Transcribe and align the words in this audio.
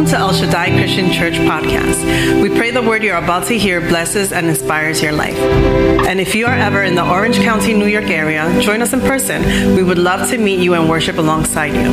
Welcome 0.00 0.18
to 0.18 0.18
El 0.18 0.32
Shaddai 0.32 0.70
Christian 0.78 1.12
Church 1.12 1.34
podcast. 1.34 2.40
We 2.40 2.48
pray 2.48 2.70
the 2.70 2.80
word 2.80 3.02
you're 3.02 3.18
about 3.18 3.48
to 3.48 3.58
hear 3.58 3.82
blesses 3.82 4.32
and 4.32 4.46
inspires 4.46 5.02
your 5.02 5.12
life. 5.12 5.36
And 5.36 6.18
if 6.18 6.34
you 6.34 6.46
are 6.46 6.54
ever 6.54 6.82
in 6.82 6.94
the 6.94 7.06
Orange 7.06 7.36
County, 7.36 7.74
New 7.74 7.84
York 7.86 8.06
area, 8.06 8.62
join 8.62 8.80
us 8.80 8.94
in 8.94 9.02
person. 9.02 9.76
We 9.76 9.82
would 9.82 9.98
love 9.98 10.30
to 10.30 10.38
meet 10.38 10.60
you 10.60 10.72
and 10.72 10.88
worship 10.88 11.18
alongside 11.18 11.74
you. 11.74 11.84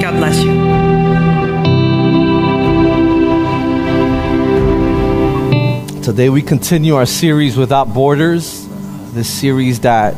God 0.00 0.12
bless 0.12 0.42
you. 0.42 0.54
Today 6.00 6.30
we 6.30 6.40
continue 6.40 6.94
our 6.94 7.04
series 7.04 7.58
Without 7.58 7.92
Borders, 7.92 8.66
this 9.12 9.28
series 9.28 9.80
that 9.80 10.14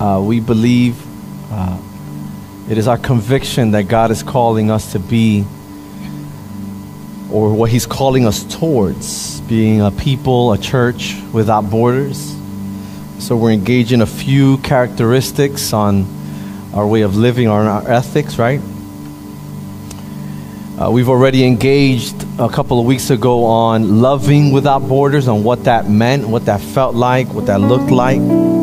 uh, 0.00 0.20
we 0.20 0.40
believe 0.40 1.00
uh, 1.52 1.78
it 2.68 2.78
is 2.78 2.88
our 2.88 2.96
conviction 2.96 3.72
that 3.72 3.88
God 3.88 4.10
is 4.10 4.22
calling 4.22 4.70
us 4.70 4.92
to 4.92 4.98
be, 4.98 5.44
or 7.30 7.52
what 7.52 7.70
He's 7.70 7.86
calling 7.86 8.26
us 8.26 8.44
towards, 8.44 9.40
being 9.42 9.82
a 9.82 9.90
people, 9.90 10.52
a 10.52 10.58
church 10.58 11.16
without 11.32 11.68
borders. 11.68 12.34
So 13.18 13.36
we're 13.36 13.52
engaging 13.52 14.00
a 14.00 14.06
few 14.06 14.58
characteristics 14.58 15.72
on 15.72 16.06
our 16.72 16.86
way 16.86 17.02
of 17.02 17.16
living, 17.16 17.48
on 17.48 17.66
our 17.66 17.90
ethics, 17.90 18.38
right? 18.38 18.60
Uh, 20.76 20.90
we've 20.90 21.08
already 21.08 21.44
engaged 21.44 22.16
a 22.38 22.48
couple 22.48 22.80
of 22.80 22.86
weeks 22.86 23.10
ago 23.10 23.44
on 23.44 24.00
loving 24.00 24.50
without 24.52 24.80
borders, 24.80 25.28
on 25.28 25.44
what 25.44 25.64
that 25.64 25.88
meant, 25.88 26.26
what 26.26 26.46
that 26.46 26.60
felt 26.60 26.94
like, 26.94 27.28
what 27.32 27.46
that 27.46 27.60
looked 27.60 27.90
like. 27.90 28.53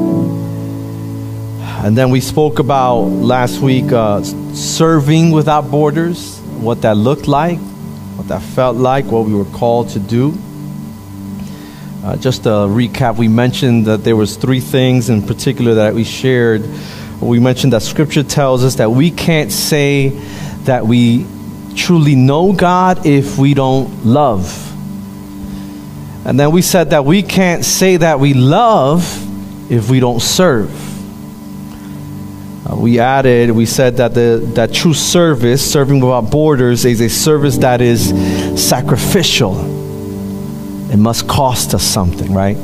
And 1.84 1.98
then 1.98 2.12
we 2.12 2.22
spoke 2.22 2.60
about 2.60 3.00
last 3.06 3.60
week 3.60 3.92
uh, 3.92 4.22
serving 4.54 5.32
without 5.32 5.72
borders, 5.72 6.38
what 6.60 6.84
that 6.84 6.96
looked 6.96 7.28
like, 7.28 7.58
what 7.58 8.28
that 8.28 8.44
felt 8.44 8.78
like, 8.78 9.06
what 9.06 9.26
we 9.26 9.34
were 9.34 9.46
called 9.46 9.90
to 9.90 10.00
do. 10.00 10.38
Uh, 12.04 12.18
just 12.18 12.46
a 12.46 12.70
recap, 12.70 13.18
we 13.18 13.28
mentioned 13.28 13.88
that 13.88 14.04
there 14.04 14.16
was 14.16 14.36
three 14.36 14.60
things 14.60 15.10
in 15.10 15.24
particular 15.24 15.74
that 15.74 15.96
we 15.96 16.04
shared. 16.04 16.70
We 17.20 17.40
mentioned 17.40 17.74
that 17.74 17.82
Scripture 17.82 18.22
tells 18.22 18.64
us 18.64 18.76
that 18.76 18.92
we 18.92 19.10
can't 19.10 19.52
say 19.52 20.10
that 20.66 20.86
we 20.86 21.26
truly 21.76 22.14
know 22.14 22.54
God 22.54 23.08
if 23.08 23.40
we 23.40 23.56
don't 23.56 24.06
love. 24.06 24.68
And 26.28 26.40
then 26.40 26.52
we 26.52 26.62
said 26.62 26.92
that 26.92 27.06
we 27.06 27.24
can't 27.24 27.66
say 27.66 27.98
that 27.98 28.20
we 28.20 28.36
love 28.36 29.02
if 29.72 29.90
we 29.90 30.00
don't 30.00 30.22
serve. 30.22 30.91
Uh, 32.70 32.76
we 32.76 33.00
added, 33.00 33.52
we 33.52 33.66
said 33.66 33.98
that 33.98 34.14
the 34.14 34.42
that 34.54 34.74
true 34.74 34.94
service, 34.94 35.72
serving 35.72 36.00
without 36.00 36.30
borders, 36.30 36.86
is 36.86 37.02
a 37.02 37.10
service 37.10 37.58
that 37.58 37.82
is 37.82 38.10
sacrificial. 38.62 39.60
It 40.92 40.98
must 40.98 41.28
cost 41.28 41.74
us 41.74 41.84
something, 41.84 42.34
right? 42.34 42.58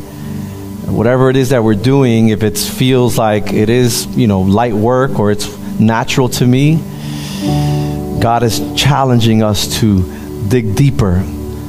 whatever 0.87 1.29
it 1.29 1.35
is 1.35 1.49
that 1.49 1.63
we're 1.63 1.75
doing, 1.75 2.29
if 2.29 2.43
it 2.43 2.57
feels 2.57 3.17
like 3.17 3.51
it 3.51 3.69
is, 3.69 4.05
you 4.17 4.27
know, 4.27 4.41
light 4.41 4.73
work 4.73 5.19
or 5.19 5.31
it's 5.31 5.57
natural 5.79 6.29
to 6.29 6.47
me, 6.47 6.77
God 8.19 8.43
is 8.43 8.59
challenging 8.75 9.43
us 9.43 9.79
to 9.79 10.01
dig 10.47 10.75
deeper 10.75 11.23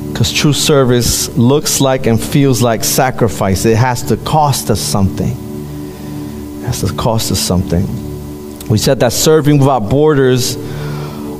because 0.09 0.33
true 0.33 0.53
service 0.53 1.29
looks 1.37 1.81
like 1.81 2.07
and 2.07 2.23
feels 2.23 2.63
like 2.63 2.85
sacrifice. 2.85 3.65
It 3.65 3.77
has 3.77 4.03
to 4.05 4.17
cost 4.17 4.71
us 4.71 4.81
something. 4.81 5.33
It 6.63 6.67
has 6.67 6.81
to 6.83 6.95
cost 6.95 7.33
us 7.33 7.41
something. 7.41 8.08
We 8.69 8.77
said 8.79 9.01
that 9.01 9.13
serving 9.13 9.59
without 9.59 9.89
borders 9.89 10.57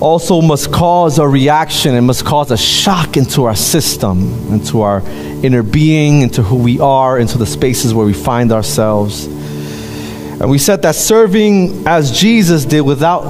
also 0.01 0.41
must 0.41 0.73
cause 0.73 1.19
a 1.19 1.27
reaction, 1.27 1.95
and 1.95 2.07
must 2.07 2.25
cause 2.25 2.51
a 2.51 2.57
shock 2.57 3.17
into 3.17 3.45
our 3.45 3.57
system, 3.57 4.53
into 4.53 4.81
our 4.83 5.03
inner 5.43 5.63
being, 5.63 6.23
into 6.23 6.43
who 6.43 6.57
we 6.57 6.79
are, 6.79 7.19
into 7.19 7.37
the 7.37 7.47
spaces 7.47 7.93
where 7.93 8.07
we 8.07 8.13
find 8.13 8.53
ourselves. 8.53 9.27
And 9.27 10.49
we 10.49 10.59
said 10.59 10.83
that 10.83 10.95
serving 10.95 11.87
as 11.87 12.13
Jesus 12.13 12.65
did 12.65 12.83
without 12.83 13.25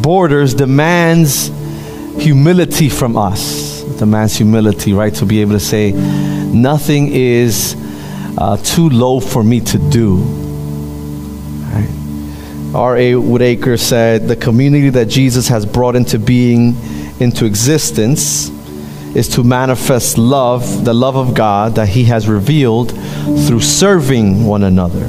borders 0.00 0.54
demands 0.54 1.48
humility 2.18 2.88
from 2.88 3.18
us. 3.18 3.82
It 3.82 3.98
demands 3.98 4.34
humility, 4.34 4.94
right? 4.94 5.14
To 5.16 5.26
be 5.26 5.42
able 5.42 5.52
to 5.52 5.60
say, 5.60 5.92
nothing 5.92 7.12
is 7.12 7.76
uh, 8.38 8.56
too 8.56 8.88
low 8.88 9.20
for 9.20 9.44
me 9.44 9.60
to 9.60 9.78
do. 9.90 10.44
R.A. 12.74 13.14
Whitacre 13.14 13.76
said, 13.76 14.26
The 14.26 14.36
community 14.36 14.90
that 14.90 15.06
Jesus 15.06 15.48
has 15.48 15.64
brought 15.64 15.94
into 15.94 16.18
being, 16.18 16.76
into 17.20 17.44
existence, 17.46 18.50
is 19.14 19.28
to 19.28 19.44
manifest 19.44 20.18
love, 20.18 20.84
the 20.84 20.92
love 20.92 21.16
of 21.16 21.34
God 21.34 21.76
that 21.76 21.88
He 21.88 22.04
has 22.04 22.28
revealed 22.28 22.90
through 23.46 23.60
serving 23.60 24.44
one 24.44 24.64
another. 24.64 25.08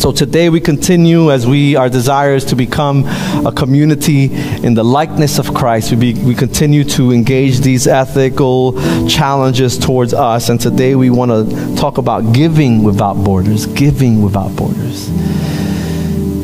So 0.00 0.12
today 0.12 0.50
we 0.50 0.60
continue 0.60 1.30
as 1.30 1.46
we 1.46 1.76
our 1.76 1.88
desires 1.88 2.44
to 2.46 2.56
become 2.56 3.04
a 3.46 3.52
community 3.52 4.34
in 4.34 4.74
the 4.74 4.84
likeness 4.84 5.38
of 5.38 5.54
Christ. 5.54 5.92
We, 5.92 6.12
be, 6.12 6.24
we 6.24 6.34
continue 6.34 6.84
to 6.84 7.12
engage 7.12 7.60
these 7.60 7.86
ethical 7.86 8.72
challenges 9.08 9.78
towards 9.78 10.12
us, 10.12 10.48
and 10.48 10.60
today 10.60 10.94
we 10.94 11.10
want 11.10 11.30
to 11.30 11.76
talk 11.76 11.98
about 11.98 12.34
giving 12.34 12.82
without 12.82 13.14
borders. 13.14 13.66
Giving 13.66 14.22
without 14.22 14.54
borders. 14.56 15.10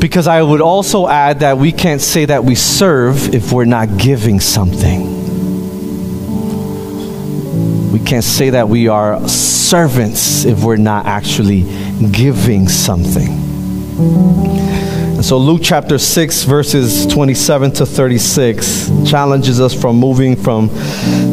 Because 0.00 0.27
I 0.27 0.43
would 0.43 0.61
also 0.61 1.06
add 1.06 1.41
that 1.41 1.59
we 1.59 1.72
can't 1.72 2.00
say 2.00 2.25
that 2.25 2.43
we 2.43 2.55
serve 2.55 3.34
if 3.34 3.53
we're 3.53 3.66
not 3.66 3.99
giving 3.99 4.41
something. 4.41 5.21
We 7.93 8.00
can't 8.00 8.25
say 8.25 8.50
that 8.50 8.69
we 8.69 8.89
are 8.89 9.28
servants 9.28 10.44
if 10.44 10.65
we're 10.65 10.77
not 10.77 11.06
actually 11.06 11.62
giving 12.10 12.69
something. 12.69 13.28
And 15.21 15.25
so 15.25 15.37
Luke 15.37 15.60
chapter 15.62 15.99
6, 15.99 16.44
verses 16.44 17.06
27 17.06 17.72
to 17.72 17.84
36 17.84 18.91
challenges 19.06 19.60
us 19.60 19.78
from 19.78 19.97
moving 19.97 20.34
from 20.34 20.71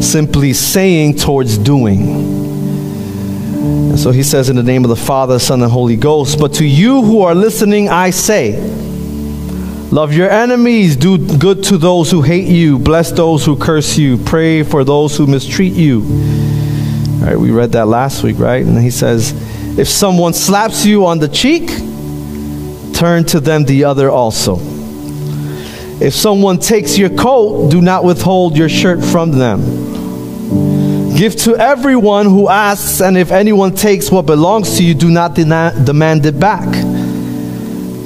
simply 0.02 0.52
saying 0.52 1.16
towards 1.16 1.56
doing. 1.56 2.37
And 3.58 3.98
so 3.98 4.10
he 4.10 4.22
says, 4.22 4.48
In 4.48 4.56
the 4.56 4.62
name 4.62 4.84
of 4.84 4.88
the 4.88 4.96
Father, 4.96 5.38
Son, 5.38 5.62
and 5.62 5.70
Holy 5.70 5.96
Ghost. 5.96 6.38
But 6.38 6.54
to 6.54 6.64
you 6.64 7.02
who 7.02 7.22
are 7.22 7.34
listening, 7.34 7.88
I 7.88 8.10
say, 8.10 8.56
Love 9.90 10.12
your 10.12 10.28
enemies, 10.28 10.96
do 10.96 11.18
good 11.38 11.64
to 11.64 11.78
those 11.78 12.10
who 12.10 12.20
hate 12.20 12.46
you, 12.46 12.78
bless 12.78 13.10
those 13.10 13.44
who 13.44 13.56
curse 13.56 13.96
you, 13.96 14.18
pray 14.18 14.62
for 14.62 14.84
those 14.84 15.16
who 15.16 15.26
mistreat 15.26 15.72
you. 15.72 16.02
All 16.02 17.24
right, 17.24 17.36
we 17.38 17.50
read 17.50 17.72
that 17.72 17.86
last 17.86 18.22
week, 18.22 18.38
right? 18.38 18.64
And 18.64 18.78
he 18.78 18.90
says, 18.90 19.32
If 19.78 19.88
someone 19.88 20.34
slaps 20.34 20.84
you 20.84 21.06
on 21.06 21.18
the 21.18 21.28
cheek, 21.28 21.68
turn 22.94 23.24
to 23.26 23.40
them 23.40 23.64
the 23.64 23.84
other 23.84 24.10
also. 24.10 24.58
If 26.00 26.14
someone 26.14 26.58
takes 26.58 26.96
your 26.96 27.10
coat, 27.10 27.70
do 27.70 27.80
not 27.80 28.04
withhold 28.04 28.56
your 28.56 28.68
shirt 28.68 29.02
from 29.02 29.32
them. 29.32 30.97
Give 31.18 31.34
to 31.38 31.56
everyone 31.56 32.26
who 32.26 32.48
asks, 32.48 33.00
and 33.00 33.18
if 33.18 33.32
anyone 33.32 33.74
takes 33.74 34.08
what 34.08 34.24
belongs 34.24 34.76
to 34.76 34.84
you, 34.84 34.94
do 34.94 35.10
not 35.10 35.34
demand 35.34 36.24
it 36.24 36.38
back. 36.38 36.70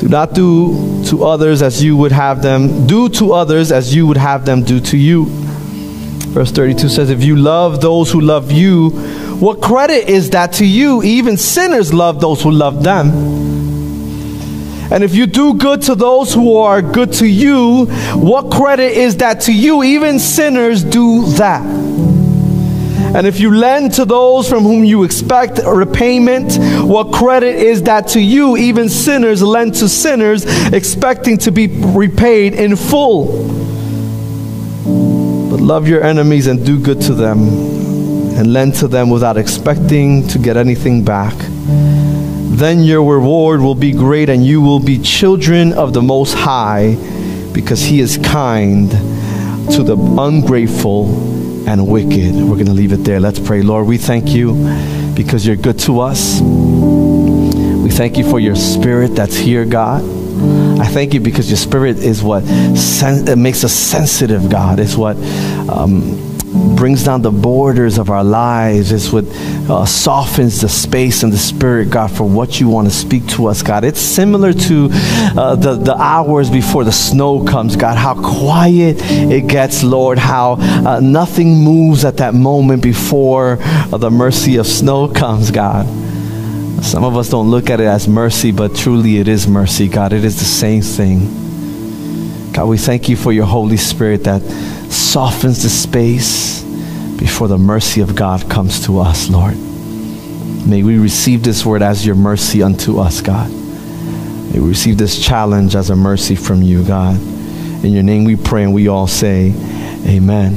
Do 0.00 0.09
not 0.09 0.33
do 0.33 1.05
to 1.09 1.22
others 1.22 1.61
as 1.61 1.84
you 1.84 1.95
would 1.99 2.12
have 2.12 2.41
them, 2.41 2.87
do 2.87 3.11
to 3.11 3.34
others 3.34 3.71
as 3.71 3.95
you 3.95 4.06
would 4.06 4.17
have 4.17 4.47
them 4.47 4.62
do 4.62 4.81
to 4.81 4.97
you. 4.97 5.27
Verse 5.28 6.53
32 6.53 6.89
says, 6.89 7.11
If 7.11 7.22
you 7.22 7.37
love 7.37 7.83
those 7.83 8.11
who 8.11 8.22
love 8.22 8.51
you, 8.51 8.89
what 8.89 9.61
credit 9.61 10.09
is 10.09 10.31
that 10.31 10.55
to 10.55 10.65
you? 10.65 11.03
Even 11.03 11.37
sinners 11.37 11.93
love 11.93 12.19
those 12.19 12.43
who 12.43 12.51
love 12.51 12.83
them. 12.83 13.11
And 14.91 15.05
if 15.05 15.15
you 15.15 15.27
do 15.27 15.53
good 15.53 15.83
to 15.83 15.95
those 15.95 16.33
who 16.33 16.57
are 16.57 16.81
good 16.81 17.13
to 17.15 17.27
you, 17.27 17.84
what 18.15 18.51
credit 18.51 18.92
is 18.92 19.19
that 19.19 19.42
to 19.42 19.53
you? 19.53 19.83
Even 19.83 20.19
sinners 20.19 20.83
do 20.83 21.27
that. 21.33 21.82
And 23.14 23.26
if 23.26 23.38
you 23.41 23.54
lend 23.54 23.92
to 23.94 24.04
those 24.06 24.48
from 24.48 24.62
whom 24.62 24.84
you 24.84 25.04
expect 25.04 25.60
repayment, 25.66 26.56
what 26.82 27.12
credit 27.12 27.56
is 27.56 27.82
that 27.82 28.09
to 28.09 28.20
you? 28.20 28.56
Even 28.56 28.88
sinners 28.88 29.42
lend 29.42 29.74
to 29.76 29.88
sinners, 29.88 30.47
expecting 30.72 31.36
to 31.38 31.53
be 31.53 31.66
repaid 31.68 32.54
in 32.54 32.74
full. 32.74 33.48
But 35.50 35.60
love 35.60 35.86
your 35.86 36.03
enemies 36.03 36.47
and 36.47 36.64
do 36.64 36.78
good 36.80 37.03
to 37.03 37.12
them, 37.14 37.38
and 38.38 38.53
lend 38.53 38.76
to 38.76 38.88
them 38.88 39.10
without 39.10 39.36
expecting 39.36 40.26
to 40.28 40.38
get 40.38 40.56
anything 40.56 41.04
back. 41.04 41.34
Then 41.36 42.82
your 42.82 43.04
reward 43.04 43.60
will 43.60 43.74
be 43.74 43.92
great, 43.92 44.30
and 44.30 44.44
you 44.44 44.62
will 44.62 44.80
be 44.80 44.98
children 44.98 45.74
of 45.74 45.92
the 45.92 46.00
Most 46.00 46.32
High, 46.32 46.97
because 47.53 47.82
He 47.82 48.00
is 48.00 48.16
kind 48.16 48.91
to 49.70 49.82
the 49.82 49.97
ungrateful 50.18 51.32
and 51.66 51.86
wicked. 51.86 52.34
We're 52.34 52.54
going 52.54 52.66
to 52.66 52.72
leave 52.72 52.92
it 52.92 53.04
there. 53.04 53.20
Let's 53.20 53.38
pray. 53.38 53.62
Lord, 53.62 53.86
we 53.86 53.98
thank 53.98 54.28
you 54.30 54.54
because 55.14 55.47
you're 55.47 55.56
good 55.56 55.78
to 55.80 56.00
us. 56.00 56.41
We 56.41 57.91
thank 57.91 58.16
you 58.16 58.28
for 58.28 58.41
your 58.41 58.56
spirit 58.56 59.14
that's 59.14 59.36
here, 59.36 59.64
God. 59.64 60.03
I 60.80 60.86
thank 60.86 61.14
you 61.14 61.20
because 61.20 61.48
your 61.50 61.56
spirit 61.56 61.98
is 61.98 62.22
what 62.22 62.44
sen- 62.76 63.41
makes 63.41 63.64
us 63.64 63.72
sensitive, 63.72 64.50
God. 64.50 64.80
It's 64.80 64.97
what 64.97 65.16
um, 65.68 66.32
brings 66.53 67.04
down 67.04 67.22
the 67.22 67.31
borders 67.31 67.99
of 67.99 68.10
our 68.10 68.22
lives. 68.22 68.93
It's 68.93 69.13
what 69.13 69.25
uh, 69.71 69.87
softens 69.87 70.60
the 70.60 70.69
space 70.69 71.22
and 71.22 71.33
the 71.33 71.39
spirit, 71.39 71.91
God, 71.91 72.10
for 72.10 72.25
what 72.25 72.60
you 72.60 72.69
want 72.69 72.89
to 72.89 72.95
speak 72.95 73.27
to 73.28 73.47
us, 73.47 73.63
God. 73.63 73.84
It's 73.84 74.01
similar 74.01 74.53
to 74.53 74.89
uh, 74.93 75.57
the, 75.57 75.77
the 75.77 75.95
hours 75.95 76.51
before 76.51 76.84
the 76.84 76.93
snow 76.93 77.45
comes, 77.45 77.77
God, 77.77 77.97
how 77.97 78.15
quiet 78.15 78.97
it 79.01 79.47
gets, 79.47 79.83
Lord, 79.83 80.19
how 80.19 80.57
uh, 80.59 81.01
nothing 81.01 81.65
moves 81.65 82.04
at 82.04 82.19
that 82.19 82.34
moment 82.34 82.83
before 82.83 83.59
uh, 83.60 83.97
the 83.97 84.10
mercy 84.10 84.57
of 84.57 84.66
snow 84.66 85.09
comes, 85.09 85.51
God. 85.51 85.87
Some 86.84 87.05
of 87.05 87.16
us 87.16 87.31
don't 87.31 87.51
look 87.51 87.71
at 87.71 87.81
it 87.81 87.87
as 87.87 88.09
mercy, 88.09 88.51
but 88.51 88.75
truly 88.75 89.19
it 89.19 89.28
is 89.28 89.47
mercy, 89.47 89.89
God. 89.89 90.13
It 90.13 90.25
is 90.25 90.39
the 90.39 90.45
same 90.45 90.83
thing. 90.83 92.53
God, 92.53 92.66
we 92.66 92.77
thank 92.77 93.09
you 93.09 93.16
for 93.16 93.33
your 93.33 93.47
Holy 93.47 93.77
Spirit 93.77 94.25
that 94.25 94.43
softens 94.92 95.62
the 95.62 95.68
space 95.68 96.62
before 97.18 97.48
the 97.48 97.59
mercy 97.59 98.00
of 98.00 98.15
God 98.15 98.48
comes 98.50 98.84
to 98.86 98.98
us, 98.98 99.28
Lord. 99.30 99.56
May 100.66 100.83
we 100.83 100.98
receive 100.98 101.42
this 101.42 101.66
word 101.66 101.83
as 101.83 102.06
your 102.06 102.15
mercy 102.15 102.62
unto 102.62 102.98
us, 102.98 103.21
God. 103.21 103.50
May 103.50 104.60
we 104.60 104.68
receive 104.68 104.98
this 104.98 105.18
challenge 105.18 105.74
as 105.74 105.91
a 105.91 105.97
mercy 105.97 106.34
from 106.36 106.62
you, 106.62 106.84
God. 106.84 107.16
In 107.84 107.92
your 107.92 108.03
name 108.03 108.24
we 108.24 108.36
pray 108.36 108.62
and 108.62 108.72
we 108.72 108.89
all 108.89 109.06
say, 109.06 109.54
Amen. 110.06 110.54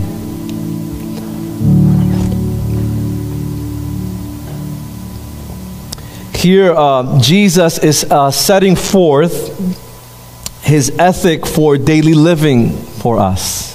Here, 6.35 6.73
uh, 6.75 7.19
Jesus 7.19 7.79
is 7.79 8.03
uh, 8.03 8.29
setting 8.29 8.75
forth 8.75 9.57
his 10.61 10.97
ethic 10.99 11.45
for 11.45 11.77
daily 11.77 12.13
living 12.13 12.71
for 12.71 13.17
us. 13.17 13.74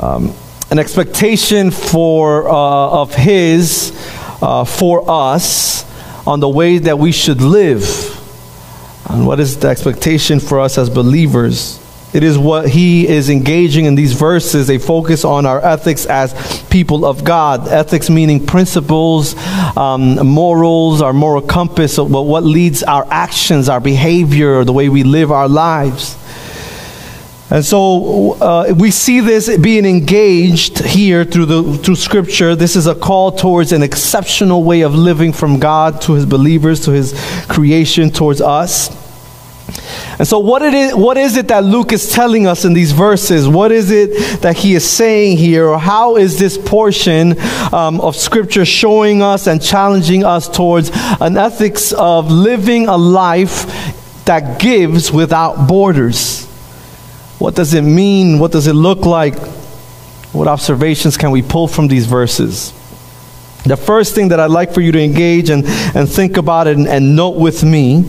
Um, 0.00 0.34
an 0.70 0.78
expectation 0.78 1.70
for, 1.70 2.48
uh, 2.48 2.52
of 2.52 3.14
his 3.14 3.92
uh, 4.40 4.64
for 4.64 5.04
us 5.08 5.84
on 6.26 6.40
the 6.40 6.48
way 6.48 6.78
that 6.78 6.98
we 6.98 7.12
should 7.12 7.42
live. 7.42 7.84
And 9.10 9.26
what 9.26 9.38
is 9.40 9.58
the 9.58 9.68
expectation 9.68 10.40
for 10.40 10.60
us 10.60 10.78
as 10.78 10.88
believers? 10.88 11.78
It 12.14 12.22
is 12.22 12.36
what 12.36 12.68
he 12.68 13.08
is 13.08 13.30
engaging 13.30 13.86
in 13.86 13.94
these 13.94 14.12
verses. 14.12 14.66
They 14.66 14.78
focus 14.78 15.24
on 15.24 15.46
our 15.46 15.64
ethics 15.64 16.04
as 16.04 16.62
people 16.68 17.06
of 17.06 17.24
God. 17.24 17.68
Ethics 17.68 18.10
meaning 18.10 18.44
principles, 18.46 19.34
um, 19.76 20.26
morals, 20.26 21.00
our 21.00 21.14
moral 21.14 21.40
compass, 21.40 21.96
what 21.98 22.44
leads 22.44 22.82
our 22.82 23.06
actions, 23.10 23.68
our 23.70 23.80
behavior, 23.80 24.62
the 24.64 24.72
way 24.72 24.90
we 24.90 25.04
live 25.04 25.32
our 25.32 25.48
lives. 25.48 26.16
And 27.52 27.62
so 27.62 28.32
uh, 28.40 28.72
we 28.78 28.90
see 28.90 29.20
this 29.20 29.54
being 29.58 29.84
engaged 29.84 30.78
here 30.78 31.22
through, 31.22 31.44
the, 31.44 31.76
through 31.76 31.96
Scripture. 31.96 32.56
This 32.56 32.76
is 32.76 32.86
a 32.86 32.94
call 32.94 33.30
towards 33.30 33.72
an 33.72 33.82
exceptional 33.82 34.64
way 34.64 34.80
of 34.80 34.94
living 34.94 35.34
from 35.34 35.58
God 35.58 36.00
to 36.02 36.14
His 36.14 36.24
believers, 36.24 36.82
to 36.86 36.92
His 36.92 37.12
creation, 37.48 38.10
towards 38.10 38.40
us. 38.40 38.88
And 40.18 40.26
so, 40.26 40.38
what, 40.38 40.62
it 40.62 40.72
is, 40.72 40.94
what 40.94 41.18
is 41.18 41.36
it 41.36 41.48
that 41.48 41.62
Luke 41.62 41.92
is 41.92 42.10
telling 42.10 42.46
us 42.46 42.64
in 42.64 42.72
these 42.72 42.92
verses? 42.92 43.46
What 43.46 43.70
is 43.70 43.90
it 43.90 44.40
that 44.40 44.56
he 44.56 44.74
is 44.74 44.88
saying 44.88 45.36
here? 45.36 45.66
Or 45.68 45.78
how 45.78 46.16
is 46.16 46.38
this 46.38 46.56
portion 46.56 47.38
um, 47.70 48.00
of 48.00 48.16
Scripture 48.16 48.64
showing 48.64 49.20
us 49.20 49.46
and 49.46 49.62
challenging 49.62 50.24
us 50.24 50.48
towards 50.48 50.90
an 51.20 51.36
ethics 51.36 51.92
of 51.92 52.30
living 52.30 52.88
a 52.88 52.96
life 52.96 54.24
that 54.24 54.58
gives 54.58 55.12
without 55.12 55.68
borders? 55.68 56.48
What 57.42 57.56
does 57.56 57.74
it 57.74 57.82
mean? 57.82 58.38
What 58.38 58.52
does 58.52 58.68
it 58.68 58.72
look 58.74 59.04
like? 59.04 59.34
What 60.30 60.46
observations 60.46 61.16
can 61.16 61.32
we 61.32 61.42
pull 61.42 61.66
from 61.66 61.88
these 61.88 62.06
verses? 62.06 62.70
The 63.64 63.76
first 63.76 64.14
thing 64.14 64.28
that 64.28 64.38
I'd 64.38 64.52
like 64.52 64.72
for 64.72 64.80
you 64.80 64.92
to 64.92 65.00
engage 65.00 65.50
and, 65.50 65.64
and 65.66 66.08
think 66.08 66.36
about 66.36 66.68
and, 66.68 66.86
and 66.86 67.16
note 67.16 67.30
with 67.36 67.64
me 67.64 68.04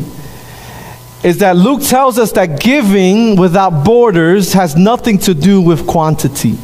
is 1.24 1.40
that 1.40 1.56
Luke 1.56 1.82
tells 1.82 2.20
us 2.20 2.32
that 2.34 2.60
giving 2.60 3.36
without 3.36 3.84
borders 3.84 4.54
has 4.54 4.76
nothing 4.76 5.18
to 5.18 5.34
do 5.34 5.62
with 5.62 5.88
quantity. 5.88 6.56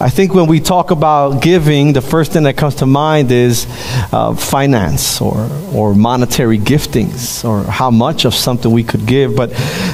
I 0.00 0.10
think 0.10 0.34
when 0.34 0.48
we 0.48 0.58
talk 0.58 0.90
about 0.90 1.40
giving, 1.40 1.92
the 1.92 2.02
first 2.02 2.32
thing 2.32 2.42
that 2.42 2.56
comes 2.56 2.74
to 2.76 2.86
mind 2.86 3.30
is 3.30 3.66
uh, 4.12 4.34
finance 4.34 5.20
or, 5.20 5.48
or 5.72 5.94
monetary 5.94 6.58
giftings 6.58 7.48
or 7.48 7.62
how 7.62 7.92
much 7.92 8.24
of 8.24 8.34
something 8.34 8.72
we 8.72 8.82
could 8.82 9.06
give. 9.06 9.36
But 9.36 9.50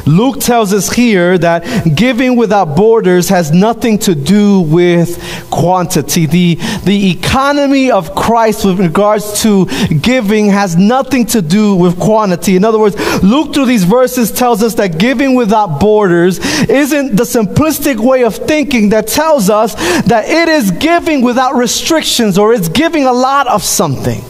Luke 0.06 0.40
tells 0.40 0.72
us 0.72 0.90
here 0.90 1.36
that 1.38 1.94
giving 1.94 2.36
without 2.36 2.76
borders 2.76 3.28
has 3.28 3.52
nothing 3.52 3.98
to 4.00 4.14
do 4.14 4.62
with 4.62 5.22
quantity. 5.50 6.24
The, 6.24 6.54
the 6.84 7.10
economy 7.10 7.90
of 7.90 8.14
Christ 8.14 8.64
with 8.64 8.80
regards 8.80 9.42
to 9.42 9.66
giving 10.00 10.48
has 10.48 10.76
nothing 10.76 11.26
to 11.26 11.42
do 11.42 11.76
with 11.76 12.00
quantity. 12.00 12.56
In 12.56 12.64
other 12.64 12.78
words, 12.78 12.96
Luke 13.22 13.52
through 13.52 13.66
these 13.66 13.84
verses 13.84 14.32
tells 14.32 14.62
us 14.62 14.74
that 14.76 14.98
giving 14.98 15.34
without 15.34 15.78
borders 15.78 16.38
isn't 16.70 17.16
the 17.16 17.24
simplistic 17.24 17.98
way 17.98 18.24
of 18.24 18.34
thinking 18.34 18.88
that 18.88 19.06
tells 19.06 19.50
us 19.50 19.74
that 20.06 20.28
it 20.28 20.48
is 20.48 20.70
giving 20.70 21.22
without 21.22 21.54
restrictions 21.54 22.38
or 22.38 22.52
it's 22.52 22.68
giving 22.68 23.04
a 23.04 23.12
lot 23.12 23.46
of 23.46 23.62
something. 23.62 24.22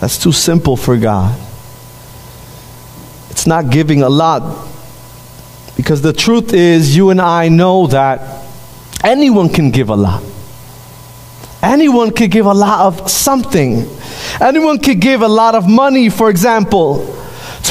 That's 0.00 0.18
too 0.18 0.32
simple 0.32 0.76
for 0.76 0.96
God. 0.96 1.38
It's 3.30 3.46
not 3.46 3.70
giving 3.70 4.02
a 4.02 4.08
lot 4.08 4.68
because 5.76 6.02
the 6.02 6.12
truth 6.12 6.52
is, 6.52 6.94
you 6.96 7.10
and 7.10 7.20
I 7.20 7.48
know 7.48 7.86
that 7.88 8.44
anyone 9.02 9.48
can 9.48 9.70
give 9.70 9.88
a 9.88 9.96
lot. 9.96 10.22
Anyone 11.62 12.10
could 12.10 12.30
give 12.30 12.46
a 12.46 12.52
lot 12.52 12.86
of 12.86 13.10
something. 13.10 13.88
Anyone 14.40 14.78
could 14.78 15.00
give 15.00 15.22
a 15.22 15.28
lot 15.28 15.54
of 15.54 15.68
money, 15.68 16.08
for 16.08 16.28
example 16.28 17.21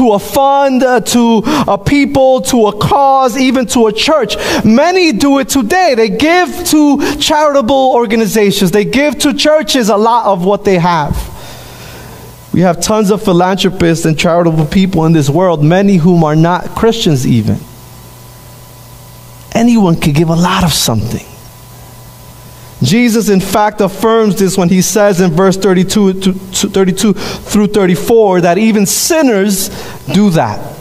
to 0.01 0.13
a 0.13 0.19
fund, 0.19 0.81
uh, 0.81 0.99
to 0.99 1.43
a 1.67 1.77
people, 1.77 2.41
to 2.41 2.65
a 2.65 2.75
cause, 2.75 3.37
even 3.37 3.67
to 3.67 3.85
a 3.85 3.93
church. 3.93 4.35
Many 4.65 5.11
do 5.11 5.37
it 5.37 5.47
today. 5.47 5.93
They 5.95 6.09
give 6.09 6.65
to 6.69 7.17
charitable 7.17 7.93
organizations, 7.93 8.71
they 8.71 8.83
give 8.83 9.19
to 9.19 9.31
churches 9.31 9.89
a 9.89 9.97
lot 9.97 10.25
of 10.25 10.43
what 10.43 10.65
they 10.65 10.79
have. 10.79 11.15
We 12.51 12.61
have 12.61 12.81
tons 12.81 13.11
of 13.11 13.21
philanthropists 13.21 14.05
and 14.05 14.17
charitable 14.17 14.65
people 14.65 15.05
in 15.05 15.13
this 15.13 15.29
world, 15.29 15.63
many 15.63 15.97
whom 15.97 16.23
are 16.23 16.35
not 16.35 16.69
Christians, 16.69 17.27
even. 17.27 17.59
Anyone 19.53 19.97
can 19.97 20.13
give 20.13 20.29
a 20.29 20.35
lot 20.35 20.63
of 20.63 20.73
something. 20.73 21.30
Jesus, 22.83 23.29
in 23.29 23.39
fact, 23.39 23.79
affirms 23.81 24.39
this 24.39 24.57
when 24.57 24.69
he 24.69 24.81
says 24.81 25.21
in 25.21 25.31
verse 25.31 25.57
32, 25.57 26.13
to 26.21 26.33
32 26.33 27.13
through 27.13 27.67
34 27.67 28.41
that 28.41 28.57
even 28.57 28.85
sinners 28.85 29.69
do 30.13 30.31
that. 30.31 30.77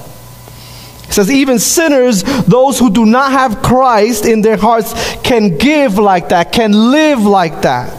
He 1.07 1.13
says, 1.13 1.31
even 1.31 1.59
sinners, 1.59 2.23
those 2.45 2.79
who 2.79 2.89
do 2.91 3.05
not 3.05 3.33
have 3.33 3.63
Christ 3.63 4.25
in 4.25 4.43
their 4.43 4.57
hearts, 4.57 4.95
can 5.23 5.59
give 5.59 5.99
like 5.99 6.29
that, 6.31 6.53
can 6.53 6.73
live 6.73 7.21
like 7.21 7.63
that. 7.63 7.97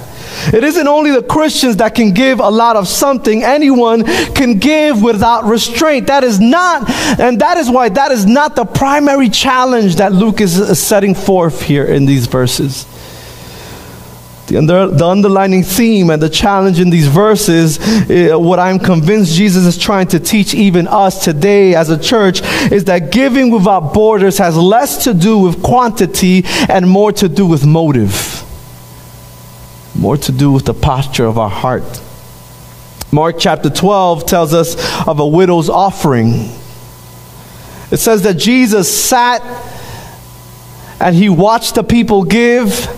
It 0.53 0.63
isn't 0.63 0.87
only 0.87 1.11
the 1.11 1.21
Christians 1.21 1.77
that 1.77 1.93
can 1.93 2.13
give 2.13 2.39
a 2.39 2.49
lot 2.49 2.75
of 2.75 2.87
something. 2.87 3.43
Anyone 3.43 4.05
can 4.33 4.57
give 4.57 5.01
without 5.01 5.43
restraint. 5.43 6.07
That 6.07 6.23
is 6.23 6.39
not, 6.39 6.89
and 7.19 7.41
that 7.41 7.57
is 7.57 7.69
why 7.69 7.89
that 7.89 8.11
is 8.11 8.25
not 8.25 8.55
the 8.55 8.65
primary 8.65 9.29
challenge 9.29 9.97
that 9.97 10.13
Luke 10.13 10.41
is 10.41 10.79
setting 10.79 11.13
forth 11.13 11.61
here 11.61 11.85
in 11.85 12.05
these 12.05 12.27
verses. 12.27 12.87
The, 14.51 14.57
under, 14.57 14.87
the 14.87 15.07
underlining 15.07 15.63
theme 15.63 16.09
and 16.09 16.21
the 16.21 16.29
challenge 16.29 16.81
in 16.81 16.89
these 16.89 17.07
verses, 17.07 17.79
uh, 17.79 18.37
what 18.37 18.59
I'm 18.59 18.79
convinced 18.79 19.33
Jesus 19.33 19.65
is 19.65 19.77
trying 19.77 20.07
to 20.07 20.19
teach 20.19 20.53
even 20.53 20.89
us 20.89 21.23
today 21.23 21.73
as 21.73 21.89
a 21.89 21.97
church, 21.97 22.41
is 22.69 22.83
that 22.85 23.13
giving 23.13 23.49
without 23.49 23.93
borders 23.93 24.39
has 24.39 24.57
less 24.57 25.05
to 25.05 25.13
do 25.13 25.37
with 25.37 25.63
quantity 25.63 26.43
and 26.67 26.85
more 26.85 27.13
to 27.13 27.29
do 27.29 27.47
with 27.47 27.65
motive, 27.65 28.43
more 29.95 30.17
to 30.17 30.33
do 30.33 30.51
with 30.51 30.65
the 30.65 30.73
posture 30.73 31.25
of 31.25 31.37
our 31.37 31.49
heart. 31.49 32.01
Mark 33.09 33.37
chapter 33.39 33.69
12 33.69 34.25
tells 34.25 34.53
us 34.53 34.75
of 35.07 35.21
a 35.21 35.27
widow's 35.27 35.69
offering. 35.69 36.49
It 37.89 37.99
says 37.99 38.23
that 38.23 38.33
Jesus 38.33 38.93
sat 38.93 39.41
and 40.99 41.15
he 41.15 41.29
watched 41.29 41.75
the 41.75 41.85
people 41.85 42.25
give 42.25 42.97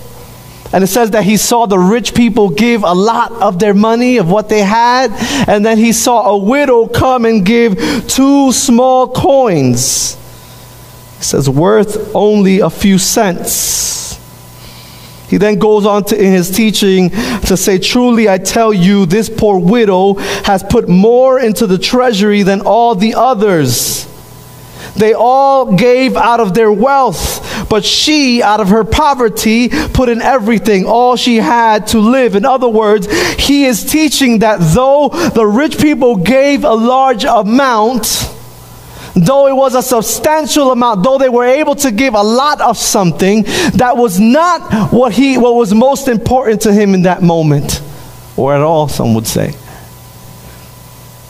and 0.74 0.84
it 0.84 0.88
says 0.88 1.12
that 1.12 1.24
he 1.24 1.38
saw 1.38 1.68
the 1.68 1.78
rich 1.78 2.16
people 2.16 2.50
give 2.50 2.84
a 2.84 2.94
lot 2.94 3.32
of 3.32 3.60
their 3.60 3.76
money, 3.76 4.18
of 4.18 4.30
what 4.30 4.50
they 4.50 4.62
had. 4.62 5.12
And 5.48 5.64
then 5.64 5.78
he 5.78 5.94
saw 5.94 6.32
a 6.32 6.38
widow 6.38 6.88
come 6.88 7.26
and 7.26 7.46
give 7.46 7.78
two 8.08 8.52
small 8.52 9.08
coins. 9.08 10.18
It 11.20 11.24
says, 11.24 11.48
worth 11.48 12.14
only 12.16 12.60
a 12.60 12.72
few 12.72 12.98
cents. 12.98 14.20
He 15.30 15.38
then 15.38 15.60
goes 15.60 15.86
on 15.86 16.06
to, 16.06 16.16
in 16.16 16.32
his 16.34 16.50
teaching 16.50 17.12
to 17.12 17.56
say, 17.56 17.78
Truly 17.78 18.28
I 18.28 18.40
tell 18.40 18.74
you, 18.74 19.06
this 19.06 19.30
poor 19.30 19.60
widow 19.60 20.16
has 20.44 20.64
put 20.64 20.90
more 20.90 21.40
into 21.40 21.68
the 21.68 21.78
treasury 21.78 22.42
than 22.44 22.62
all 22.62 22.96
the 22.96 23.14
others. 23.16 24.03
They 24.96 25.14
all 25.14 25.76
gave 25.76 26.16
out 26.16 26.40
of 26.40 26.54
their 26.54 26.72
wealth, 26.72 27.68
but 27.70 27.84
she, 27.84 28.44
out 28.44 28.60
of 28.60 28.70
her 28.70 28.84
poverty, 28.84 29.70
put 29.70 30.10
in 30.10 30.22
everything, 30.22 30.86
all 30.86 31.16
she 31.16 31.38
had 31.38 31.88
to 31.88 32.00
live. 32.00 32.36
In 32.36 32.46
other 32.46 32.70
words, 32.70 33.12
he 33.36 33.66
is 33.66 33.84
teaching 33.84 34.40
that 34.40 34.60
though 34.60 35.10
the 35.10 35.46
rich 35.46 35.80
people 35.80 36.16
gave 36.18 36.64
a 36.64 36.74
large 36.74 37.26
amount, 37.26 38.30
though 39.16 39.48
it 39.48 39.56
was 39.56 39.74
a 39.74 39.82
substantial 39.82 40.72
amount, 40.72 41.04
though 41.04 41.18
they 41.18 41.30
were 41.30 41.46
able 41.46 41.76
to 41.76 41.92
give 41.92 42.14
a 42.14 42.22
lot 42.24 42.62
of 42.62 42.78
something, 42.78 43.44
that 43.74 43.98
was 43.98 44.20
not 44.20 44.92
what 44.94 45.14
he 45.14 45.38
what 45.38 45.56
was 45.56 45.74
most 45.74 46.08
important 46.08 46.62
to 46.62 46.74
him 46.74 46.94
in 46.94 47.04
that 47.04 47.24
moment, 47.24 47.82
or 48.38 48.54
at 48.54 48.62
all, 48.62 48.88
some 48.88 49.16
would 49.16 49.28
say. 49.28 49.56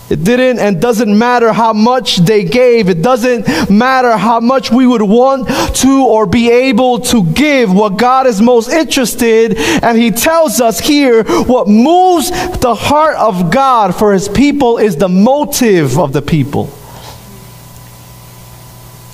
It 0.10 0.24
didn't 0.24 0.60
and 0.60 0.82
doesn't 0.82 1.18
matter 1.18 1.54
how 1.54 1.74
much 1.74 2.18
they 2.18 2.44
gave. 2.44 2.90
It 2.90 3.02
doesn't 3.02 3.70
matter 3.70 4.18
how 4.18 4.42
much 4.42 4.70
we 4.70 4.86
would 4.86 5.02
want 5.02 5.48
to 5.78 6.06
or 6.06 6.26
be 6.26 6.52
able 6.52 7.00
to 7.00 7.24
give. 7.24 7.74
What 7.74 7.98
God 7.98 8.28
is 8.28 8.42
most 8.42 8.70
interested, 8.70 9.58
and 9.58 9.98
He 9.98 10.12
tells 10.12 10.60
us 10.60 10.80
here, 10.80 11.24
what 11.24 11.68
moves 11.68 12.30
the 12.60 12.76
heart 12.76 13.16
of 13.16 13.50
God 13.50 13.96
for 13.96 14.14
His 14.14 14.28
people 14.28 14.78
is 14.78 14.98
the 14.98 15.10
motive 15.10 15.98
of 15.98 16.12
the 16.12 16.22
people. 16.22 16.66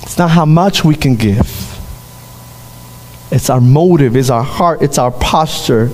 It's 0.02 0.18
not 0.18 0.30
how 0.30 0.44
much 0.44 0.84
we 0.84 0.96
can 0.96 1.14
give. 1.14 1.68
It's 3.30 3.48
our 3.48 3.60
motive, 3.60 4.16
it's 4.16 4.28
our 4.28 4.42
heart, 4.42 4.82
it's 4.82 4.98
our 4.98 5.12
posture. 5.12 5.88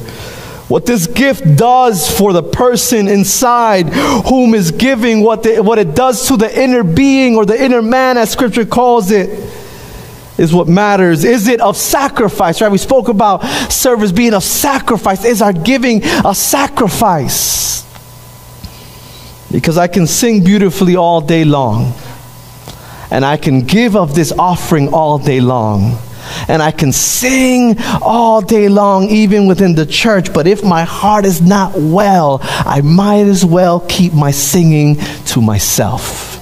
What 0.68 0.84
this 0.84 1.06
gift 1.06 1.56
does 1.56 2.10
for 2.10 2.32
the 2.32 2.42
person 2.42 3.06
inside 3.06 3.88
whom 3.88 4.52
is 4.52 4.72
giving, 4.72 5.22
what, 5.22 5.44
the, 5.44 5.60
what 5.60 5.78
it 5.78 5.94
does 5.94 6.26
to 6.28 6.36
the 6.36 6.60
inner 6.60 6.82
being 6.82 7.36
or 7.36 7.46
the 7.46 7.62
inner 7.62 7.82
man, 7.82 8.18
as 8.18 8.32
scripture 8.32 8.66
calls 8.66 9.12
it, 9.12 9.30
is 10.38 10.52
what 10.52 10.66
matters. 10.66 11.24
Is 11.24 11.46
it 11.46 11.60
of 11.60 11.76
sacrifice? 11.76 12.60
Right? 12.60 12.70
We 12.70 12.78
spoke 12.78 13.08
about 13.08 13.44
service 13.70 14.10
being 14.10 14.34
of 14.34 14.42
sacrifice. 14.42 15.24
Is 15.24 15.40
our 15.40 15.52
giving 15.52 16.02
a 16.04 16.34
sacrifice? 16.34 17.84
Because 19.52 19.78
I 19.78 19.86
can 19.86 20.06
sing 20.06 20.42
beautifully 20.42 20.96
all 20.96 21.20
day 21.20 21.44
long 21.44 21.94
and 23.10 23.24
I 23.24 23.36
can 23.36 23.62
give 23.62 23.96
of 23.96 24.14
this 24.14 24.32
offering 24.32 24.92
all 24.92 25.18
day 25.18 25.40
long. 25.40 25.96
And 26.48 26.62
I 26.62 26.70
can 26.70 26.92
sing 26.92 27.76
all 28.02 28.40
day 28.40 28.68
long, 28.68 29.08
even 29.08 29.46
within 29.46 29.74
the 29.74 29.86
church. 29.86 30.32
But 30.32 30.46
if 30.46 30.62
my 30.62 30.84
heart 30.84 31.24
is 31.24 31.40
not 31.40 31.72
well, 31.74 32.40
I 32.42 32.80
might 32.82 33.26
as 33.26 33.44
well 33.44 33.80
keep 33.80 34.12
my 34.12 34.30
singing 34.30 34.96
to 35.26 35.40
myself. 35.40 36.34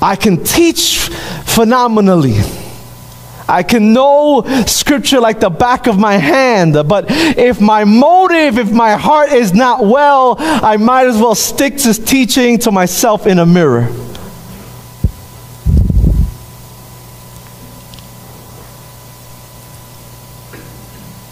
I 0.00 0.16
can 0.16 0.44
teach 0.44 1.08
phenomenally. 1.44 2.36
I 3.48 3.62
can 3.62 3.94
know 3.94 4.44
scripture 4.66 5.20
like 5.20 5.40
the 5.40 5.48
back 5.48 5.86
of 5.86 5.98
my 5.98 6.18
hand, 6.18 6.74
but 6.86 7.06
if 7.08 7.60
my 7.60 7.84
motive, 7.84 8.58
if 8.58 8.70
my 8.70 8.92
heart 8.92 9.32
is 9.32 9.54
not 9.54 9.84
well, 9.84 10.36
I 10.38 10.76
might 10.76 11.06
as 11.06 11.16
well 11.16 11.34
stick 11.34 11.78
to 11.78 11.94
teaching 11.94 12.58
to 12.58 12.70
myself 12.70 13.26
in 13.26 13.38
a 13.38 13.46
mirror. 13.46 13.90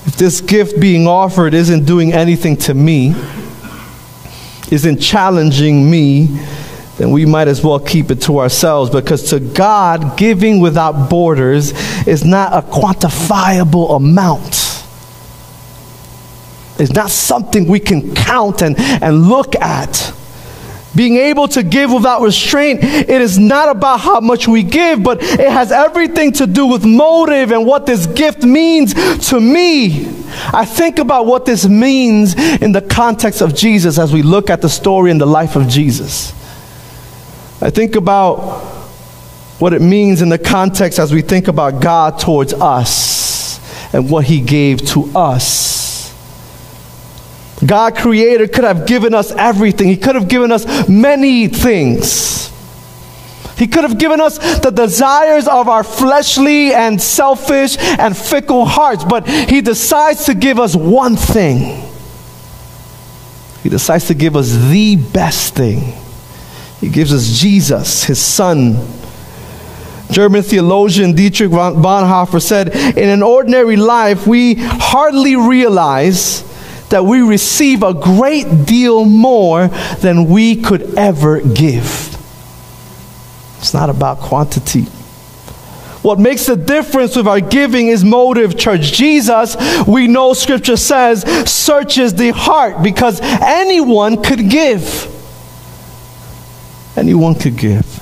If 0.07 0.17
this 0.17 0.41
gift 0.41 0.81
being 0.81 1.07
offered 1.07 1.53
isn't 1.53 1.85
doing 1.85 2.13
anything 2.13 2.57
to 2.59 2.75
me, 2.75 3.15
isn't 4.71 4.99
challenging 4.99 5.91
me, 5.91 6.27
then 6.97 7.11
we 7.11 7.27
might 7.27 7.49
as 7.49 7.63
well 7.63 7.79
keep 7.79 8.11
it 8.11 8.23
to 8.23 8.39
ourselves 8.39 8.91
because 8.91 9.31
to 9.31 9.41
God, 9.41 10.17
giving 10.17 10.61
without 10.61 11.11
borders 11.11 11.73
is 12.07 12.25
not 12.25 12.53
a 12.53 12.67
quantifiable 12.67 13.97
amount. 13.97 14.77
It's 16.79 16.93
not 16.93 17.11
something 17.11 17.67
we 17.67 17.81
can 17.81 18.15
count 18.15 18.63
and, 18.63 18.79
and 18.79 19.29
look 19.29 19.55
at. 19.57 20.15
Being 20.97 21.17
able 21.17 21.47
to 21.49 21.63
give 21.63 21.93
without 21.93 22.23
restraint, 22.23 22.81
it 22.83 23.21
is 23.21 23.39
not 23.39 23.69
about 23.69 24.01
how 24.01 24.21
much 24.21 24.49
we 24.49 24.63
give, 24.63 25.03
but 25.03 25.23
it 25.23 25.51
has 25.51 25.71
everything 25.71 26.33
to 26.33 26.47
do 26.47 26.67
with 26.67 26.85
motive 26.85 27.53
and 27.53 27.67
what 27.67 27.85
this 27.85 28.07
gift 28.07 28.43
means 28.43 28.95
to 29.29 29.41
me. 29.41 30.07
I 30.53 30.65
think 30.65 30.99
about 30.99 31.27
what 31.27 31.45
this 31.45 31.69
means 31.69 32.35
in 32.35 32.73
the 32.73 32.81
context 32.81 33.43
of 33.43 33.55
Jesus 33.55 33.99
as 33.99 34.13
we 34.13 34.23
look 34.23 34.49
at 34.49 34.63
the 34.63 34.69
story 34.69 35.11
and 35.11 35.21
the 35.21 35.27
life 35.27 35.55
of 35.55 35.69
Jesus. 35.69 36.33
I 37.61 37.71
think 37.71 37.97
about 37.97 38.39
what 39.59 39.73
it 39.73 39.81
means 39.81 40.23
in 40.23 40.29
the 40.29 40.39
context 40.39 40.99
as 40.99 41.13
we 41.13 41.23
think 41.23 41.49
about 41.49 41.81
God 41.81 42.19
towards 42.19 42.53
us 42.53 43.61
and 43.95 44.11
what 44.11 44.25
He 44.25 44.41
gave 44.41 44.87
to 44.89 45.11
us. 45.15 45.76
God, 47.65 47.97
Creator, 47.97 48.49
could 48.49 48.65
have 48.65 48.87
given 48.87 49.15
us 49.15 49.33
everything, 49.33 49.89
He 49.89 49.97
could 49.97 50.15
have 50.15 50.29
given 50.29 50.53
us 50.53 50.89
many 50.89 51.49
things. 51.49 52.53
He 53.57 53.67
could 53.67 53.85
have 53.85 53.99
given 53.99 54.21
us 54.21 54.37
the 54.59 54.71
desires 54.71 55.49
of 55.49 55.67
our 55.69 55.83
fleshly 55.83 56.75
and 56.75 57.01
selfish 57.01 57.79
and 57.79 58.15
fickle 58.15 58.67
hearts, 58.67 59.03
but 59.03 59.27
He 59.27 59.63
decides 59.63 60.27
to 60.27 60.35
give 60.35 60.59
us 60.59 60.77
one 60.77 61.17
thing. 61.17 61.83
He 63.63 63.71
decides 63.71 64.07
to 64.09 64.15
give 64.15 64.37
us 64.37 64.53
the 64.71 64.97
best 64.97 65.55
thing. 65.55 65.95
He 66.81 66.89
gives 66.89 67.13
us 67.13 67.41
Jesus, 67.41 68.05
his 68.05 68.21
son. 68.21 68.77
German 70.11 70.43
theologian 70.43 71.15
Dietrich 71.15 71.51
Bonhoeffer 71.51 72.41
said, 72.41 72.69
In 72.97 73.09
an 73.09 73.25
ordinary 73.25 73.77
life, 73.77 74.25
we 74.25 74.55
hardly 74.55 75.35
realize 75.35 76.46
that 76.91 77.05
we 77.05 77.21
receive 77.21 77.83
a 77.83 77.93
great 77.95 78.67
deal 78.67 79.05
more 79.05 79.69
than 80.01 80.27
we 80.27 80.57
could 80.57 80.95
ever 80.97 81.41
give. 81.41 82.15
It's 83.59 83.75
not 83.75 83.91
about 83.91 84.19
quantity. 84.19 84.83
What 86.03 86.21
makes 86.21 86.47
the 86.47 86.57
difference 86.57 87.17
with 87.17 87.27
our 87.27 87.41
giving 87.41 87.89
is 87.89 88.05
motive, 88.05 88.57
church. 88.57 88.93
Jesus, 88.93 89.57
we 89.89 90.07
know 90.07 90.35
scripture 90.35 90.77
says, 90.77 91.23
searches 91.51 92.15
the 92.15 92.31
heart 92.31 92.83
because 92.83 93.21
anyone 93.23 94.23
could 94.23 94.49
give 94.49 95.13
anyone 96.97 97.35
could 97.35 97.57
give. 97.57 97.96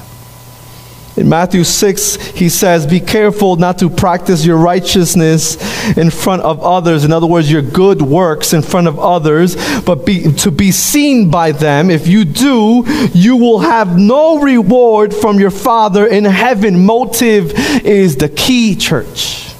In 1.16 1.28
Matthew 1.28 1.62
6, 1.62 2.16
he 2.32 2.48
says, 2.48 2.86
Be 2.86 2.98
careful 2.98 3.54
not 3.54 3.78
to 3.78 3.88
practice 3.88 4.44
your 4.44 4.56
righteousness 4.56 5.56
in 5.96 6.10
front 6.10 6.42
of 6.42 6.60
others. 6.60 7.04
In 7.04 7.12
other 7.12 7.26
words, 7.26 7.50
your 7.50 7.62
good 7.62 8.02
works 8.02 8.52
in 8.52 8.62
front 8.62 8.88
of 8.88 8.98
others, 8.98 9.56
but 9.82 10.04
be, 10.04 10.32
to 10.32 10.50
be 10.50 10.72
seen 10.72 11.30
by 11.30 11.52
them. 11.52 11.88
If 11.88 12.08
you 12.08 12.24
do, 12.24 12.82
you 13.12 13.36
will 13.36 13.60
have 13.60 13.96
no 13.96 14.40
reward 14.40 15.14
from 15.14 15.38
your 15.38 15.52
Father 15.52 16.04
in 16.04 16.24
heaven. 16.24 16.84
Motive 16.84 17.52
is 17.84 18.16
the 18.16 18.28
key, 18.28 18.74
church, 18.74 19.54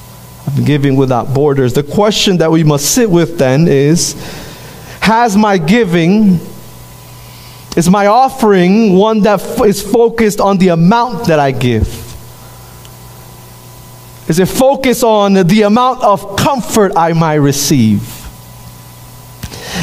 giving 0.65 0.97
without 0.97 1.33
borders. 1.33 1.73
The 1.73 1.85
question 1.85 2.39
that 2.39 2.51
we 2.51 2.65
must 2.65 2.93
sit 2.93 3.09
with 3.09 3.39
then 3.39 3.69
is 3.69 4.15
Has 5.03 5.37
my 5.37 5.59
giving 5.59 6.41
is 7.77 7.91
my 7.91 8.07
offering 8.07 8.95
one 8.95 9.21
that 9.21 9.41
is 9.65 9.83
focused 9.83 10.41
on 10.41 10.59
the 10.59 10.69
amount 10.69 11.27
that 11.27 11.39
I 11.39 11.51
give? 11.51 11.89
Is 14.29 14.39
it 14.39 14.47
focused 14.47 15.03
on 15.03 15.35
the 15.35 15.63
amount 15.63 16.03
of 16.03 16.37
comfort 16.37 16.93
I 16.97 17.13
might 17.13 17.35
receive? 17.35 18.03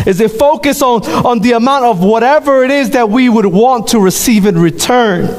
Is 0.08 0.20
it 0.20 0.32
focused 0.32 0.82
on, 0.82 1.04
on 1.26 1.40
the 1.40 1.52
amount 1.52 1.86
of 1.86 2.04
whatever 2.04 2.64
it 2.64 2.72
is 2.72 2.92
that 2.92 3.10
we 3.10 3.30
would 3.30 3.46
want 3.46 3.90
to 3.90 4.00
receive 4.00 4.46
in 4.46 4.58
return? 4.58 5.30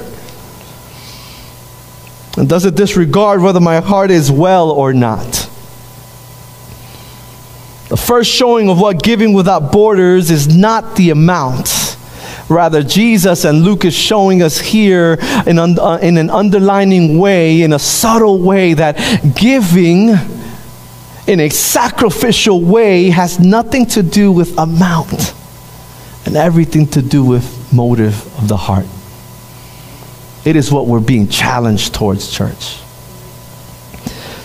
And 2.37 2.49
does 2.49 2.65
it 2.65 2.77
disregard 2.77 3.43
whether 3.43 3.61
my 3.61 3.81
heart 3.81 4.11
is 4.11 4.31
well 4.31 4.71
or 4.71 4.93
not? 4.93 5.49
The 7.89 7.97
first 7.97 8.31
showing 8.31 8.69
of 8.71 8.81
what 8.81 9.03
giving 9.03 9.33
without 9.33 9.73
borders 9.73 10.31
is 10.31 10.55
not 10.55 10.97
the 10.97 11.11
amount 11.11 11.82
Rather, 12.53 12.83
Jesus 12.83 13.45
and 13.45 13.63
Luke 13.63 13.85
is 13.85 13.95
showing 13.95 14.43
us 14.43 14.59
here 14.59 15.19
in, 15.47 15.59
uh, 15.59 15.99
in 16.03 16.19
an 16.19 16.31
underlining 16.31 17.19
way, 17.19 17.63
in 17.63 17.73
a 17.73 17.79
subtle 17.79 18.39
way, 18.39 18.75
that 18.75 18.97
giving 19.35 20.11
in 21.27 21.41
a 21.41 21.49
sacrificial 21.49 22.61
way 22.61 23.11
has 23.11 23.39
nothing 23.41 23.87
to 23.87 24.03
do 24.03 24.31
with 24.31 24.59
amount 24.59 25.35
and 26.27 26.37
everything 26.37 26.87
to 26.89 27.03
do 27.03 27.25
with 27.25 27.73
motive 27.73 28.27
of 28.39 28.49
the 28.49 28.57
heart. 28.57 28.87
It 30.45 30.57
is 30.57 30.71
what 30.71 30.87
we're 30.87 31.01
being 31.01 31.29
challenged 31.29 31.95
towards, 31.95 32.31
church. 32.31 32.82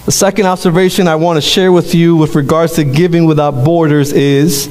The 0.07 0.13
second 0.13 0.45
observation 0.45 1.09
I 1.09 1.15
want 1.15 1.35
to 1.35 1.41
share 1.41 1.69
with 1.69 1.93
you 1.93 2.15
with 2.15 2.33
regards 2.33 2.75
to 2.75 2.85
giving 2.85 3.25
without 3.25 3.65
borders 3.65 4.13
is 4.13 4.69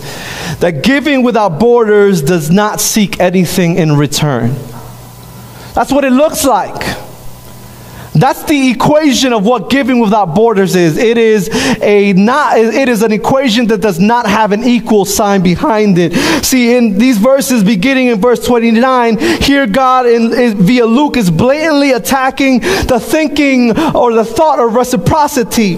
that 0.61 0.83
giving 0.83 1.23
without 1.23 1.61
borders 1.61 2.23
does 2.23 2.51
not 2.51 2.81
seek 2.81 3.21
anything 3.21 3.77
in 3.77 3.99
return. 3.99 4.55
That's 5.75 5.93
what 5.93 6.05
it 6.05 6.13
looks 6.13 6.43
like. 6.47 7.06
That's 8.17 8.45
the 8.45 8.71
equation 8.71 9.35
of 9.35 9.45
what 9.45 9.69
giving 9.69 10.01
without 10.01 10.35
borders 10.35 10.75
is. 10.75 10.97
It 10.97 11.19
is 11.19 11.51
a 11.83 12.15
not 12.15 12.57
it 12.57 12.89
is 12.89 13.03
an 13.03 13.13
equation 13.13 13.67
that 13.67 13.83
does 13.83 14.01
not 14.01 14.27
have 14.27 14.53
an 14.53 14.65
equal 14.65 15.05
sign 15.05 15.43
behind 15.43 15.99
it. 15.99 16.15
See, 16.45 16.75
in 16.75 16.97
these 16.99 17.19
verses 17.19 17.63
beginning 17.63 18.09
in 18.09 18.19
verse 18.19 18.45
29, 18.47 19.19
here 19.19 19.67
God 19.67 20.07
in, 20.07 20.33
in, 20.33 20.57
via 20.57 20.87
Luke 20.87 21.19
is 21.19 21.31
blatantly 21.31 21.93
attacking 21.93 22.61
the 22.61 22.99
thinking 22.99 23.79
or 23.95 24.15
the 24.15 24.25
thought 24.25 24.61
of 24.61 24.75
reciprocity 24.75 25.75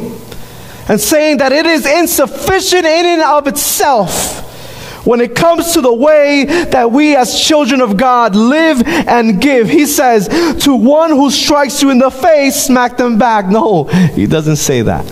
and 0.88 1.00
saying 1.00 1.38
that 1.38 1.50
it 1.50 1.66
is 1.66 1.86
insufficient 1.86 2.84
in 2.84 3.06
and 3.06 3.22
of 3.22 3.48
itself 3.48 4.47
when 5.08 5.22
it 5.22 5.34
comes 5.34 5.72
to 5.72 5.80
the 5.80 5.92
way 5.92 6.44
that 6.44 6.92
we 6.92 7.16
as 7.16 7.40
children 7.40 7.80
of 7.80 7.96
God 7.96 8.36
live 8.36 8.86
and 8.86 9.40
give, 9.40 9.68
he 9.70 9.86
says, 9.86 10.28
to 10.64 10.74
one 10.76 11.10
who 11.10 11.30
strikes 11.30 11.80
you 11.82 11.90
in 11.90 11.98
the 11.98 12.10
face, 12.10 12.66
smack 12.66 12.98
them 12.98 13.18
back. 13.18 13.46
No, 13.46 13.84
he 13.84 14.26
doesn't 14.26 14.56
say 14.56 14.82
that. 14.82 15.10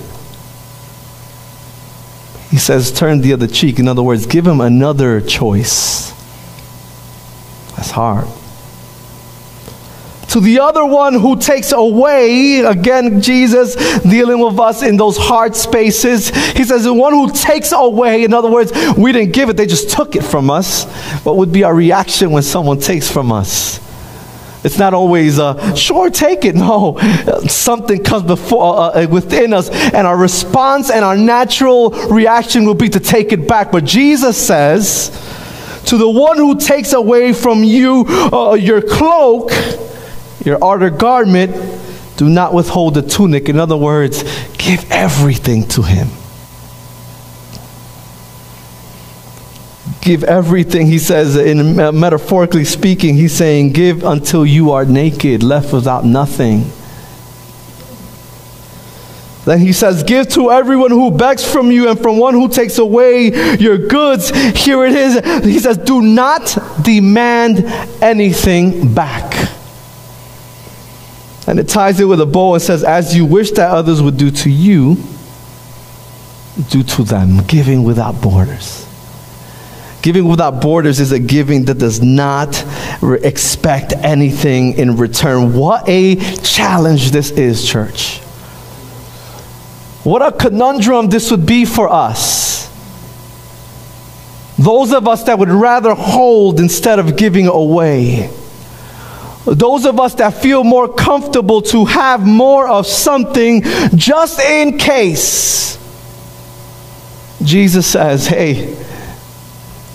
He 2.50 2.58
says, 2.58 2.92
turn 2.92 3.22
the 3.22 3.32
other 3.32 3.46
cheek. 3.46 3.78
In 3.78 3.88
other 3.88 4.02
words, 4.02 4.26
give 4.26 4.46
him 4.46 4.60
another 4.60 5.22
choice. 5.22 6.10
That's 7.76 7.90
hard 7.90 8.28
to 10.28 10.40
the 10.40 10.58
other 10.60 10.84
one 10.84 11.14
who 11.14 11.38
takes 11.38 11.72
away, 11.72 12.60
again, 12.60 13.20
Jesus 13.20 13.76
dealing 14.02 14.40
with 14.40 14.58
us 14.58 14.82
in 14.82 14.96
those 14.96 15.16
hard 15.16 15.54
spaces. 15.54 16.30
He 16.50 16.64
says, 16.64 16.84
the 16.84 16.92
one 16.92 17.12
who 17.12 17.30
takes 17.30 17.72
away, 17.72 18.24
in 18.24 18.34
other 18.34 18.50
words, 18.50 18.72
we 18.96 19.12
didn't 19.12 19.32
give 19.32 19.48
it, 19.48 19.56
they 19.56 19.66
just 19.66 19.90
took 19.90 20.16
it 20.16 20.24
from 20.24 20.50
us. 20.50 20.84
What 21.24 21.36
would 21.36 21.52
be 21.52 21.64
our 21.64 21.74
reaction 21.74 22.32
when 22.32 22.42
someone 22.42 22.80
takes 22.80 23.10
from 23.10 23.30
us? 23.30 23.80
It's 24.64 24.78
not 24.78 24.94
always, 24.94 25.38
uh, 25.38 25.76
sure, 25.76 26.10
take 26.10 26.44
it. 26.44 26.56
No, 26.66 26.98
something 27.46 28.02
comes 28.02 28.24
before 28.24 28.76
uh, 28.76 29.04
uh, 29.04 29.06
within 29.08 29.52
us, 29.52 29.70
and 29.70 30.06
our 30.06 30.16
response 30.16 30.90
and 30.90 31.04
our 31.04 31.16
natural 31.16 31.90
reaction 31.90 32.64
will 32.64 32.74
be 32.74 32.88
to 32.88 32.98
take 32.98 33.32
it 33.32 33.46
back. 33.46 33.70
But 33.70 33.84
Jesus 33.84 34.36
says, 34.36 35.10
to 35.86 35.96
the 35.96 36.10
one 36.10 36.36
who 36.36 36.58
takes 36.58 36.92
away 36.92 37.32
from 37.32 37.62
you 37.62 38.04
uh, 38.08 38.54
your 38.54 38.82
cloak, 38.82 39.50
your 40.46 40.64
outer 40.64 40.90
garment, 40.90 41.54
do 42.16 42.28
not 42.30 42.54
withhold 42.54 42.94
the 42.94 43.02
tunic. 43.02 43.48
In 43.48 43.58
other 43.58 43.76
words, 43.76 44.22
give 44.56 44.90
everything 44.90 45.66
to 45.68 45.82
him. 45.82 46.08
Give 50.00 50.22
everything, 50.22 50.86
he 50.86 51.00
says, 51.00 51.36
in 51.36 51.76
metaphorically 51.76 52.64
speaking, 52.64 53.16
he's 53.16 53.32
saying, 53.32 53.72
give 53.72 54.04
until 54.04 54.46
you 54.46 54.70
are 54.70 54.84
naked, 54.84 55.42
left 55.42 55.72
without 55.72 56.04
nothing. 56.04 56.70
Then 59.46 59.60
he 59.60 59.72
says, 59.72 60.02
Give 60.02 60.28
to 60.30 60.50
everyone 60.50 60.90
who 60.90 61.12
begs 61.12 61.44
from 61.44 61.70
you 61.70 61.88
and 61.88 61.98
from 61.98 62.18
one 62.18 62.34
who 62.34 62.48
takes 62.48 62.78
away 62.78 63.56
your 63.58 63.78
goods. 63.78 64.30
Here 64.58 64.84
it 64.84 64.92
is. 64.92 65.44
He 65.44 65.60
says, 65.60 65.78
Do 65.78 66.02
not 66.02 66.58
demand 66.82 67.64
anything 68.02 68.92
back. 68.92 69.55
And 71.46 71.58
it 71.60 71.68
ties 71.68 72.00
it 72.00 72.04
with 72.04 72.20
a 72.20 72.26
bow 72.26 72.54
and 72.54 72.62
says, 72.62 72.82
As 72.82 73.14
you 73.14 73.24
wish 73.24 73.52
that 73.52 73.70
others 73.70 74.02
would 74.02 74.16
do 74.16 74.30
to 74.30 74.50
you, 74.50 74.96
do 76.70 76.82
to 76.82 77.04
them, 77.04 77.44
giving 77.46 77.84
without 77.84 78.20
borders. 78.20 78.84
Giving 80.02 80.28
without 80.28 80.60
borders 80.62 81.00
is 81.00 81.12
a 81.12 81.18
giving 81.18 81.64
that 81.66 81.78
does 81.78 82.00
not 82.00 82.64
re- 83.00 83.20
expect 83.22 83.92
anything 83.92 84.74
in 84.74 84.96
return. 84.96 85.52
What 85.52 85.88
a 85.88 86.16
challenge 86.42 87.10
this 87.10 87.30
is, 87.30 87.68
church. 87.68 88.18
What 90.04 90.22
a 90.22 90.30
conundrum 90.30 91.08
this 91.08 91.30
would 91.30 91.46
be 91.46 91.64
for 91.64 91.88
us. 91.88 92.70
Those 94.58 94.92
of 94.92 95.06
us 95.06 95.24
that 95.24 95.38
would 95.38 95.50
rather 95.50 95.94
hold 95.94 96.60
instead 96.60 96.98
of 96.98 97.16
giving 97.16 97.46
away. 97.46 98.30
Those 99.46 99.86
of 99.86 100.00
us 100.00 100.14
that 100.16 100.30
feel 100.34 100.64
more 100.64 100.92
comfortable 100.92 101.62
to 101.62 101.84
have 101.84 102.26
more 102.26 102.68
of 102.68 102.86
something 102.86 103.62
just 103.94 104.40
in 104.40 104.76
case. 104.76 105.78
Jesus 107.42 107.86
says, 107.86 108.26
hey, 108.26 108.76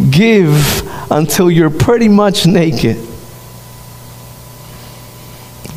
give 0.10 1.12
until 1.12 1.52
you're 1.52 1.70
pretty 1.70 2.08
much 2.08 2.46
naked. 2.46 2.98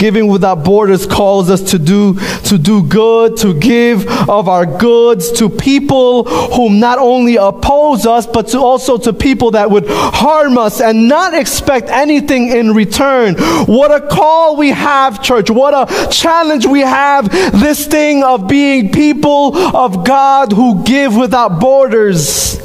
Giving 0.05 0.29
without 0.29 0.65
borders 0.65 1.07
calls 1.07 1.49
us 1.49 1.63
to 1.71 1.79
do, 1.79 2.19
to 2.41 2.59
do 2.59 2.83
good, 2.83 3.39
to 3.39 3.59
give 3.59 4.07
of 4.29 4.51
our 4.51 4.67
goods 4.67 5.33
to 5.39 5.49
people 5.49 6.25
whom 6.25 6.79
not 6.79 6.99
only 6.99 7.37
oppose 7.37 8.05
us, 8.05 8.27
but 8.27 8.49
to 8.49 8.59
also 8.59 8.99
to 8.99 9.15
people 9.15 9.53
that 9.53 9.71
would 9.71 9.87
harm 9.89 10.59
us 10.59 10.83
and 10.83 11.09
not 11.09 11.33
expect 11.33 11.89
anything 11.89 12.49
in 12.51 12.75
return. 12.75 13.37
What 13.65 13.93
a 13.93 14.07
call 14.07 14.57
we 14.57 14.73
have, 14.73 15.23
church. 15.23 15.49
What 15.49 15.73
a 15.73 16.11
challenge 16.11 16.67
we 16.67 16.81
have. 16.81 17.31
This 17.59 17.87
thing 17.87 18.23
of 18.23 18.47
being 18.47 18.93
people 18.93 19.57
of 19.57 20.05
God 20.05 20.53
who 20.53 20.85
give 20.85 21.17
without 21.17 21.61
borders. 21.61 22.64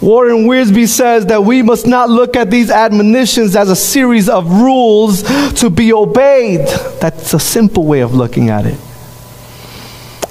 Warren 0.00 0.46
Wiersbe 0.46 0.88
says 0.88 1.26
that 1.26 1.44
we 1.44 1.60
must 1.62 1.86
not 1.86 2.08
look 2.08 2.34
at 2.34 2.50
these 2.50 2.70
admonitions 2.70 3.54
as 3.54 3.68
a 3.68 3.76
series 3.76 4.30
of 4.30 4.50
rules 4.50 5.22
to 5.60 5.68
be 5.68 5.92
obeyed. 5.92 6.66
That's 7.00 7.34
a 7.34 7.40
simple 7.40 7.84
way 7.84 8.00
of 8.00 8.14
looking 8.14 8.48
at 8.48 8.64
it. 8.64 8.78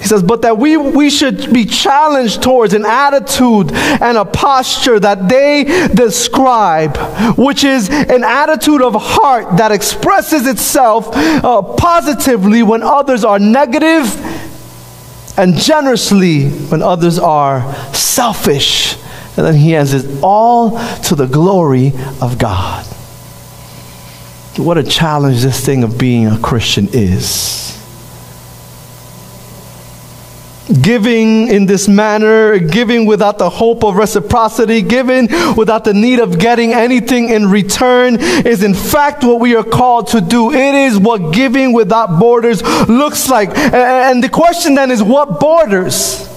He 0.00 0.06
says, 0.06 0.22
but 0.22 0.42
that 0.42 0.58
we, 0.58 0.76
we 0.76 1.10
should 1.10 1.52
be 1.52 1.66
challenged 1.66 2.42
towards 2.42 2.72
an 2.72 2.84
attitude 2.86 3.70
and 3.72 4.16
a 4.16 4.24
posture 4.24 4.98
that 4.98 5.28
they 5.28 5.88
describe, 5.94 6.96
which 7.36 7.62
is 7.62 7.90
an 7.90 8.24
attitude 8.24 8.80
of 8.82 8.94
heart 8.96 9.58
that 9.58 9.70
expresses 9.70 10.46
itself 10.46 11.08
uh, 11.14 11.62
positively 11.62 12.62
when 12.62 12.82
others 12.82 13.24
are 13.24 13.38
negative 13.38 14.16
and 15.38 15.54
generously 15.54 16.48
when 16.48 16.82
others 16.82 17.18
are 17.18 17.72
selfish 17.94 18.96
and 19.36 19.46
then 19.46 19.54
he 19.54 19.72
has 19.72 19.94
it 19.94 20.22
all 20.22 20.78
to 21.04 21.14
the 21.14 21.26
glory 21.26 21.92
of 22.20 22.38
God. 22.38 22.84
What 24.56 24.76
a 24.76 24.82
challenge 24.82 25.42
this 25.42 25.64
thing 25.64 25.84
of 25.84 25.96
being 25.96 26.26
a 26.26 26.38
Christian 26.38 26.88
is. 26.92 27.78
Giving 30.82 31.48
in 31.48 31.66
this 31.66 31.88
manner, 31.88 32.58
giving 32.58 33.06
without 33.06 33.38
the 33.38 33.48
hope 33.48 33.82
of 33.84 33.96
reciprocity, 33.96 34.82
giving 34.82 35.28
without 35.56 35.84
the 35.84 35.94
need 35.94 36.18
of 36.20 36.38
getting 36.38 36.72
anything 36.72 37.30
in 37.30 37.50
return 37.50 38.18
is 38.20 38.62
in 38.62 38.74
fact 38.74 39.24
what 39.24 39.40
we 39.40 39.56
are 39.56 39.64
called 39.64 40.08
to 40.08 40.20
do. 40.20 40.52
It 40.52 40.74
is 40.74 40.98
what 40.98 41.32
giving 41.32 41.72
without 41.72 42.20
borders 42.20 42.62
looks 42.88 43.28
like. 43.28 43.56
And 43.56 44.22
the 44.22 44.28
question 44.28 44.74
then 44.74 44.90
is 44.90 45.02
what 45.02 45.40
borders? 45.40 46.28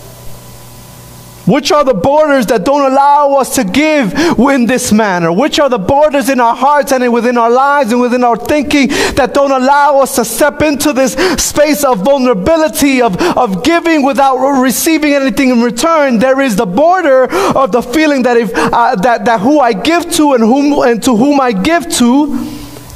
Which 1.46 1.74
are 1.74 1.84
the 1.84 1.94
borders 1.94 2.46
that 2.48 2.64
don't 2.64 2.90
allow 2.90 3.34
us 3.34 3.56
to 3.56 3.66
give 3.66 4.14
in 4.40 4.66
this 4.66 4.94
manner? 4.94 5.32
Which 5.32 5.60
are 5.60 5.68
the 5.68 5.78
borders 5.78 6.30
in 6.30 6.40
our 6.40 6.56
hearts 6.56 6.94
and 6.94 7.12
within 7.12 7.38
our 7.38 7.50
lives 7.50 7.92
and 7.92 8.00
within 8.00 8.24
our 8.24 8.38
thinking 8.38 8.88
that 9.16 9.34
don't 9.34 9.52
allow 9.52 10.00
us 10.00 10.16
to 10.16 10.24
step 10.24 10.62
into 10.62 10.94
this 10.94 11.14
space 11.44 11.84
of 11.84 12.00
vulnerability, 12.00 13.02
of, 13.02 13.20
of 13.38 13.64
giving 13.64 14.04
without 14.04 14.38
receiving 14.62 15.14
anything 15.14 15.50
in 15.50 15.62
return? 15.62 16.18
There 16.18 16.40
is 16.40 16.56
the 16.56 16.66
border 16.66 17.30
of 17.58 17.74
the 17.74 17.82
feeling 17.82 18.24
that, 18.24 18.38
if, 18.38 18.52
uh, 18.56 18.96
that, 18.96 19.26
that 19.26 19.42
who 19.42 19.60
I 19.60 19.74
give 19.74 20.10
to 20.14 20.34
and, 20.34 20.44
whom, 20.44 20.80
and 20.88 21.04
to 21.04 21.16
whom 21.16 21.42
I 21.42 21.52
give 21.52 21.90
to 21.96 22.34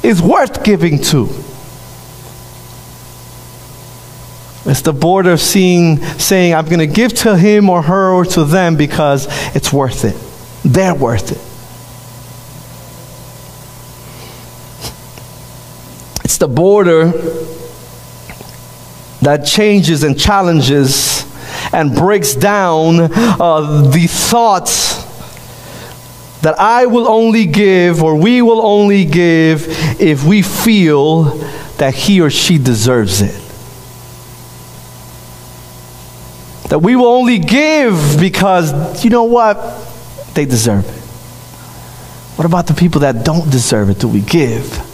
is 0.02 0.22
worth 0.22 0.64
giving 0.64 1.02
to. 1.02 1.47
It's 4.68 4.82
the 4.82 4.92
border 4.92 5.32
of 5.32 5.40
seeing, 5.40 5.96
saying, 6.18 6.54
I'm 6.54 6.66
going 6.66 6.78
to 6.80 6.86
give 6.86 7.14
to 7.20 7.36
him 7.36 7.70
or 7.70 7.80
her 7.80 8.12
or 8.12 8.26
to 8.26 8.44
them 8.44 8.76
because 8.76 9.26
it's 9.56 9.72
worth 9.72 10.04
it. 10.04 10.14
They're 10.62 10.94
worth 10.94 11.32
it. 11.32 11.38
It's 16.22 16.36
the 16.36 16.48
border 16.48 17.12
that 19.22 19.46
changes 19.46 20.04
and 20.04 20.20
challenges 20.20 21.24
and 21.72 21.94
breaks 21.94 22.34
down 22.34 23.00
uh, 23.00 23.88
the 23.90 24.06
thoughts 24.06 25.02
that 26.42 26.58
I 26.58 26.84
will 26.86 27.08
only 27.08 27.46
give 27.46 28.02
or 28.02 28.14
we 28.14 28.42
will 28.42 28.60
only 28.60 29.06
give 29.06 29.66
if 29.98 30.24
we 30.24 30.42
feel 30.42 31.24
that 31.78 31.94
he 31.94 32.20
or 32.20 32.28
she 32.28 32.58
deserves 32.58 33.22
it. 33.22 33.47
That 36.68 36.80
we 36.80 36.96
will 36.96 37.06
only 37.06 37.38
give 37.38 38.18
because, 38.20 39.02
you 39.04 39.10
know 39.10 39.24
what? 39.24 39.56
They 40.34 40.44
deserve 40.44 40.86
it. 40.88 40.98
What 42.38 42.44
about 42.44 42.66
the 42.66 42.74
people 42.74 43.00
that 43.00 43.24
don't 43.24 43.50
deserve 43.50 43.90
it? 43.90 43.98
Do 43.98 44.08
we 44.08 44.20
give? 44.20 44.84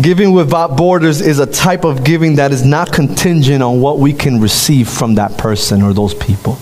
Giving 0.00 0.32
without 0.32 0.76
borders 0.76 1.20
is 1.20 1.38
a 1.38 1.46
type 1.46 1.84
of 1.84 2.04
giving 2.04 2.36
that 2.36 2.52
is 2.52 2.64
not 2.64 2.92
contingent 2.92 3.62
on 3.62 3.80
what 3.80 3.98
we 3.98 4.12
can 4.12 4.40
receive 4.40 4.88
from 4.88 5.16
that 5.16 5.36
person 5.36 5.82
or 5.82 5.92
those 5.92 6.14
people. 6.14 6.58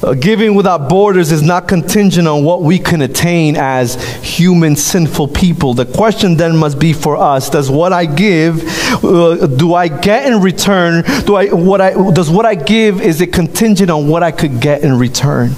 Uh, 0.00 0.14
giving 0.14 0.54
without 0.54 0.88
borders 0.88 1.32
is 1.32 1.42
not 1.42 1.66
contingent 1.66 2.28
on 2.28 2.44
what 2.44 2.62
we 2.62 2.78
can 2.78 3.02
attain 3.02 3.56
as 3.56 3.96
human 4.22 4.76
sinful 4.76 5.26
people. 5.26 5.74
The 5.74 5.86
question 5.86 6.36
then 6.36 6.56
must 6.56 6.78
be 6.78 6.92
for 6.92 7.16
us: 7.16 7.50
Does 7.50 7.68
what 7.68 7.92
I 7.92 8.06
give, 8.06 8.62
uh, 9.04 9.48
do 9.48 9.74
I 9.74 9.88
get 9.88 10.30
in 10.30 10.40
return? 10.40 11.02
Do 11.24 11.34
I 11.34 11.46
what 11.52 11.80
I 11.80 11.94
does 12.12 12.30
what 12.30 12.46
I 12.46 12.54
give 12.54 13.00
is 13.00 13.20
it 13.20 13.32
contingent 13.32 13.90
on 13.90 14.06
what 14.06 14.22
I 14.22 14.30
could 14.30 14.60
get 14.60 14.82
in 14.82 14.96
return? 14.96 15.50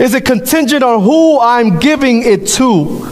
Is 0.00 0.14
it 0.14 0.24
contingent 0.24 0.82
on 0.82 1.02
who 1.02 1.38
I'm 1.38 1.78
giving 1.78 2.22
it 2.22 2.46
to? 2.56 3.06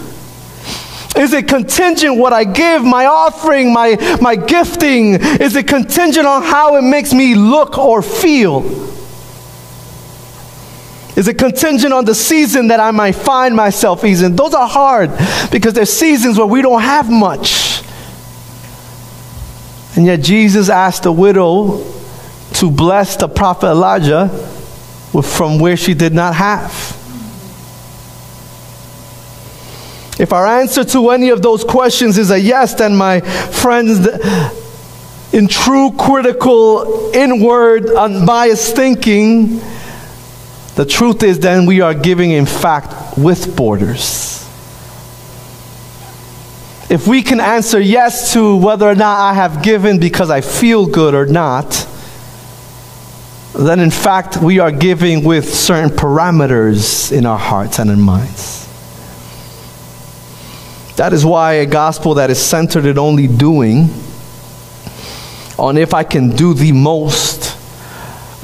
Is 1.17 1.33
it 1.33 1.47
contingent 1.47 2.17
what 2.17 2.33
I 2.33 2.45
give, 2.45 2.83
my 2.83 3.07
offering, 3.07 3.73
my, 3.73 4.19
my 4.21 4.35
gifting? 4.35 5.15
Is 5.15 5.55
it 5.55 5.69
contingent 5.69 6.27
on 6.27 6.43
how 6.43 6.75
it 6.77 6.83
makes 6.83 7.13
me 7.13 7.37
look 7.37 7.79
or 7.79 8.03
feel? 8.03 8.94
Is 11.17 11.29
it 11.29 11.39
contingent 11.39 11.93
on 11.93 12.05
the 12.05 12.15
season 12.15 12.69
that 12.69 12.81
I 12.81 12.91
might 12.91 13.13
find 13.13 13.55
myself 13.55 14.03
in? 14.03 14.35
Those 14.35 14.53
are 14.53 14.67
hard 14.67 15.11
because 15.53 15.75
there's 15.75 15.93
seasons 15.93 16.39
where 16.39 16.47
we 16.47 16.61
don't 16.61 16.83
have 16.83 17.09
much. 17.09 17.83
And 19.97 20.07
yet 20.07 20.23
Jesus 20.23 20.69
asked 20.69 21.05
the 21.05 21.13
widow 21.13 21.85
to 22.55 22.71
bless 22.71 23.17
the 23.17 23.29
prophet 23.29 23.69
Elijah 23.69 24.29
from 25.23 25.61
where 25.61 25.77
she 25.77 25.95
did 25.95 26.13
not 26.13 26.35
have. 26.35 26.73
If 30.19 30.33
our 30.33 30.47
answer 30.47 30.85
to 30.85 31.11
any 31.11 31.31
of 31.31 31.43
those 31.43 31.63
questions 31.63 32.19
is 32.19 32.31
a 32.31 32.39
yes, 32.39 32.75
then 32.75 32.97
my 32.97 33.21
friends, 33.21 34.07
in 35.33 35.47
true 35.47 35.93
critical, 35.97 37.13
inward, 37.15 37.87
unbiased 37.91 38.75
thinking, 38.75 39.61
the 40.77 40.85
truth 40.85 41.23
is 41.23 41.39
then 41.39 41.67
we 41.67 41.81
are 41.81 41.95
giving, 41.95 42.33
in 42.33 42.47
fact, 42.47 43.17
with 43.17 43.57
borders. 43.57 44.41
If 46.91 47.07
we 47.07 47.23
can 47.23 47.41
answer 47.41 47.81
yes 47.81 48.33
to 48.35 48.57
whether 48.57 48.89
or 48.89 48.95
not 48.95 49.19
I 49.19 49.35
have 49.35 49.63
given 49.63 49.99
because 49.99 50.31
I 50.31 50.41
feel 50.41 50.87
good 50.87 51.15
or 51.15 51.27
not, 51.27 51.89
then 53.55 53.81
in 53.81 53.91
fact 53.91 54.37
we 54.37 54.59
are 54.59 54.71
giving 54.71 55.25
with 55.25 55.53
certain 55.53 55.91
parameters 55.91 57.11
in 57.11 57.25
our 57.25 57.39
hearts 57.39 57.79
and 57.79 57.91
in 57.91 58.01
minds. 58.01 58.65
That 60.97 61.13
is 61.13 61.25
why 61.25 61.55
a 61.55 61.67
gospel 61.67 62.15
that 62.15 62.31
is 62.31 62.41
centered 62.41 62.85
in 62.85 62.99
only 62.99 63.27
doing, 63.27 63.89
on 65.59 65.77
if 65.77 65.95
I 65.95 66.05
can 66.05 66.31
do 66.31 66.55
the 66.55 66.73
most, 66.73 67.34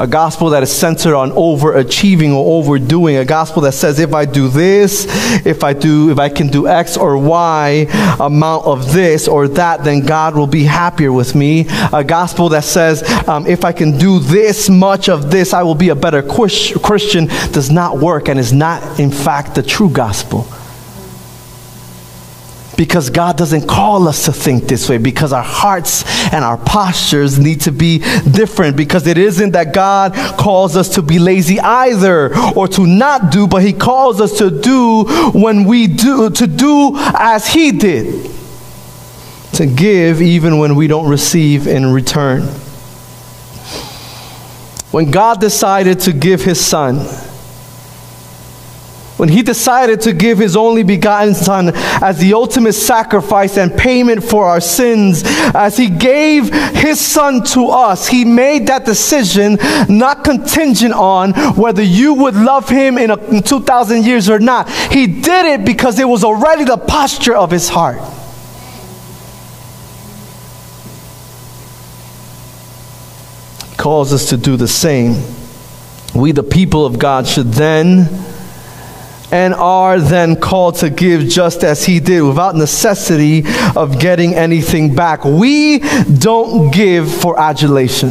a 0.01 0.07
gospel 0.07 0.49
that 0.49 0.63
is 0.63 0.73
centered 0.73 1.15
on 1.15 1.31
overachieving 1.33 2.33
or 2.33 2.59
overdoing, 2.59 3.17
a 3.17 3.25
gospel 3.25 3.61
that 3.63 3.73
says 3.73 4.01
if 4.01 4.15
I 4.15 4.25
do 4.25 4.49
this, 4.49 5.05
if 5.45 5.63
I 5.63 5.75
do 5.75 6.11
if 6.11 6.19
I 6.19 6.31
can 6.31 6.49
do 6.49 6.67
X 6.67 6.97
or 6.97 7.19
Y 7.19 7.87
amount 8.19 8.65
of 8.65 8.95
this 8.95 9.29
or 9.29 9.47
that, 9.49 9.85
then 9.85 10.01
God 10.01 10.35
will 10.35 10.47
be 10.47 10.65
happier 10.65 11.13
with 11.13 11.35
me. 11.35 11.67
A 11.93 12.03
gospel 12.03 12.49
that 12.49 12.65
says 12.65 13.03
um, 13.29 13.47
if 13.47 13.63
I 13.63 13.73
can 13.73 13.99
do 13.99 14.21
this 14.21 14.71
much 14.71 15.11
of 15.11 15.31
this, 15.31 15.53
I 15.53 15.63
will 15.63 15.75
be 15.75 15.91
a 15.91 15.95
better 15.95 16.23
Christian 16.23 17.27
does 17.53 17.71
not 17.71 17.99
work 17.99 18.29
and 18.29 18.41
is 18.41 18.55
not 18.55 18.99
in 18.99 19.11
fact 19.11 19.55
the 19.55 19.63
true 19.63 19.91
gospel 19.91 20.47
because 22.81 23.11
God 23.11 23.37
doesn't 23.37 23.69
call 23.69 24.09
us 24.09 24.25
to 24.25 24.33
think 24.33 24.65
this 24.65 24.89
way, 24.89 24.97
because 24.97 25.35
our 25.35 25.43
hearts 25.43 26.03
and 26.33 26.43
our 26.43 26.57
postures 26.57 27.39
need 27.39 27.61
to 27.61 27.73
be 27.73 27.99
different, 27.99 28.75
because 28.75 29.07
it 29.07 29.19
isn't 29.19 29.51
that 29.51 29.75
God 29.75 30.15
calls 30.39 30.79
us 30.79 30.89
to 30.95 31.03
be 31.03 31.19
lazy 31.19 31.61
either 31.61 32.35
or 32.57 32.67
to 32.69 32.87
not 32.87 33.31
do, 33.31 33.47
but 33.47 33.63
He 33.63 33.75
calls 33.75 34.19
us 34.19 34.39
to 34.39 34.51
do 34.51 35.05
when 35.35 35.65
we 35.65 35.89
do, 35.89 36.31
to 36.31 36.47
do 36.47 36.93
as 36.97 37.47
He 37.49 37.71
did, 37.71 38.31
to 39.53 39.67
give 39.67 40.23
even 40.23 40.57
when 40.57 40.75
we 40.75 40.87
don't 40.87 41.07
receive 41.07 41.67
in 41.67 41.93
return. 41.93 42.45
When 44.91 45.11
God 45.11 45.39
decided 45.39 46.01
to 46.01 46.15
give 46.15 46.41
His 46.41 46.59
Son, 46.59 46.97
when 49.21 49.29
he 49.29 49.43
decided 49.43 50.01
to 50.01 50.15
give 50.15 50.39
his 50.39 50.57
only 50.57 50.83
begotten 50.83 51.35
Son 51.35 51.73
as 51.75 52.17
the 52.17 52.33
ultimate 52.33 52.73
sacrifice 52.73 53.59
and 53.59 53.71
payment 53.77 54.25
for 54.25 54.47
our 54.47 54.63
sins, 54.63 55.25
as 55.55 55.77
he 55.77 55.91
gave 55.91 56.51
his 56.75 56.99
Son 56.99 57.45
to 57.45 57.67
us, 57.67 58.09
he 58.09 58.25
made 58.25 58.69
that 58.69 58.87
decision 58.87 59.59
not 59.91 60.25
contingent 60.25 60.95
on 60.95 61.35
whether 61.55 61.83
you 61.83 62.15
would 62.15 62.35
love 62.35 62.71
him 62.71 62.97
in, 62.97 63.11
a, 63.11 63.19
in 63.27 63.43
2,000 63.43 64.07
years 64.07 64.31
or 64.31 64.39
not. 64.39 64.71
He 64.91 65.07
did 65.07 65.45
it 65.45 65.67
because 65.67 65.99
it 65.99 66.09
was 66.09 66.25
already 66.25 66.65
the 66.65 66.79
posture 66.79 67.37
of 67.37 67.51
his 67.51 67.69
heart. 67.69 68.01
He 73.69 73.77
calls 73.77 74.15
us 74.15 74.31
to 74.31 74.39
do 74.39 74.57
the 74.57 74.67
same. 74.67 75.23
We, 76.15 76.33
the 76.33 76.43
people 76.43 76.87
of 76.87 76.99
God, 76.99 77.29
should 77.29 77.53
then 77.53 78.31
and 79.33 79.55
are 79.55 80.01
then 80.01 80.37
called 80.37 80.77
to 80.77 80.91
give 80.91 81.29
just 81.29 81.63
as 81.65 81.85
he 81.85 82.01
did 82.01 82.23
without 82.23 82.57
necessity 82.57 83.45
of 83.77 83.99
getting 83.99 84.35
anything 84.35 84.95
back. 84.95 85.25
We 85.25 85.79
don't 85.79 86.71
give 86.73 87.13
for 87.13 87.39
adulation. 87.39 88.11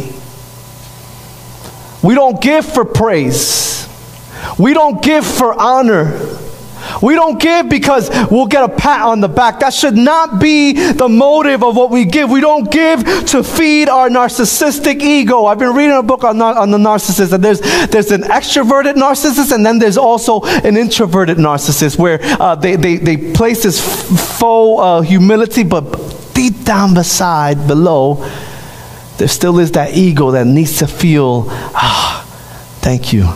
We 2.01 2.15
don't 2.15 2.41
give 2.41 2.65
for 2.65 2.86
praise. 2.86 3.88
We 4.58 4.73
don't 4.73 5.03
give 5.03 5.25
for 5.25 5.53
honor. 5.53 6.17
We 7.02 7.15
don't 7.15 7.39
give 7.39 7.69
because 7.69 8.10
we'll 8.30 8.47
get 8.47 8.63
a 8.63 8.69
pat 8.69 9.02
on 9.02 9.21
the 9.21 9.28
back. 9.28 9.60
That 9.60 9.73
should 9.73 9.95
not 9.95 10.39
be 10.39 10.73
the 10.73 11.08
motive 11.08 11.63
of 11.63 11.75
what 11.75 11.89
we 11.89 12.06
give. 12.06 12.30
We 12.30 12.41
don't 12.41 12.69
give 12.71 13.04
to 13.28 13.43
feed 13.43 13.89
our 13.89 14.10
narcissistic 14.10 15.02
ego. 15.02 15.45
I've 15.45 15.60
been 15.60 15.75
reading 15.75 15.97
a 15.97 16.04
book 16.04 16.23
on, 16.23 16.41
on 16.41 16.71
the 16.71 16.78
narcissist, 16.78 17.34
and 17.34 17.43
there's, 17.43 17.62
there's 17.89 18.12
an 18.12 18.23
extroverted 18.23 18.95
narcissist, 18.95 19.52
and 19.52 19.65
then 19.65 19.80
there's 19.80 19.97
also 19.97 20.41
an 20.43 20.78
introverted 20.78 21.38
narcissist 21.38 21.97
where 21.97 22.19
uh, 22.21 22.56
they, 22.56 22.75
they, 22.75 22.97
they 22.97 23.34
place 23.34 23.63
this 23.63 23.80
faux 24.39 24.82
uh, 24.82 25.02
humility, 25.02 25.63
but 25.63 26.34
deep 26.34 26.63
down 26.63 26.93
beside, 26.93 27.67
below, 27.67 28.15
there 29.17 29.28
still 29.28 29.60
is 29.60 29.73
that 29.73 29.95
ego 29.95 30.32
that 30.32 30.47
needs 30.47 30.78
to 30.80 30.88
feel, 30.88 31.45
ah, 31.49 32.25
thank 32.80 33.12
you. 33.12 33.28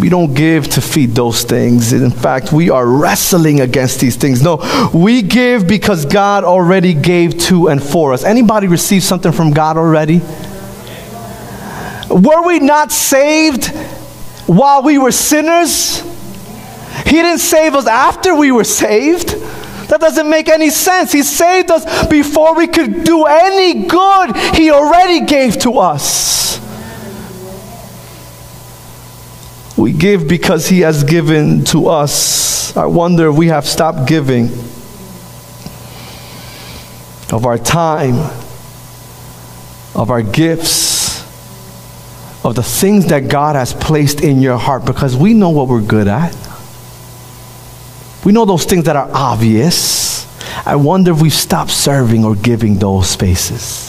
We 0.00 0.08
don't 0.08 0.32
give 0.32 0.68
to 0.70 0.80
feed 0.80 1.10
those 1.10 1.42
things. 1.42 1.92
In 1.92 2.10
fact, 2.10 2.52
we 2.52 2.70
are 2.70 2.86
wrestling 2.86 3.60
against 3.60 4.00
these 4.00 4.16
things. 4.16 4.42
No, 4.42 4.90
we 4.94 5.22
give 5.22 5.66
because 5.66 6.04
God 6.04 6.44
already 6.44 6.94
gave 6.94 7.38
to 7.44 7.68
and 7.68 7.82
for 7.82 8.12
us. 8.12 8.22
Anybody 8.22 8.68
receive 8.68 9.02
something 9.02 9.32
from 9.32 9.50
God 9.50 9.76
already? 9.76 10.20
Were 12.10 12.46
we 12.46 12.60
not 12.60 12.92
saved 12.92 13.68
while 14.46 14.82
we 14.82 14.98
were 14.98 15.12
sinners? 15.12 16.00
He 17.04 17.12
didn't 17.12 17.38
save 17.38 17.74
us 17.74 17.86
after 17.86 18.34
we 18.34 18.52
were 18.52 18.64
saved. 18.64 19.30
That 19.88 20.00
doesn't 20.00 20.28
make 20.28 20.48
any 20.48 20.70
sense. 20.70 21.12
He 21.12 21.22
saved 21.22 21.70
us 21.70 22.06
before 22.08 22.54
we 22.54 22.66
could 22.66 23.04
do 23.04 23.24
any 23.24 23.86
good. 23.86 24.36
He 24.54 24.70
already 24.70 25.24
gave 25.26 25.58
to 25.60 25.78
us. 25.78 26.58
We 29.78 29.92
give 29.92 30.26
because 30.26 30.66
He 30.66 30.80
has 30.80 31.04
given 31.04 31.64
to 31.66 31.86
us. 31.86 32.76
I 32.76 32.86
wonder 32.86 33.30
if 33.30 33.36
we 33.36 33.46
have 33.46 33.64
stopped 33.64 34.08
giving 34.08 34.46
of 37.30 37.46
our 37.46 37.58
time, 37.58 38.14
of 39.94 40.10
our 40.10 40.22
gifts, 40.22 41.20
of 42.44 42.56
the 42.56 42.62
things 42.62 43.06
that 43.06 43.28
God 43.28 43.54
has 43.54 43.72
placed 43.72 44.20
in 44.20 44.40
your 44.40 44.58
heart 44.58 44.84
because 44.84 45.16
we 45.16 45.32
know 45.32 45.50
what 45.50 45.68
we're 45.68 45.80
good 45.80 46.08
at. 46.08 46.34
We 48.24 48.32
know 48.32 48.44
those 48.46 48.64
things 48.64 48.84
that 48.84 48.96
are 48.96 49.08
obvious. 49.12 50.26
I 50.66 50.74
wonder 50.74 51.12
if 51.12 51.22
we've 51.22 51.32
stopped 51.32 51.70
serving 51.70 52.24
or 52.24 52.34
giving 52.34 52.78
those 52.78 53.08
spaces. 53.08 53.87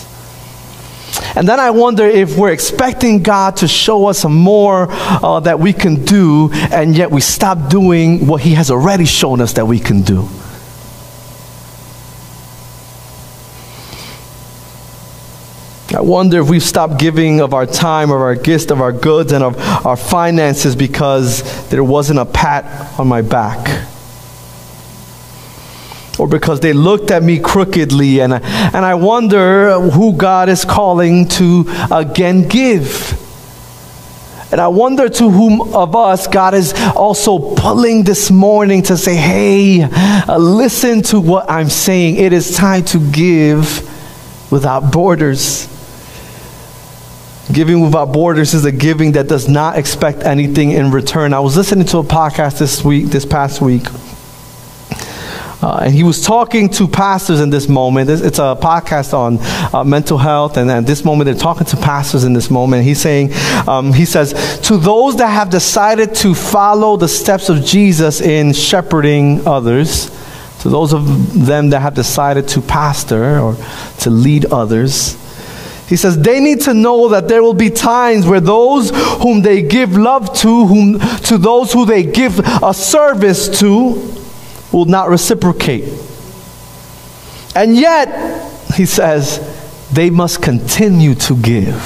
And 1.36 1.48
then 1.48 1.60
I 1.60 1.72
wonder 1.72 2.06
if 2.06 2.38
we're 2.38 2.52
expecting 2.52 3.24
God 3.24 3.58
to 3.58 3.68
show 3.68 4.08
us 4.08 4.26
more 4.26 4.88
uh, 4.90 5.40
that 5.42 5.60
we 5.60 5.74
can 5.74 6.04
do, 6.06 6.50
and 6.54 6.96
yet 6.96 7.12
we 7.12 7.22
stop 7.22 7.70
doing 7.70 8.28
what 8.28 8.42
He 8.42 8.54
has 8.54 8.72
already 8.72 9.06
shown 9.06 9.42
us 9.42 9.54
that 9.54 9.66
we 9.66 9.80
can 9.80 10.02
do. 10.02 10.28
I 15.96 16.02
wonder 16.02 16.40
if 16.40 16.50
we've 16.50 16.64
stopped 16.64 17.00
giving 17.00 17.42
of 17.42 17.54
our 17.54 17.66
time, 17.66 18.12
of 18.12 18.22
our 18.22 18.36
gifts, 18.36 18.70
of 18.70 18.80
our 18.80 18.92
goods, 18.92 19.32
and 19.32 19.44
of 19.44 19.58
our 19.86 19.98
finances 19.98 20.76
because 20.76 21.68
there 21.70 21.84
wasn't 21.84 22.20
a 22.20 22.26
pat 22.26 23.00
on 23.00 23.08
my 23.08 23.22
back. 23.22 23.89
Or 26.20 26.28
because 26.28 26.60
they 26.60 26.74
looked 26.74 27.12
at 27.12 27.24
me 27.24 27.40
crookedly, 27.40 28.20
and, 28.20 28.34
and 28.34 28.86
I 28.86 28.96
wonder 28.96 29.80
who 29.80 30.14
God 30.14 30.50
is 30.50 30.66
calling 30.66 31.30
to 31.30 31.64
again 31.90 32.48
give. 32.48 33.18
And 34.52 34.60
I 34.60 34.68
wonder 34.68 35.08
to 35.08 35.30
whom 35.30 35.74
of 35.76 35.96
us 35.96 36.28
God 36.28 36.56
is 36.56 36.74
also 36.96 37.54
pulling 37.56 38.04
this 38.04 38.32
morning 38.32 38.82
to 38.84 38.98
say, 38.98 39.16
hey, 39.16 39.84
uh, 39.84 40.38
listen 40.38 41.04
to 41.04 41.20
what 41.20 41.50
I'm 41.50 41.70
saying. 41.70 42.16
It 42.16 42.34
is 42.34 42.56
time 42.56 42.84
to 42.86 43.12
give 43.12 43.88
without 44.52 44.92
borders. 44.92 45.68
Giving 47.52 47.82
without 47.82 48.12
borders 48.12 48.54
is 48.54 48.66
a 48.66 48.72
giving 48.72 49.14
that 49.14 49.28
does 49.28 49.48
not 49.48 49.78
expect 49.78 50.24
anything 50.24 50.72
in 50.72 50.92
return. 50.92 51.34
I 51.34 51.40
was 51.40 51.56
listening 51.56 51.86
to 51.88 52.00
a 52.00 52.04
podcast 52.04 52.58
this 52.60 52.84
week, 52.84 53.06
this 53.06 53.26
past 53.26 53.62
week. 53.62 53.86
Uh, 55.62 55.82
and 55.84 55.94
he 55.94 56.04
was 56.04 56.24
talking 56.24 56.70
to 56.70 56.88
pastors 56.88 57.42
in 57.42 57.50
this 57.50 57.68
moment. 57.68 58.10
It's, 58.10 58.22
it's 58.22 58.40
a 58.40 58.58
podcast 58.60 59.14
on 59.14 59.40
uh, 59.76 59.84
mental 59.84 60.18
health, 60.18 60.56
and 60.56 60.72
at 60.72 60.86
this 60.86 61.04
moment, 61.04 61.26
they're 61.26 61.36
talking 61.36 61.66
to 61.68 61.78
pastors 61.78 62.24
in 62.24 62.32
this 62.32 62.50
moment. 62.50 62.86
He's 62.86 63.02
saying, 63.02 63.32
um, 63.68 63.92
he 63.92 64.06
says, 64.06 64.60
to 64.62 64.78
those 64.78 65.18
that 65.18 65.28
have 65.28 65.50
decided 65.50 66.16
to 66.16 66.34
follow 66.34 66.96
the 66.96 67.10
steps 67.10 67.50
of 67.50 67.66
Jesus 67.66 68.22
in 68.22 68.54
shepherding 68.54 69.46
others, 69.46 70.10
to 70.62 70.70
those 70.70 70.94
of 70.94 71.46
them 71.46 71.70
that 71.72 71.82
have 71.82 71.94
decided 71.94 72.48
to 72.50 72.62
pastor 72.62 73.40
or 73.40 73.58
to 74.00 74.10
lead 74.10 74.46
others, 74.46 75.18
he 75.90 75.96
says 75.96 76.22
they 76.22 76.40
need 76.40 76.62
to 76.62 76.74
know 76.74 77.10
that 77.10 77.28
there 77.28 77.42
will 77.42 77.56
be 77.56 77.72
times 77.72 78.28
where 78.28 78.40
those 78.40 78.92
whom 79.22 79.42
they 79.42 79.64
give 79.64 79.98
love 79.98 80.34
to, 80.38 80.68
whom 80.68 81.00
to 81.00 81.38
those 81.40 81.74
who 81.74 81.86
they 81.86 82.04
give 82.04 82.40
a 82.64 82.74
service 82.74 83.60
to, 83.60 83.96
will 84.72 84.86
not 84.86 85.10
reciprocate. 85.10 85.92
And 87.56 87.76
yet, 87.76 88.08
he 88.76 88.86
says, 88.86 89.40
they 89.92 90.10
must 90.10 90.42
continue 90.42 91.16
to 91.16 91.36
give. 91.36 91.82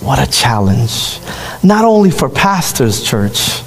What 0.00 0.18
a 0.18 0.30
challenge. 0.30 1.20
Not 1.62 1.84
only 1.84 2.10
for 2.10 2.28
pastors, 2.28 3.02
church. 3.02 3.62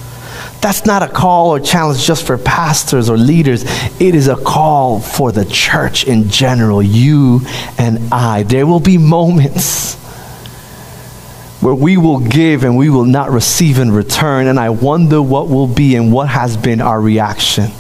That's 0.62 0.86
not 0.86 1.04
a 1.04 1.08
call 1.08 1.52
or 1.52 1.60
challenge 1.60 2.06
just 2.06 2.26
for 2.26 2.38
pastors 2.38 3.10
or 3.10 3.18
leaders. 3.18 3.64
It 4.02 4.14
is 4.14 4.28
a 4.28 4.36
call 4.36 5.00
for 5.00 5.32
the 5.32 5.46
church 5.46 6.06
in 6.06 6.30
general, 6.30 6.82
you 6.84 7.42
and 7.78 8.14
I. 8.14 8.44
There 8.44 8.68
will 8.68 8.82
be 8.82 8.98
moments 8.98 9.96
where 11.62 11.76
we 11.76 11.98
will 11.98 12.20
give 12.20 12.64
and 12.64 12.78
we 12.78 12.90
will 12.90 13.06
not 13.06 13.32
receive 13.32 13.80
in 13.80 13.92
return. 13.92 14.48
And 14.48 14.60
I 14.60 14.70
wonder 14.72 15.22
what 15.22 15.48
will 15.48 15.68
be 15.68 15.96
and 15.96 16.12
what 16.12 16.28
has 16.28 16.58
been 16.58 16.82
our 16.82 17.00
reaction. 17.00 17.72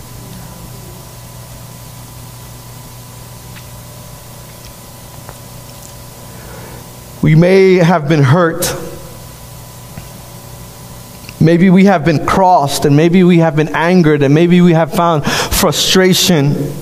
We 7.21 7.36
may 7.36 7.75
have 7.75 8.08
been 8.08 8.23
hurt. 8.23 8.65
Maybe 11.41 11.69
we 11.69 11.86
have 11.86 12.05
been 12.05 12.25
crossed, 12.25 12.86
and 12.86 12.95
maybe 12.95 13.23
we 13.23 13.39
have 13.39 13.55
been 13.55 13.75
angered, 13.75 14.23
and 14.23 14.34
maybe 14.34 14.62
we 14.62 14.73
have 14.73 14.93
found 14.93 15.25
frustration. 15.25 16.73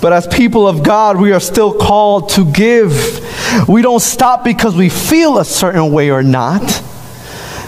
But 0.00 0.12
as 0.12 0.26
people 0.26 0.68
of 0.68 0.82
God, 0.82 1.20
we 1.20 1.32
are 1.32 1.40
still 1.40 1.72
called 1.72 2.28
to 2.30 2.44
give. 2.44 3.20
We 3.68 3.82
don't 3.82 4.00
stop 4.00 4.44
because 4.44 4.76
we 4.76 4.88
feel 4.88 5.38
a 5.38 5.44
certain 5.44 5.90
way 5.90 6.10
or 6.10 6.22
not. 6.22 6.82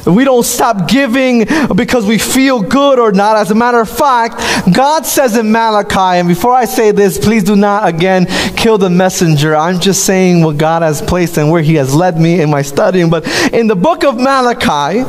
We 0.07 0.25
don't 0.25 0.45
stop 0.45 0.89
giving 0.89 1.47
because 1.75 2.07
we 2.07 2.19
feel 2.19 2.63
good 2.63 2.99
or 2.99 3.13
not. 3.13 3.37
As 3.37 3.51
a 3.51 3.55
matter 3.55 3.81
of 3.81 3.89
fact, 3.91 4.37
God 4.75 5.05
says 5.05 5.37
in 5.37 5.51
Malachi, 5.53 6.19
and 6.19 6.29
before 6.29 6.55
I 6.55 6.65
say 6.65 6.93
this, 6.93 7.19
please 7.19 7.45
do 7.45 7.57
not 7.57 7.89
again 7.89 8.27
kill 8.57 8.79
the 8.79 8.91
messenger. 8.91 9.55
I'm 9.55 9.81
just 9.81 10.05
saying 10.05 10.43
what 10.43 10.57
God 10.57 10.83
has 10.83 11.03
placed 11.03 11.37
and 11.37 11.51
where 11.51 11.63
He 11.63 11.75
has 11.75 11.95
led 11.95 12.19
me 12.19 12.41
in 12.41 12.51
my 12.51 12.63
studying. 12.63 13.11
But 13.11 13.27
in 13.53 13.67
the 13.67 13.77
book 13.77 14.05
of 14.05 14.17
Malachi, 14.17 15.05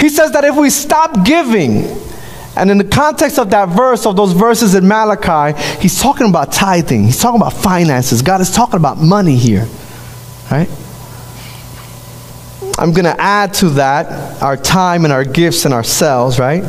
He 0.00 0.08
says 0.08 0.32
that 0.32 0.44
if 0.44 0.56
we 0.56 0.70
stop 0.70 1.24
giving, 1.24 2.02
and 2.56 2.70
in 2.70 2.78
the 2.78 2.84
context 2.84 3.38
of 3.38 3.50
that 3.50 3.70
verse, 3.70 4.04
of 4.04 4.14
those 4.16 4.32
verses 4.32 4.74
in 4.74 4.86
Malachi, 4.86 5.58
he's 5.80 6.00
talking 6.00 6.28
about 6.28 6.52
tithing. 6.52 7.04
He's 7.04 7.18
talking 7.18 7.40
about 7.40 7.54
finances. 7.54 8.20
God 8.20 8.40
is 8.42 8.50
talking 8.50 8.76
about 8.76 8.98
money 8.98 9.36
here. 9.36 9.66
Right? 10.50 10.68
I'm 12.78 12.92
going 12.92 13.04
to 13.04 13.20
add 13.20 13.54
to 13.54 13.70
that 13.70 14.42
our 14.42 14.56
time 14.56 15.04
and 15.04 15.12
our 15.12 15.24
gifts 15.24 15.64
and 15.64 15.74
ourselves, 15.74 16.38
right? 16.38 16.64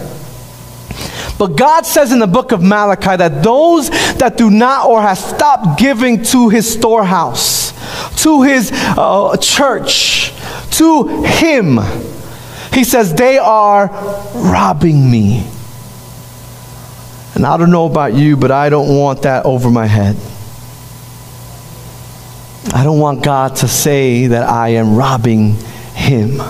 But 1.39 1.55
God 1.55 1.85
says 1.85 2.11
in 2.11 2.19
the 2.19 2.27
book 2.27 2.51
of 2.51 2.61
Malachi 2.61 3.15
that 3.17 3.43
those 3.43 3.89
that 3.89 4.37
do 4.37 4.49
not 4.49 4.87
or 4.87 5.01
have 5.01 5.17
stopped 5.17 5.79
giving 5.79 6.23
to 6.23 6.49
his 6.49 6.71
storehouse, 6.71 7.73
to 8.23 8.43
his 8.43 8.71
uh, 8.73 9.35
church, 9.37 10.31
to 10.77 11.23
him, 11.23 11.79
he 12.71 12.83
says 12.83 13.13
they 13.13 13.37
are 13.37 13.87
robbing 14.35 15.09
me. 15.09 15.47
And 17.35 17.45
I 17.45 17.57
don't 17.57 17.71
know 17.71 17.87
about 17.87 18.13
you, 18.13 18.37
but 18.37 18.51
I 18.51 18.69
don't 18.69 18.97
want 18.97 19.23
that 19.23 19.45
over 19.45 19.71
my 19.71 19.87
head. 19.87 20.15
I 22.75 22.83
don't 22.83 22.99
want 22.99 23.23
God 23.23 23.55
to 23.57 23.67
say 23.67 24.27
that 24.27 24.47
I 24.47 24.69
am 24.69 24.95
robbing 24.95 25.57
him. 25.93 26.41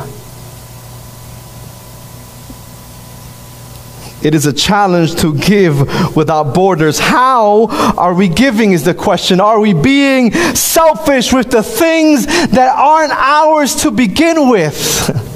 It 4.24 4.34
is 4.34 4.46
a 4.46 4.54
challenge 4.54 5.16
to 5.16 5.36
give 5.36 6.16
without 6.16 6.54
borders. 6.54 6.98
How 6.98 7.68
are 7.98 8.14
we 8.14 8.30
giving 8.30 8.72
is 8.72 8.86
the 8.86 8.94
question. 8.94 9.42
Are 9.42 9.60
we 9.60 9.74
being 9.74 10.32
selfish 10.56 11.34
with 11.34 11.52
the 11.52 11.62
things 11.62 12.26
that 12.26 12.74
aren't 12.74 13.12
ours 13.12 13.76
to 13.84 13.92
begin 13.92 14.50
with? 14.50 15.10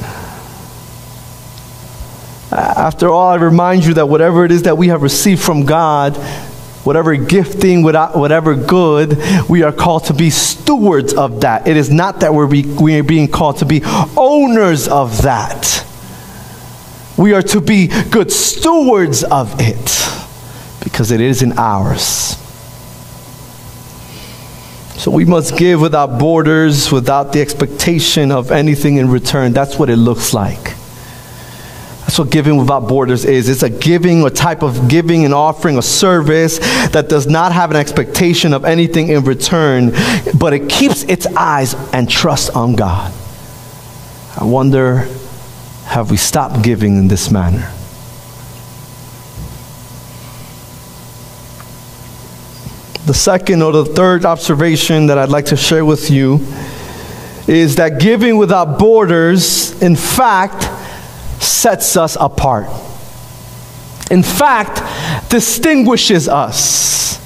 After 2.51 3.09
all, 3.09 3.29
I 3.29 3.35
remind 3.35 3.85
you 3.85 3.95
that 3.95 4.07
whatever 4.07 4.45
it 4.45 4.51
is 4.51 4.63
that 4.63 4.77
we 4.77 4.87
have 4.87 5.01
received 5.01 5.41
from 5.41 5.65
God, 5.65 6.17
whatever 6.87 7.17
gifting, 7.17 7.83
whatever 7.83 8.55
good, 8.55 9.17
we 9.49 9.61
are 9.61 9.73
called 9.73 10.05
to 10.05 10.13
be 10.13 10.29
stewards 10.29 11.13
of 11.13 11.41
that. 11.41 11.67
It 11.67 11.75
is 11.75 11.91
not 11.91 12.21
that 12.21 12.33
we're, 12.33 12.47
be, 12.47 12.63
we 12.63 12.97
are 12.97 13.03
being 13.03 13.27
called 13.27 13.57
to 13.57 13.65
be 13.65 13.81
owners 14.15 14.87
of 14.87 15.23
that. 15.23 15.85
We 17.17 17.33
are 17.33 17.41
to 17.41 17.59
be 17.59 17.87
good 17.87 18.31
stewards 18.31 19.25
of 19.25 19.53
it 19.59 19.83
because 20.81 21.11
it 21.11 21.19
isn't 21.19 21.59
ours. 21.59 22.37
So 24.95 25.11
we 25.11 25.25
must 25.25 25.57
give 25.57 25.81
without 25.81 26.17
borders, 26.17 26.89
without 26.89 27.33
the 27.33 27.41
expectation 27.41 28.31
of 28.31 28.49
anything 28.49 28.95
in 28.95 29.09
return. 29.09 29.51
That's 29.51 29.77
what 29.77 29.89
it 29.89 29.97
looks 29.97 30.33
like. 30.33 30.66
What 32.17 32.31
giving 32.31 32.57
without 32.57 32.87
borders 32.87 33.25
is. 33.25 33.47
It's 33.47 33.61
a 33.61 33.69
giving, 33.69 34.25
a 34.25 34.29
type 34.29 34.63
of 34.63 34.87
giving 34.87 35.23
and 35.23 35.33
offering, 35.33 35.77
a 35.77 35.83
service 35.83 36.57
that 36.89 37.09
does 37.09 37.27
not 37.27 37.51
have 37.51 37.69
an 37.69 37.77
expectation 37.77 38.53
of 38.53 38.65
anything 38.65 39.09
in 39.09 39.23
return, 39.23 39.91
but 40.37 40.53
it 40.53 40.67
keeps 40.67 41.03
its 41.03 41.27
eyes 41.27 41.75
and 41.93 42.09
trust 42.09 42.55
on 42.55 42.75
God. 42.75 43.13
I 44.35 44.45
wonder, 44.45 45.07
have 45.85 46.09
we 46.09 46.17
stopped 46.17 46.63
giving 46.63 46.97
in 46.97 47.07
this 47.07 47.29
manner? 47.29 47.71
The 53.05 53.13
second 53.13 53.61
or 53.61 53.71
the 53.71 53.85
third 53.85 54.25
observation 54.25 55.05
that 55.07 55.17
I'd 55.17 55.29
like 55.29 55.45
to 55.45 55.55
share 55.55 55.85
with 55.85 56.09
you 56.09 56.45
is 57.47 57.75
that 57.77 57.99
giving 57.99 58.37
without 58.37 58.77
borders, 58.79 59.81
in 59.81 59.95
fact, 59.95 60.67
sets 61.39 61.97
us 61.97 62.17
apart. 62.19 62.67
In 64.09 64.23
fact, 64.23 64.81
distinguishes 65.29 66.29
us. 66.29 67.17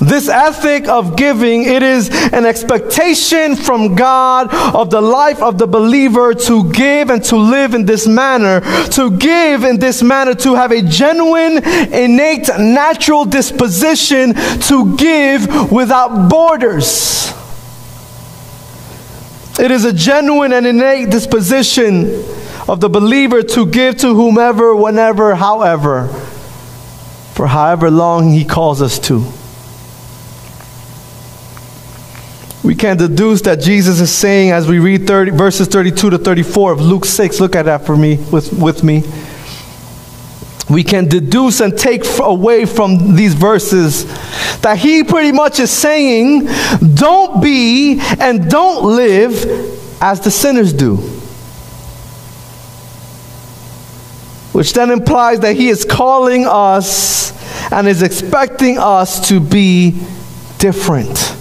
This 0.00 0.28
ethic 0.28 0.86
of 0.88 1.16
giving, 1.16 1.64
it 1.64 1.82
is 1.82 2.10
an 2.32 2.44
expectation 2.44 3.56
from 3.56 3.94
God 3.94 4.52
of 4.74 4.90
the 4.90 5.00
life 5.00 5.42
of 5.42 5.56
the 5.56 5.66
believer 5.66 6.34
to 6.34 6.70
give 6.72 7.10
and 7.10 7.22
to 7.24 7.36
live 7.36 7.74
in 7.74 7.86
this 7.86 8.06
manner, 8.06 8.60
to 8.90 9.16
give 9.16 9.64
in 9.64 9.78
this 9.78 10.02
manner, 10.02 10.34
to 10.34 10.54
have 10.54 10.72
a 10.72 10.82
genuine, 10.82 11.58
innate, 11.92 12.48
natural 12.58 13.24
disposition 13.24 14.34
to 14.62 14.96
give 14.96 15.72
without 15.72 16.28
borders. 16.28 17.32
It 19.58 19.70
is 19.70 19.84
a 19.84 19.92
genuine 19.92 20.52
and 20.52 20.66
innate 20.66 21.10
disposition 21.10 22.24
of 22.68 22.80
the 22.80 22.88
believer 22.88 23.42
to 23.42 23.66
give 23.66 23.96
to 23.98 24.14
whomever, 24.14 24.74
whenever, 24.74 25.34
however, 25.34 26.08
for 27.34 27.46
however 27.46 27.90
long 27.90 28.30
he 28.30 28.44
calls 28.44 28.80
us 28.80 28.98
to. 28.98 29.24
We 32.64 32.74
can 32.74 32.96
deduce 32.96 33.42
that 33.42 33.60
Jesus 33.60 34.00
is 34.00 34.10
saying 34.10 34.50
as 34.50 34.66
we 34.66 34.78
read 34.78 35.06
30, 35.06 35.32
verses 35.32 35.68
32 35.68 36.10
to 36.10 36.18
34 36.18 36.72
of 36.72 36.80
Luke 36.80 37.04
6. 37.04 37.38
Look 37.38 37.54
at 37.54 37.66
that 37.66 37.84
for 37.84 37.94
me, 37.94 38.16
with, 38.32 38.52
with 38.54 38.82
me. 38.82 39.02
We 40.70 40.82
can 40.82 41.06
deduce 41.06 41.60
and 41.60 41.76
take 41.76 42.04
away 42.18 42.64
from 42.64 43.16
these 43.16 43.34
verses 43.34 44.06
that 44.62 44.78
he 44.78 45.04
pretty 45.04 45.30
much 45.30 45.60
is 45.60 45.70
saying, 45.70 46.48
don't 46.94 47.42
be 47.42 48.00
and 48.18 48.50
don't 48.50 48.96
live 48.96 49.44
as 50.00 50.22
the 50.22 50.30
sinners 50.30 50.72
do. 50.72 51.13
Which 54.54 54.72
then 54.72 54.90
implies 54.90 55.40
that 55.40 55.56
he 55.56 55.68
is 55.68 55.84
calling 55.84 56.46
us 56.46 57.32
and 57.72 57.88
is 57.88 58.02
expecting 58.02 58.78
us 58.78 59.28
to 59.28 59.40
be 59.40 60.00
different 60.58 61.34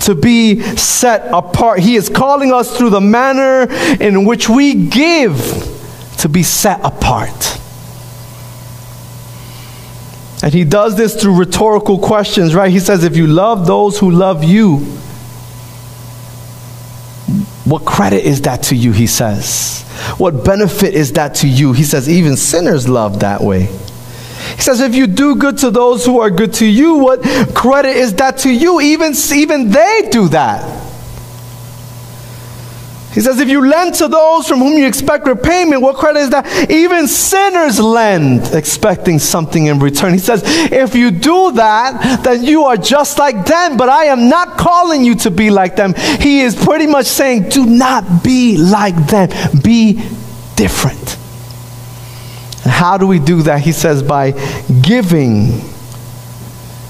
to 0.00 0.14
be 0.14 0.60
set 0.76 1.28
apart. 1.34 1.80
He 1.80 1.96
is 1.96 2.08
calling 2.08 2.52
us 2.52 2.76
through 2.76 2.90
the 2.90 3.00
manner 3.00 3.70
in 4.00 4.24
which 4.24 4.48
we 4.48 4.86
give 4.86 5.36
to 6.18 6.28
be 6.28 6.42
set 6.42 6.80
apart. 6.82 7.60
And 10.42 10.54
he 10.54 10.64
does 10.64 10.96
this 10.96 11.20
through 11.20 11.36
rhetorical 11.38 11.98
questions, 11.98 12.54
right? 12.54 12.70
He 12.70 12.80
says, 12.80 13.04
If 13.04 13.16
you 13.16 13.26
love 13.26 13.66
those 13.66 13.98
who 13.98 14.10
love 14.10 14.44
you, 14.44 14.86
what 17.68 17.84
credit 17.84 18.24
is 18.24 18.42
that 18.42 18.64
to 18.64 18.76
you? 18.76 18.92
He 18.92 19.06
says. 19.06 19.84
What 20.16 20.44
benefit 20.44 20.94
is 20.94 21.12
that 21.14 21.36
to 21.36 21.48
you? 21.48 21.72
He 21.72 21.84
says, 21.84 22.08
Even 22.08 22.36
sinners 22.36 22.88
love 22.88 23.20
that 23.20 23.40
way. 23.40 23.68
He 24.54 24.62
says, 24.62 24.80
if 24.80 24.94
you 24.94 25.06
do 25.06 25.36
good 25.36 25.58
to 25.58 25.70
those 25.70 26.04
who 26.04 26.20
are 26.20 26.30
good 26.30 26.54
to 26.54 26.66
you, 26.66 26.94
what 26.94 27.22
credit 27.54 27.96
is 27.96 28.14
that 28.14 28.38
to 28.38 28.50
you? 28.50 28.80
Even, 28.80 29.12
even 29.32 29.70
they 29.70 30.08
do 30.10 30.28
that. 30.28 30.87
He 33.18 33.24
says, 33.24 33.40
if 33.40 33.48
you 33.48 33.66
lend 33.66 33.96
to 33.96 34.06
those 34.06 34.46
from 34.46 34.60
whom 34.60 34.74
you 34.74 34.86
expect 34.86 35.26
repayment, 35.26 35.82
what 35.82 35.96
credit 35.96 36.20
is 36.20 36.30
that? 36.30 36.70
Even 36.70 37.08
sinners 37.08 37.80
lend 37.80 38.54
expecting 38.54 39.18
something 39.18 39.66
in 39.66 39.80
return. 39.80 40.12
He 40.12 40.20
says, 40.20 40.42
if 40.70 40.94
you 40.94 41.10
do 41.10 41.50
that, 41.54 42.22
then 42.22 42.44
you 42.44 42.62
are 42.62 42.76
just 42.76 43.18
like 43.18 43.44
them, 43.44 43.76
but 43.76 43.88
I 43.88 44.04
am 44.04 44.28
not 44.28 44.56
calling 44.56 45.04
you 45.04 45.16
to 45.16 45.32
be 45.32 45.50
like 45.50 45.74
them. 45.74 45.94
He 45.94 46.42
is 46.42 46.54
pretty 46.54 46.86
much 46.86 47.06
saying, 47.06 47.48
do 47.48 47.66
not 47.66 48.22
be 48.22 48.56
like 48.56 48.94
them, 49.08 49.30
be 49.64 49.94
different. 50.54 51.18
And 52.62 52.70
how 52.70 52.98
do 52.98 53.08
we 53.08 53.18
do 53.18 53.42
that? 53.42 53.62
He 53.62 53.72
says, 53.72 54.00
by 54.00 54.30
giving. 54.80 55.60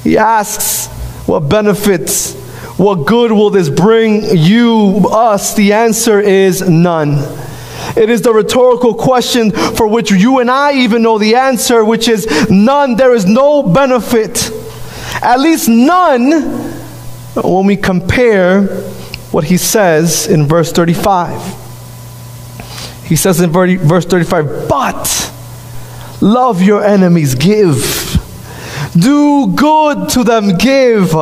He 0.04 0.18
asks, 0.18 0.88
what 1.26 1.48
benefits 1.48 2.34
what 2.78 3.06
good 3.06 3.32
will 3.32 3.50
this 3.50 3.68
bring 3.68 4.36
you, 4.36 5.08
us? 5.10 5.54
The 5.54 5.72
answer 5.72 6.20
is 6.20 6.62
none. 6.68 7.18
It 7.96 8.08
is 8.08 8.22
the 8.22 8.32
rhetorical 8.32 8.94
question 8.94 9.50
for 9.50 9.88
which 9.88 10.12
you 10.12 10.38
and 10.38 10.48
I 10.48 10.74
even 10.74 11.02
know 11.02 11.18
the 11.18 11.34
answer, 11.34 11.84
which 11.84 12.06
is 12.06 12.48
none. 12.48 12.94
There 12.94 13.14
is 13.14 13.26
no 13.26 13.64
benefit. 13.64 14.52
At 15.20 15.40
least 15.40 15.68
none 15.68 16.30
when 17.34 17.66
we 17.66 17.76
compare 17.76 18.62
what 19.32 19.44
he 19.44 19.56
says 19.56 20.28
in 20.28 20.46
verse 20.46 20.70
35. 20.70 21.56
He 23.06 23.16
says 23.16 23.40
in 23.40 23.50
verse 23.50 24.04
35, 24.04 24.68
but 24.68 25.32
love 26.20 26.62
your 26.62 26.84
enemies, 26.84 27.34
give 27.34 28.07
do 29.00 29.52
good 29.54 30.08
to 30.10 30.24
them, 30.24 30.56
give. 30.56 31.12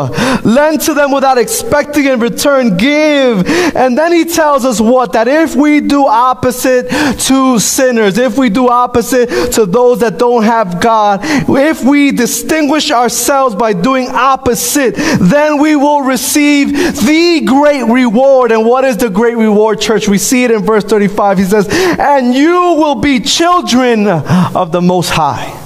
Lend 0.44 0.80
to 0.82 0.94
them 0.94 1.12
without 1.12 1.38
expecting 1.38 2.04
in 2.06 2.20
return, 2.20 2.76
give. 2.76 3.46
And 3.76 3.96
then 3.96 4.12
he 4.12 4.24
tells 4.24 4.64
us 4.64 4.80
what? 4.80 5.12
That 5.12 5.28
if 5.28 5.54
we 5.54 5.80
do 5.80 6.06
opposite 6.06 6.88
to 7.20 7.58
sinners, 7.58 8.18
if 8.18 8.38
we 8.38 8.48
do 8.48 8.68
opposite 8.68 9.52
to 9.52 9.66
those 9.66 10.00
that 10.00 10.18
don't 10.18 10.44
have 10.44 10.80
God, 10.80 11.20
if 11.22 11.84
we 11.84 12.12
distinguish 12.12 12.90
ourselves 12.90 13.54
by 13.54 13.72
doing 13.72 14.08
opposite, 14.08 14.94
then 15.20 15.58
we 15.58 15.76
will 15.76 16.02
receive 16.02 16.72
the 16.72 17.42
great 17.46 17.84
reward. 17.84 18.52
And 18.52 18.64
what 18.66 18.84
is 18.84 18.96
the 18.96 19.10
great 19.10 19.36
reward, 19.36 19.80
church? 19.80 20.08
We 20.08 20.18
see 20.18 20.44
it 20.44 20.50
in 20.50 20.62
verse 20.62 20.84
35. 20.84 21.38
He 21.38 21.44
says, 21.44 21.68
And 21.70 22.34
you 22.34 22.50
will 22.50 22.96
be 22.96 23.20
children 23.20 24.06
of 24.06 24.72
the 24.72 24.80
Most 24.80 25.10
High. 25.10 25.65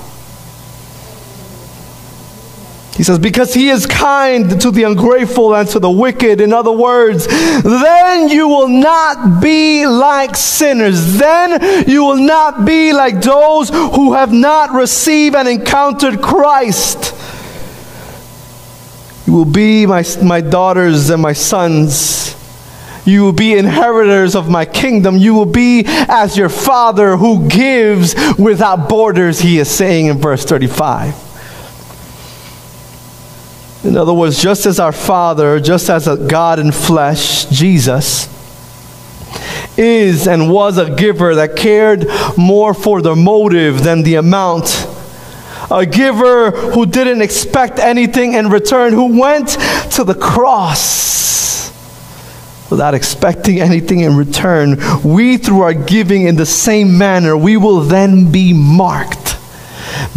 He 2.97 3.05
says, 3.05 3.19
Because 3.19 3.55
he 3.55 3.69
is 3.69 3.87
kind 3.87 4.61
to 4.61 4.71
the 4.71 4.83
ungrateful 4.83 5.55
and 5.55 5.69
to 5.71 5.79
the 5.79 5.91
wicked. 5.91 6.41
In 6.41 6.53
other 6.53 6.73
words, 6.73 7.27
then 7.63 8.29
you 8.29 8.49
will 8.49 8.69
not 8.69 9.41
be 9.41 9.87
like 9.87 10.37
sinners. 10.37 11.19
Then 11.19 11.89
you 11.89 12.05
will 12.05 12.19
not 12.19 12.65
be 12.67 12.93
like 12.93 13.23
those 13.23 13.71
who 13.71 14.15
have 14.15 14.33
not 14.33 14.73
received 14.73 15.37
and 15.37 15.49
encountered 15.49 16.21
Christ. 16.21 17.15
You 19.27 19.33
will 19.35 19.45
be 19.45 19.87
my, 19.87 20.05
my 20.23 20.41
daughters 20.41 21.09
and 21.11 21.23
my 21.23 21.33
sons. 21.33 22.37
You 23.07 23.23
will 23.23 23.33
be 23.33 23.55
inheritors 23.55 24.35
of 24.35 24.51
my 24.51 24.65
kingdom. 24.65 25.17
You 25.17 25.35
will 25.35 25.47
be 25.47 25.85
as 25.87 26.37
your 26.37 26.49
father 26.49 27.17
who 27.17 27.49
gives 27.49 28.15
without 28.39 28.89
borders, 28.89 29.41
he 29.41 29.59
is 29.59 29.71
saying 29.71 30.07
in 30.07 30.19
verse 30.19 30.45
35. 30.45 31.30
In 33.83 33.97
other 33.97 34.13
words, 34.13 34.41
just 34.41 34.67
as 34.67 34.79
our 34.79 34.93
Father, 34.93 35.59
just 35.59 35.89
as 35.89 36.07
a 36.07 36.17
God 36.17 36.59
in 36.59 36.71
flesh, 36.71 37.47
Jesus, 37.47 38.29
is 39.79 40.29
and 40.29 40.51
was 40.51 40.77
a 40.77 40.95
giver 40.95 41.35
that 41.37 41.57
cared 41.57 42.07
more 42.37 42.75
for 42.75 43.01
the 43.01 43.17
motive 43.17 43.83
than 43.83 44.03
the 44.03 44.17
amount. 44.17 44.87
A 45.71 45.87
giver 45.87 46.51
who 46.51 46.85
didn't 46.85 47.23
expect 47.23 47.79
anything 47.79 48.35
in 48.35 48.51
return, 48.51 48.93
who 48.93 49.19
went 49.19 49.49
to 49.93 50.05
the 50.05 50.15
cross 50.15 51.71
without 52.71 52.93
expecting 52.93 53.61
anything 53.61 54.01
in 54.01 54.17
return. 54.17 54.77
We, 55.03 55.39
through 55.39 55.63
our 55.63 55.75
giving 55.75 56.27
in 56.27 56.37
the 56.37 56.47
same 56.47 56.99
manner, 56.99 57.37
we 57.37 57.57
will 57.57 57.81
then 57.81 58.31
be 58.31 58.53
marked 58.53 59.30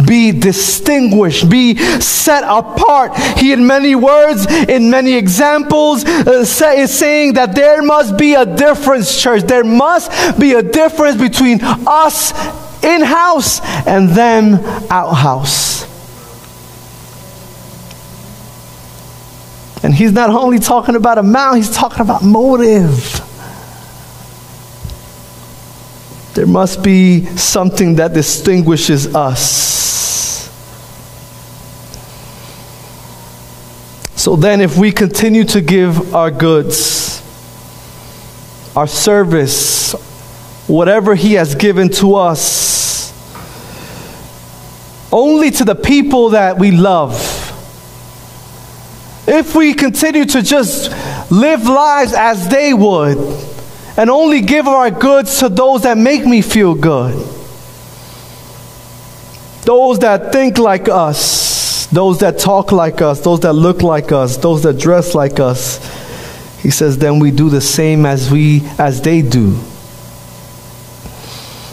be 0.06 0.32
distinguished, 0.32 1.48
be 1.48 1.76
set 2.00 2.44
apart. 2.44 3.16
He, 3.38 3.52
in 3.52 3.66
many 3.66 3.94
words, 3.94 4.46
in 4.46 4.90
many 4.90 5.14
examples, 5.14 6.04
uh, 6.04 6.44
say, 6.44 6.80
is 6.80 6.96
saying 6.96 7.34
that 7.34 7.54
there 7.54 7.82
must 7.82 8.16
be 8.16 8.34
a 8.34 8.44
difference, 8.44 9.20
church. 9.20 9.42
There 9.44 9.64
must 9.64 10.38
be 10.38 10.54
a 10.54 10.62
difference 10.62 11.20
between 11.20 11.60
us 11.62 12.32
in 12.84 13.02
house 13.02 13.60
and 13.86 14.10
them 14.10 14.54
out 14.90 15.12
house. 15.14 15.84
And 19.84 19.94
he's 19.94 20.12
not 20.12 20.30
only 20.30 20.58
talking 20.58 20.96
about 20.96 21.18
amount, 21.18 21.58
he's 21.58 21.70
talking 21.70 22.00
about 22.00 22.22
motive. 22.22 23.20
There 26.34 26.46
must 26.46 26.82
be 26.82 27.24
something 27.36 27.94
that 27.94 28.12
distinguishes 28.12 29.14
us. 29.14 30.50
So 34.16 34.34
then, 34.34 34.60
if 34.60 34.76
we 34.76 34.90
continue 34.90 35.44
to 35.44 35.60
give 35.60 36.12
our 36.14 36.30
goods, 36.30 37.22
our 38.74 38.88
service, 38.88 39.92
whatever 40.66 41.14
He 41.14 41.34
has 41.34 41.54
given 41.54 41.88
to 41.90 42.16
us, 42.16 43.12
only 45.12 45.52
to 45.52 45.64
the 45.64 45.76
people 45.76 46.30
that 46.30 46.58
we 46.58 46.72
love, 46.72 47.12
if 49.28 49.54
we 49.54 49.72
continue 49.72 50.24
to 50.24 50.42
just 50.42 50.90
live 51.30 51.64
lives 51.64 52.12
as 52.12 52.48
they 52.48 52.74
would, 52.74 53.53
and 53.96 54.10
only 54.10 54.40
give 54.40 54.66
our 54.66 54.90
goods 54.90 55.38
to 55.38 55.48
those 55.48 55.82
that 55.82 55.96
make 55.96 56.24
me 56.26 56.42
feel 56.42 56.74
good. 56.74 57.14
Those 59.62 60.00
that 60.00 60.32
think 60.32 60.58
like 60.58 60.88
us, 60.88 61.86
those 61.86 62.18
that 62.20 62.38
talk 62.38 62.72
like 62.72 63.00
us, 63.00 63.20
those 63.20 63.40
that 63.40 63.52
look 63.52 63.82
like 63.82 64.12
us, 64.12 64.36
those 64.36 64.62
that 64.64 64.78
dress 64.78 65.14
like 65.14 65.40
us. 65.40 65.78
He 66.60 66.70
says, 66.70 66.98
then 66.98 67.18
we 67.18 67.30
do 67.30 67.48
the 67.48 67.60
same 67.60 68.04
as 68.04 68.30
we 68.30 68.62
as 68.78 69.00
they 69.00 69.22
do. 69.22 69.58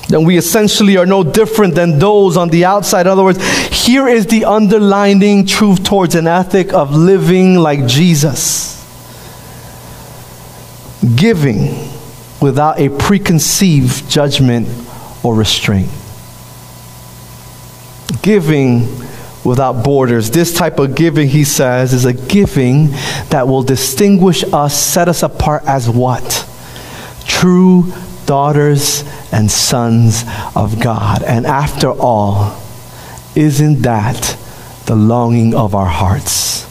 Then 0.07 0.25
we 0.25 0.37
essentially 0.37 0.97
are 0.97 1.05
no 1.05 1.23
different 1.23 1.73
than 1.73 1.97
those 1.97 2.35
on 2.35 2.49
the 2.49 2.65
outside. 2.65 3.01
In 3.01 3.07
other 3.07 3.23
words, 3.23 3.41
here 3.69 4.07
is 4.07 4.27
the 4.27 4.43
underlining 4.45 5.45
truth 5.45 5.83
towards 5.83 6.15
an 6.15 6.27
ethic 6.27 6.73
of 6.73 6.93
living 6.93 7.55
like 7.55 7.85
Jesus. 7.87 8.77
Giving 11.15 11.90
without 12.41 12.79
a 12.79 12.89
preconceived 12.89 14.09
judgment 14.09 14.67
or 15.23 15.35
restraint. 15.35 15.91
Giving 18.21 18.87
without 19.43 19.83
borders. 19.83 20.31
This 20.31 20.53
type 20.53 20.79
of 20.79 20.95
giving, 20.95 21.27
he 21.27 21.43
says, 21.43 21.93
is 21.93 22.05
a 22.05 22.13
giving 22.13 22.91
that 23.29 23.47
will 23.47 23.63
distinguish 23.63 24.43
us, 24.51 24.79
set 24.79 25.07
us 25.07 25.23
apart 25.23 25.63
as 25.65 25.89
what? 25.89 26.47
True 27.25 27.91
daughters 28.25 29.03
and 29.31 29.49
sons 29.49 30.23
of 30.55 30.79
God. 30.79 31.23
And 31.23 31.45
after 31.45 31.89
all, 31.89 32.57
isn't 33.35 33.81
that 33.83 34.37
the 34.85 34.95
longing 34.95 35.55
of 35.55 35.73
our 35.73 35.87
hearts? 35.87 36.70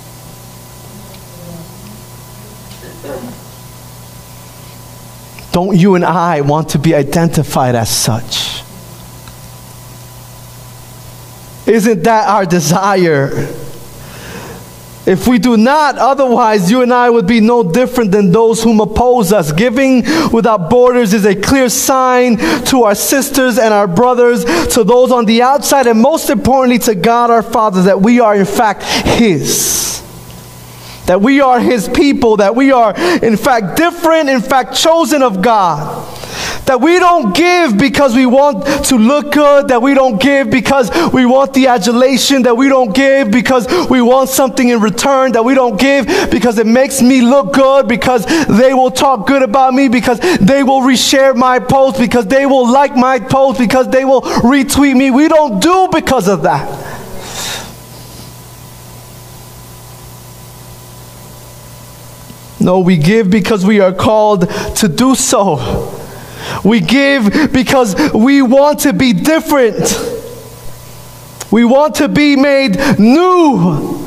Don't 5.52 5.76
you 5.76 5.96
and 5.96 6.04
I 6.04 6.42
want 6.42 6.70
to 6.70 6.78
be 6.78 6.94
identified 6.94 7.74
as 7.74 7.90
such? 7.90 8.62
Isn't 11.66 12.04
that 12.04 12.28
our 12.28 12.46
desire? 12.46 13.48
If 15.06 15.26
we 15.26 15.38
do 15.38 15.56
not, 15.56 15.98
otherwise, 15.98 16.70
you 16.70 16.82
and 16.82 16.92
I 16.92 17.10
would 17.10 17.26
be 17.26 17.40
no 17.40 17.62
different 17.62 18.12
than 18.12 18.30
those 18.30 18.62
whom 18.62 18.80
oppose 18.80 19.32
us. 19.32 19.50
Giving 19.50 20.04
without 20.30 20.70
borders 20.70 21.14
is 21.14 21.24
a 21.24 21.34
clear 21.34 21.68
sign 21.68 22.36
to 22.66 22.84
our 22.84 22.94
sisters 22.94 23.58
and 23.58 23.72
our 23.72 23.88
brothers, 23.88 24.44
to 24.74 24.84
those 24.84 25.10
on 25.10 25.24
the 25.24 25.42
outside, 25.42 25.86
and 25.86 26.00
most 26.00 26.30
importantly, 26.30 26.78
to 26.80 26.94
God 26.94 27.30
our 27.30 27.42
Father, 27.42 27.82
that 27.82 28.00
we 28.00 28.20
are 28.20 28.36
in 28.36 28.44
fact 28.44 28.82
His 28.82 30.00
that 31.06 31.20
we 31.20 31.40
are 31.40 31.58
His 31.58 31.88
people, 31.88 32.36
that 32.36 32.54
we 32.54 32.72
are, 32.72 32.94
in 33.24 33.36
fact, 33.36 33.76
different, 33.76 34.28
in 34.28 34.40
fact, 34.40 34.74
chosen 34.74 35.22
of 35.22 35.42
God. 35.42 36.06
That 36.66 36.80
we 36.80 37.00
don't 37.00 37.34
give 37.34 37.76
because 37.76 38.14
we 38.14 38.26
want 38.26 38.64
to 38.84 38.96
look 38.96 39.32
good, 39.32 39.68
that 39.68 39.82
we 39.82 39.94
don't 39.94 40.20
give 40.20 40.50
because 40.50 40.88
we 41.12 41.26
want 41.26 41.52
the 41.52 41.66
adulation, 41.66 42.42
that 42.42 42.56
we 42.56 42.68
don't 42.68 42.94
give 42.94 43.30
because 43.30 43.66
we 43.88 44.00
want 44.00 44.28
something 44.28 44.68
in 44.68 44.80
return, 44.80 45.32
that 45.32 45.44
we 45.44 45.54
don't 45.54 45.80
give 45.80 46.06
because 46.30 46.58
it 46.58 46.66
makes 46.66 47.02
me 47.02 47.22
look 47.22 47.54
good, 47.54 47.88
because 47.88 48.24
they 48.46 48.72
will 48.72 48.92
talk 48.92 49.26
good 49.26 49.42
about 49.42 49.74
me, 49.74 49.88
because 49.88 50.20
they 50.38 50.62
will 50.62 50.80
reshare 50.82 51.34
my 51.34 51.58
post, 51.58 51.98
because 51.98 52.26
they 52.26 52.46
will 52.46 52.70
like 52.70 52.94
my 52.94 53.18
post, 53.18 53.58
because 53.58 53.88
they 53.88 54.04
will 54.04 54.22
retweet 54.22 54.94
me. 54.96 55.10
We 55.10 55.26
don't 55.26 55.60
do 55.60 55.88
because 55.90 56.28
of 56.28 56.42
that. 56.42 56.99
No, 62.60 62.80
we 62.80 62.98
give 62.98 63.30
because 63.30 63.64
we 63.64 63.80
are 63.80 63.92
called 63.92 64.48
to 64.76 64.88
do 64.88 65.14
so. 65.14 65.96
We 66.64 66.80
give 66.80 67.52
because 67.52 68.12
we 68.12 68.42
want 68.42 68.80
to 68.80 68.92
be 68.92 69.12
different. 69.12 69.78
We 71.50 71.64
want 71.64 71.96
to 71.96 72.08
be 72.08 72.36
made 72.36 72.76
new. 72.98 73.98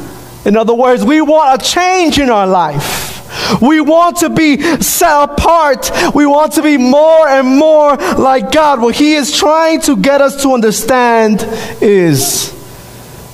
In 0.46 0.56
other 0.56 0.74
words, 0.74 1.04
we 1.04 1.22
want 1.22 1.62
a 1.62 1.66
change 1.66 2.20
in 2.20 2.30
our 2.30 2.48
life. 2.48 3.62
We 3.62 3.82
want 3.82 4.18
to 4.18 4.30
be 4.30 4.62
set 4.82 5.24
apart. 5.24 5.92
We 6.14 6.26
want 6.26 6.54
to 6.54 6.62
be 6.62 6.78
more 6.78 7.28
and 7.28 7.48
more 7.48 7.96
like 7.96 8.52
God. 8.52 8.82
What 8.82 8.96
He 8.96 9.14
is 9.14 9.36
trying 9.36 9.82
to 9.82 9.98
get 9.98 10.22
us 10.22 10.42
to 10.44 10.54
understand 10.54 11.44
is 11.82 12.54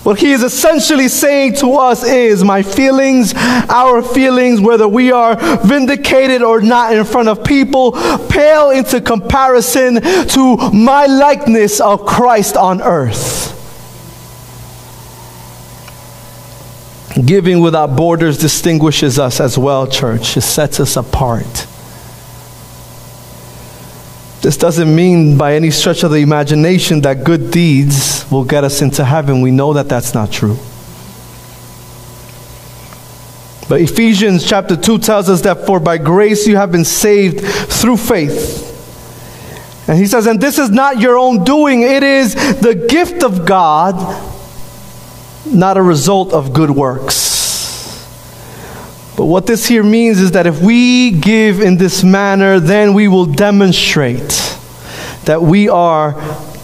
what 0.10 0.20
he 0.20 0.32
is 0.32 0.42
essentially 0.42 1.08
saying 1.08 1.54
to 1.54 1.74
us 1.74 2.04
is 2.04 2.44
my 2.44 2.64
feelings, 2.64 3.32
our 3.70 4.02
feelings, 4.02 4.60
whether 4.60 4.88
we 4.88 5.12
are 5.12 5.36
vindicated 5.60 6.42
or 6.42 6.62
not 6.62 6.92
in 6.94 7.06
front 7.06 7.30
of 7.30 7.44
people, 7.44 7.92
pale 8.28 8.72
into 8.72 9.02
comparison 9.02 10.02
to 10.02 10.58
my 10.74 11.06
likeness 11.06 11.80
of 11.80 12.08
Christ 12.08 12.58
on 12.58 12.82
earth. 12.82 13.56
Giving 17.24 17.60
without 17.60 17.96
borders 17.96 18.40
distinguishes 18.40 19.20
us 19.20 19.40
as 19.40 19.60
well, 19.60 19.86
church. 19.86 20.36
It 20.36 20.42
sets 20.42 20.80
us 20.80 20.98
apart. 20.98 21.68
This 24.42 24.56
doesn't 24.56 24.96
mean 24.96 25.38
by 25.38 25.56
any 25.56 25.70
stretch 25.70 26.04
of 26.04 26.12
the 26.12 26.20
imagination 26.20 27.02
that 27.02 27.26
good 27.26 27.52
deeds 27.52 28.26
will 28.32 28.46
get 28.46 28.64
us 28.64 28.82
into 28.82 29.04
heaven. 29.04 29.42
We 29.42 29.52
know 29.52 29.74
that 29.74 29.90
that's 29.90 30.14
not 30.14 30.32
true. 30.32 30.58
But 33.68 33.82
Ephesians 33.82 34.48
chapter 34.48 34.76
2 34.76 34.98
tells 35.00 35.30
us 35.30 35.42
that 35.42 35.66
for 35.66 35.80
by 35.80 35.98
grace 35.98 36.48
you 36.48 36.56
have 36.56 36.72
been 36.72 36.86
saved 36.86 37.42
through 37.42 37.98
faith. 37.98 38.66
And 39.88 39.98
he 39.98 40.08
says, 40.08 40.26
and 40.26 40.40
this 40.40 40.58
is 40.58 40.70
not 40.70 41.00
your 41.00 41.18
own 41.18 41.44
doing, 41.44 41.82
it 41.82 42.02
is 42.02 42.34
the 42.62 42.74
gift 42.76 43.24
of 43.24 43.46
God, 43.46 43.96
not 45.46 45.78
a 45.78 45.82
result 45.82 46.32
of 46.34 46.54
good 46.54 46.72
works. 46.72 47.29
But 49.20 49.26
what 49.26 49.46
this 49.46 49.68
here 49.68 49.84
means 49.84 50.22
is 50.22 50.32
that 50.32 50.48
if 50.48 50.62
we 50.62 51.12
give 51.12 51.60
in 51.60 51.76
this 51.76 52.06
manner, 52.06 52.58
then 52.58 52.94
we 52.94 53.10
will 53.10 53.26
demonstrate 53.26 54.30
that 55.26 55.42
we 55.42 55.68
are 55.68 56.14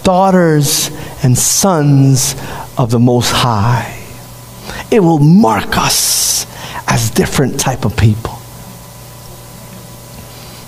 daughters 0.04 0.90
and 1.22 1.38
sons 1.38 2.34
of 2.78 2.92
the 2.92 2.98
Most 2.98 3.32
High. 3.32 4.02
It 4.90 5.02
will 5.02 5.20
mark 5.20 5.78
us 5.78 6.48
as 6.88 7.10
different 7.10 7.60
type 7.60 7.84
of 7.84 7.98
people. 7.98 8.40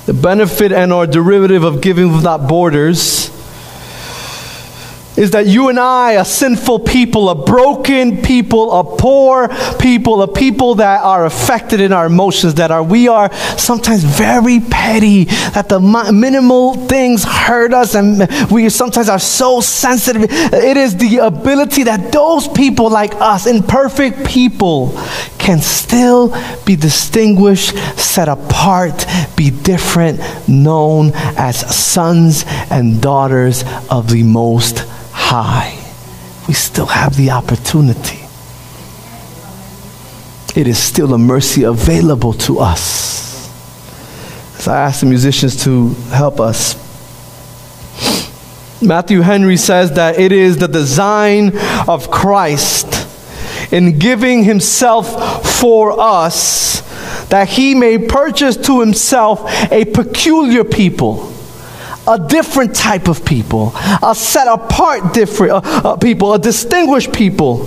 The 0.07 0.13
benefit 0.13 0.73
and 0.73 0.91
or 0.91 1.07
derivative 1.07 1.63
of 1.63 1.79
giving 1.79 2.13
without 2.13 2.49
borders 2.49 3.16
is 5.17 5.31
that 5.31 5.47
you 5.47 5.69
and 5.69 5.79
I, 5.79 6.13
a 6.13 6.25
sinful 6.25 6.79
people, 6.79 7.29
a 7.29 7.35
broken 7.35 8.21
people, 8.21 8.71
a 8.79 8.83
poor 8.83 9.49
people, 9.79 10.21
a 10.21 10.27
people 10.27 10.75
that 10.75 11.03
are 11.03 11.25
affected 11.25 11.81
in 11.81 11.91
our 11.91 12.05
emotions, 12.05 12.55
that 12.55 12.71
are 12.71 12.83
we 12.83 13.07
are 13.07 13.33
sometimes 13.57 14.03
very 14.03 14.59
petty, 14.59 15.25
that 15.25 15.69
the 15.69 15.79
minimal 15.79 16.75
things 16.87 17.23
hurt 17.23 17.73
us, 17.73 17.95
and 17.95 18.29
we 18.51 18.69
sometimes 18.69 19.09
are 19.09 19.19
so 19.19 19.59
sensitive. 19.59 20.23
It 20.29 20.77
is 20.77 20.95
the 20.97 21.17
ability 21.17 21.83
that 21.83 22.11
those 22.11 22.47
people 22.47 22.89
like 22.89 23.13
us, 23.15 23.47
imperfect 23.47 24.25
people, 24.25 24.93
can 25.39 25.59
still 25.59 26.35
be 26.65 26.75
distinguished, 26.75 27.75
set 27.97 28.27
apart, 28.27 29.05
be 29.35 29.49
different, 29.49 30.19
known 30.47 31.11
as 31.15 31.57
sons 31.75 32.45
and 32.69 33.01
daughters 33.01 33.63
of 33.89 34.09
the 34.09 34.23
Most 34.23 34.86
high, 35.27 35.75
we 36.47 36.53
still 36.53 36.85
have 36.85 37.17
the 37.17 37.31
opportunity. 37.31 38.19
It 40.55 40.67
is 40.67 40.81
still 40.81 41.13
a 41.13 41.17
mercy 41.17 41.63
available 41.63 42.33
to 42.47 42.59
us. 42.59 43.51
So 44.59 44.71
I 44.71 44.77
ask 44.77 45.01
the 45.01 45.05
musicians 45.05 45.63
to 45.65 45.89
help 46.11 46.39
us. 46.39 46.75
Matthew 48.81 49.21
Henry 49.21 49.57
says 49.57 49.91
that 49.93 50.17
it 50.17 50.31
is 50.31 50.57
the 50.57 50.67
design 50.67 51.51
of 51.87 52.09
Christ 52.09 52.87
in 53.73 53.99
giving 53.99 54.45
himself 54.45 55.45
for 55.59 55.99
us 55.99 56.81
that 57.27 57.49
he 57.49 57.75
may 57.75 57.97
purchase 57.97 58.55
to 58.55 58.79
himself 58.79 59.41
a 59.71 59.83
peculiar 59.83 60.63
people 60.63 61.33
a 62.07 62.17
different 62.17 62.73
type 62.75 63.07
of 63.07 63.25
people, 63.25 63.73
a 63.75 64.13
set 64.15 64.47
apart 64.47 65.13
different 65.13 65.53
uh, 65.53 65.61
uh, 65.63 65.95
people, 65.97 66.33
a 66.33 66.39
distinguished 66.39 67.13
people. 67.13 67.65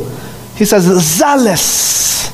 He 0.56 0.64
says, 0.64 0.84
zealous 0.84 2.30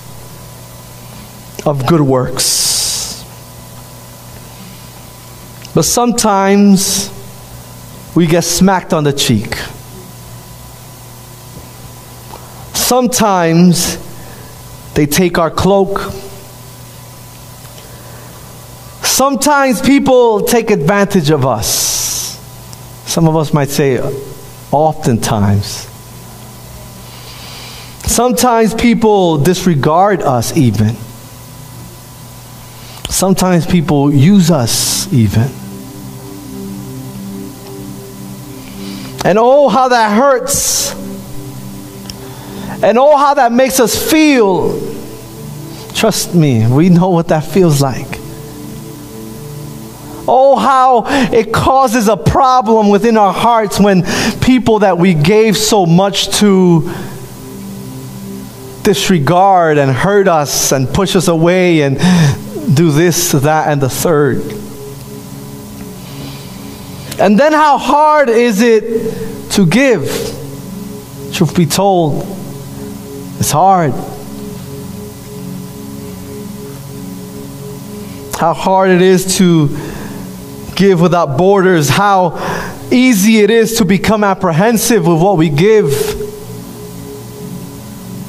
of 1.66 1.86
good 1.86 2.00
works. 2.00 3.24
But 5.74 5.82
sometimes 5.82 7.12
we 8.14 8.26
get 8.26 8.44
smacked 8.44 8.94
on 8.94 9.04
the 9.04 9.12
cheek. 9.12 9.54
Sometimes 12.72 13.98
they 14.94 15.06
take 15.06 15.38
our 15.38 15.50
cloak 15.50 16.00
Sometimes 19.16 19.80
people 19.80 20.42
take 20.42 20.70
advantage 20.70 21.30
of 21.30 21.46
us. 21.46 22.36
Some 23.06 23.26
of 23.26 23.34
us 23.34 23.54
might 23.54 23.70
say, 23.70 23.98
oftentimes. 24.70 25.88
Sometimes 28.04 28.74
people 28.74 29.38
disregard 29.38 30.20
us, 30.20 30.54
even. 30.54 30.96
Sometimes 33.08 33.64
people 33.64 34.12
use 34.12 34.50
us, 34.50 35.10
even. 35.10 35.48
And 39.24 39.38
oh, 39.38 39.70
how 39.70 39.88
that 39.88 40.14
hurts. 40.14 40.92
And 42.84 42.98
oh, 42.98 43.16
how 43.16 43.32
that 43.32 43.50
makes 43.50 43.80
us 43.80 43.96
feel. 44.10 44.78
Trust 45.94 46.34
me, 46.34 46.66
we 46.66 46.90
know 46.90 47.08
what 47.08 47.28
that 47.28 47.44
feels 47.44 47.80
like. 47.80 48.15
Oh, 50.28 50.56
how 50.56 51.04
it 51.32 51.52
causes 51.52 52.08
a 52.08 52.16
problem 52.16 52.88
within 52.88 53.16
our 53.16 53.32
hearts 53.32 53.78
when 53.78 54.02
people 54.40 54.80
that 54.80 54.98
we 54.98 55.14
gave 55.14 55.56
so 55.56 55.86
much 55.86 56.28
to 56.38 56.92
disregard 58.82 59.78
and 59.78 59.90
hurt 59.90 60.28
us 60.28 60.72
and 60.72 60.88
push 60.88 61.16
us 61.16 61.28
away 61.28 61.82
and 61.82 61.96
do 62.76 62.90
this, 62.90 63.32
that, 63.32 63.68
and 63.68 63.80
the 63.80 63.88
third. 63.88 64.40
And 67.18 67.38
then 67.38 67.52
how 67.52 67.78
hard 67.78 68.28
is 68.28 68.60
it 68.62 69.52
to 69.52 69.66
give? 69.66 70.04
Truth 71.32 71.56
be 71.56 71.66
told, 71.66 72.24
it's 73.38 73.50
hard. 73.50 73.92
How 78.38 78.52
hard 78.52 78.90
it 78.90 79.02
is 79.02 79.38
to 79.38 79.68
give 80.76 81.00
without 81.00 81.36
borders, 81.36 81.88
how 81.88 82.38
easy 82.92 83.38
it 83.38 83.50
is 83.50 83.78
to 83.78 83.84
become 83.84 84.22
apprehensive 84.22 85.06
with 85.06 85.20
what 85.20 85.36
we 85.36 85.48
give 85.48 85.92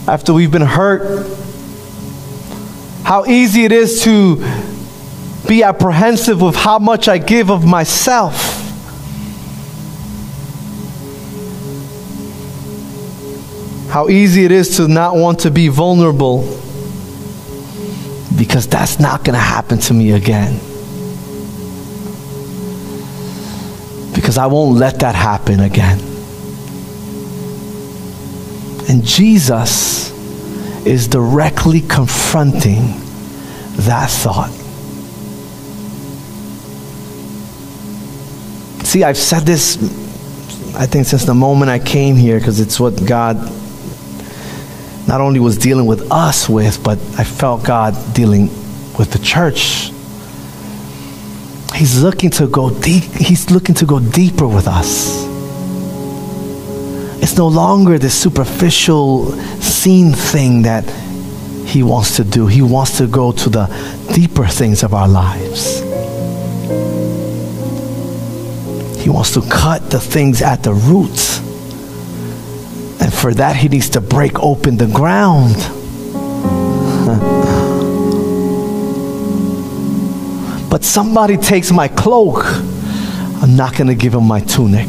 after 0.08 0.34
we've 0.34 0.52
been 0.52 0.62
hurt. 0.62 1.28
How 3.04 3.26
easy 3.26 3.66
it 3.66 3.72
is 3.72 4.04
to 4.04 4.38
be 5.48 5.64
apprehensive 5.64 6.42
with 6.42 6.56
how 6.56 6.80
much 6.80 7.08
I 7.08 7.18
give 7.18 7.52
of 7.52 7.66
myself. 7.66 8.56
How 13.90 14.10
easy 14.10 14.44
it 14.44 14.52
is 14.52 14.78
to 14.78 14.88
not 14.88 15.16
want 15.16 15.40
to 15.40 15.52
be 15.52 15.70
vulnerable 15.70 16.42
because 18.38 18.68
that's 18.68 19.00
not 19.00 19.24
going 19.24 19.34
to 19.34 19.40
happen 19.40 19.80
to 19.80 19.94
me 19.94 20.12
again. 20.12 20.60
I 24.38 24.48
won't 24.48 24.78
let 24.78 25.00
that 25.00 25.16
happen 25.16 25.60
again. 25.60 26.00
And 28.90 29.04
Jesus 29.04 30.12
is 30.86 31.08
directly 31.08 31.82
confronting 31.82 32.94
that 33.78 34.10
thought. 34.10 34.52
See, 38.86 39.04
I've 39.04 39.18
said 39.18 39.42
this, 39.42 39.76
I 40.74 40.86
think, 40.86 41.08
since 41.08 41.26
the 41.26 41.34
moment 41.34 41.70
I 41.70 41.80
came 41.80 42.16
here, 42.16 42.40
because 42.40 42.62
it's 42.62 42.80
what 42.80 43.06
God 43.06 43.36
not 45.08 45.22
only 45.22 45.40
was 45.40 45.58
dealing 45.58 45.86
with 45.86 46.12
us 46.12 46.48
with, 46.48 46.84
but 46.84 46.98
I 47.18 47.24
felt 47.24 47.64
God 47.66 47.96
dealing 48.14 48.48
with 48.98 49.12
the 49.12 49.20
church. 49.20 49.92
He's 51.78 52.02
looking 52.02 52.32
to 52.32 52.48
go 52.48 52.72
deep, 52.72 53.04
he's 53.04 53.52
looking 53.52 53.76
to 53.76 53.86
go 53.86 54.00
deeper 54.00 54.48
with 54.48 54.68
us. 54.68 55.28
It's 57.22 57.38
no 57.38 57.48
longer 57.48 58.00
this 58.00 58.20
superficial 58.20 59.32
scene 59.62 60.12
thing 60.12 60.64
that 60.64 60.90
he 61.68 61.84
wants 61.84 62.16
to 62.16 62.24
do. 62.24 62.48
He 62.48 62.64
wants 62.64 62.98
to 62.98 63.06
go 63.06 63.32
to 63.32 63.50
the 63.50 63.68
deeper 64.12 64.48
things 64.48 64.82
of 64.82 64.96
our 64.96 65.08
lives. 65.08 65.82
He 69.00 69.10
wants 69.10 69.36
to 69.36 69.42
cut 69.48 69.92
the 69.92 70.00
things 70.00 70.42
at 70.42 70.64
the 70.64 70.74
roots. 70.74 71.38
And 73.00 73.14
for 73.14 73.36
that, 73.36 73.56
he 73.56 73.68
needs 73.68 73.90
to 73.92 74.02
break 74.02 74.40
open 74.40 74.78
the 74.78 74.88
ground. 74.88 75.56
but 80.70 80.84
somebody 80.84 81.38
takes 81.38 81.72
my 81.72 81.88
cloak, 81.88 82.44
I'm 83.42 83.56
not 83.56 83.76
going 83.76 83.88
to 83.88 83.96
give 83.96 84.14
him 84.14 84.26
my 84.26 84.40
tunic. 84.42 84.88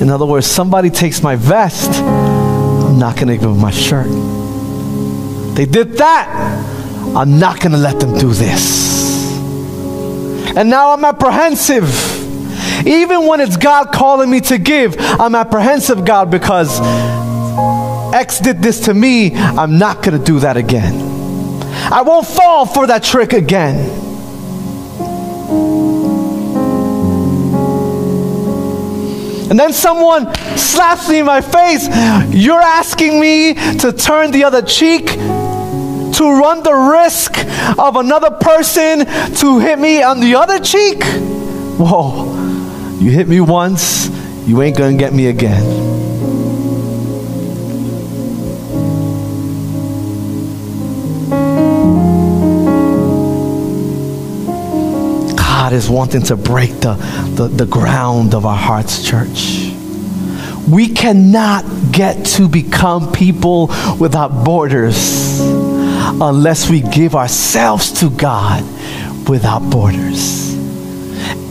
In 0.00 0.10
other 0.10 0.26
words, 0.26 0.46
somebody 0.46 0.90
takes 0.90 1.22
my 1.22 1.36
vest, 1.36 1.90
I'm 2.00 2.98
not 2.98 3.16
going 3.16 3.28
to 3.28 3.36
give 3.36 3.50
him 3.50 3.60
my 3.60 3.70
shirt. 3.70 4.08
They 5.56 5.66
did 5.66 5.94
that, 5.94 6.28
I'm 7.16 7.38
not 7.38 7.60
going 7.60 7.72
to 7.72 7.78
let 7.78 8.00
them 8.00 8.18
do 8.18 8.32
this. 8.32 9.36
And 10.56 10.70
now 10.70 10.92
I'm 10.92 11.04
apprehensive. 11.04 11.88
Even 12.86 13.26
when 13.26 13.40
it's 13.40 13.56
God 13.56 13.92
calling 13.92 14.30
me 14.30 14.40
to 14.42 14.58
give, 14.58 14.96
I'm 14.98 15.34
apprehensive, 15.34 16.04
God, 16.04 16.30
because 16.30 16.80
X 18.14 18.40
did 18.40 18.62
this 18.62 18.80
to 18.86 18.94
me. 18.94 19.34
I'm 19.34 19.78
not 19.78 20.02
going 20.02 20.18
to 20.18 20.24
do 20.24 20.40
that 20.40 20.56
again. 20.56 21.17
I 21.90 22.02
won't 22.02 22.26
fall 22.26 22.66
for 22.66 22.86
that 22.86 23.02
trick 23.02 23.32
again. 23.32 23.76
And 29.50 29.58
then 29.58 29.72
someone 29.72 30.34
slaps 30.56 31.08
me 31.08 31.20
in 31.20 31.24
my 31.24 31.40
face. 31.40 31.88
You're 32.30 32.60
asking 32.60 33.18
me 33.18 33.54
to 33.78 33.92
turn 33.92 34.30
the 34.30 34.44
other 34.44 34.60
cheek, 34.60 35.06
to 35.06 36.38
run 36.38 36.62
the 36.62 36.74
risk 36.74 37.38
of 37.78 37.96
another 37.96 38.30
person 38.30 39.06
to 39.36 39.58
hit 39.58 39.78
me 39.78 40.02
on 40.02 40.20
the 40.20 40.34
other 40.34 40.58
cheek? 40.58 41.02
Whoa, 41.78 42.26
you 42.98 43.10
hit 43.10 43.28
me 43.28 43.40
once, 43.40 44.08
you 44.46 44.60
ain't 44.60 44.76
gonna 44.76 44.96
get 44.96 45.14
me 45.14 45.28
again. 45.28 45.87
God 55.68 55.74
is 55.74 55.90
wanting 55.90 56.22
to 56.22 56.36
break 56.36 56.70
the, 56.80 56.94
the, 57.34 57.46
the 57.46 57.66
ground 57.66 58.34
of 58.34 58.46
our 58.46 58.56
hearts, 58.56 59.06
church. 59.06 59.70
We 60.66 60.88
cannot 60.88 61.92
get 61.92 62.24
to 62.38 62.48
become 62.48 63.12
people 63.12 63.66
without 64.00 64.46
borders 64.46 65.40
unless 65.40 66.70
we 66.70 66.80
give 66.80 67.14
ourselves 67.14 68.00
to 68.00 68.08
God 68.08 68.62
without 69.28 69.58
borders. 69.68 70.54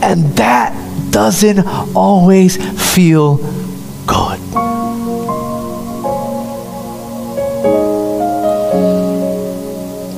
And 0.02 0.24
that 0.34 0.74
doesn't 1.12 1.64
always 1.94 2.56
feel 2.92 3.36
good. 4.04 4.40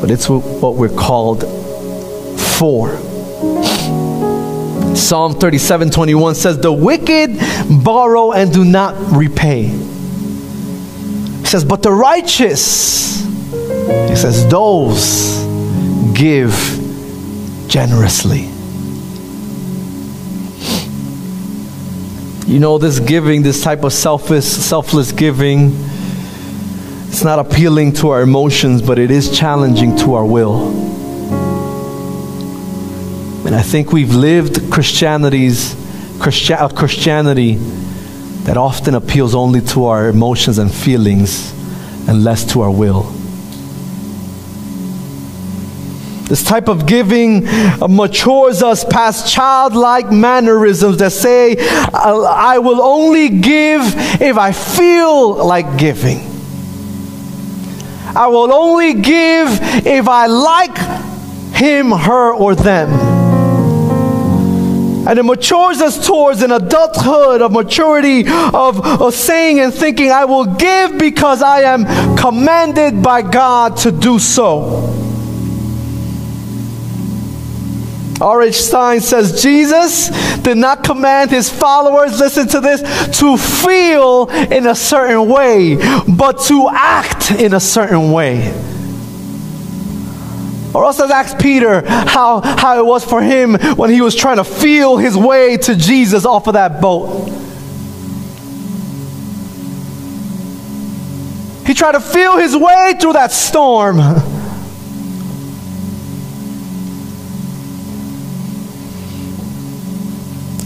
But 0.01 0.11
it's 0.11 0.26
what 0.26 0.76
we're 0.76 0.88
called 0.88 1.42
for. 2.40 2.98
Psalm 5.01 5.34
37 5.34 5.90
21 5.90 6.34
says, 6.34 6.59
The 6.59 6.72
wicked 6.72 7.38
borrow 7.82 8.32
and 8.32 8.53
do 8.53 8.64
not 8.64 8.94
repay. 9.12 9.62
He 9.62 11.46
says, 11.46 11.64
But 11.64 11.82
the 11.82 11.92
righteous, 11.92 13.24
he 13.24 14.16
says, 14.16 14.48
those 14.48 15.42
give 16.14 16.53
generously. 17.66 18.48
You 22.46 22.59
know, 22.59 22.78
this 22.78 22.98
giving, 22.98 23.42
this 23.42 23.62
type 23.62 23.84
of 23.84 23.92
selfless, 23.92 24.66
selfless 24.66 25.12
giving, 25.12 25.72
it's 27.09 27.22
not 27.22 27.38
appealing 27.38 27.92
to 27.94 28.11
our 28.11 28.22
emotions, 28.22 28.82
but 28.82 28.98
it 28.98 29.11
is 29.11 29.36
challenging 29.36 29.96
to 29.98 30.14
our 30.14 30.24
will. 30.24 30.89
And 33.51 33.59
I 33.59 33.62
think 33.62 33.90
we've 33.90 34.14
lived 34.14 34.70
Christianity's 34.70 35.74
Christi- 36.20 36.55
Christianity 36.76 37.57
that 38.44 38.57
often 38.57 38.94
appeals 38.94 39.34
only 39.34 39.61
to 39.61 39.86
our 39.86 40.09
emotions 40.09 40.59
and 40.59 40.72
feelings 40.72 41.53
and 42.09 42.22
less 42.22 42.44
to 42.53 42.61
our 42.61 42.70
will. 42.70 43.12
This 46.28 46.44
type 46.44 46.68
of 46.68 46.86
giving 46.86 47.44
matures 47.88 48.62
us 48.62 48.84
past 48.84 49.34
childlike 49.34 50.12
mannerisms 50.12 50.98
that 50.98 51.11
say, 51.11 51.57
I 51.92 52.59
will 52.59 52.80
only 52.80 53.30
give 53.30 53.82
if 54.20 54.38
I 54.38 54.53
feel 54.53 55.44
like 55.44 55.76
giving. 55.76 56.20
I 58.14 58.28
will 58.28 58.53
only 58.53 58.94
give 58.94 59.48
if 59.84 60.07
I 60.07 60.26
like 60.26 60.78
him, 61.57 61.90
her, 61.90 62.32
or 62.32 62.55
them. 62.55 63.09
And 65.07 65.18
it 65.18 65.24
matures 65.24 65.80
us 65.80 66.07
towards 66.07 66.42
an 66.42 66.53
adulthood 66.53 67.42
of 67.42 67.53
maturity, 67.53 68.24
of, 68.28 68.84
of 68.84 69.14
saying 69.14 69.61
and 69.61 69.72
thinking, 69.72 70.11
I 70.11 70.24
will 70.24 70.44
give 70.44 70.98
because 70.98 71.42
I 71.42 71.62
am 71.62 72.16
commanded 72.16 73.03
by 73.03 73.22
God 73.22 73.76
to 73.78 73.92
do 73.92 74.18
so. 74.18 74.96
R.H. 78.20 78.55
Stein 78.55 79.01
says 79.01 79.42
Jesus 79.42 80.11
did 80.40 80.59
not 80.59 80.84
command 80.84 81.30
his 81.30 81.48
followers, 81.48 82.20
listen 82.20 82.46
to 82.48 82.61
this, 82.61 82.82
to 83.18 83.38
feel 83.38 84.28
in 84.28 84.66
a 84.66 84.74
certain 84.74 85.28
way, 85.28 85.76
but 86.07 86.40
to 86.42 86.68
act 86.70 87.30
in 87.30 87.55
a 87.55 87.61
certain 87.61 88.12
way. 88.12 88.53
Or 90.72 90.84
else 90.84 91.00
let's 91.00 91.12
ask 91.12 91.38
Peter 91.38 91.84
how, 91.86 92.40
how 92.40 92.78
it 92.78 92.86
was 92.86 93.04
for 93.04 93.20
him 93.20 93.54
when 93.76 93.90
he 93.90 94.00
was 94.00 94.14
trying 94.14 94.36
to 94.36 94.44
feel 94.44 94.96
his 94.96 95.16
way 95.16 95.56
to 95.56 95.74
Jesus 95.74 96.24
off 96.24 96.46
of 96.46 96.54
that 96.54 96.80
boat. 96.80 97.28
He 101.66 101.74
tried 101.74 101.92
to 101.92 102.00
feel 102.00 102.36
his 102.36 102.56
way 102.56 102.94
through 103.00 103.14
that 103.14 103.32
storm. 103.32 103.98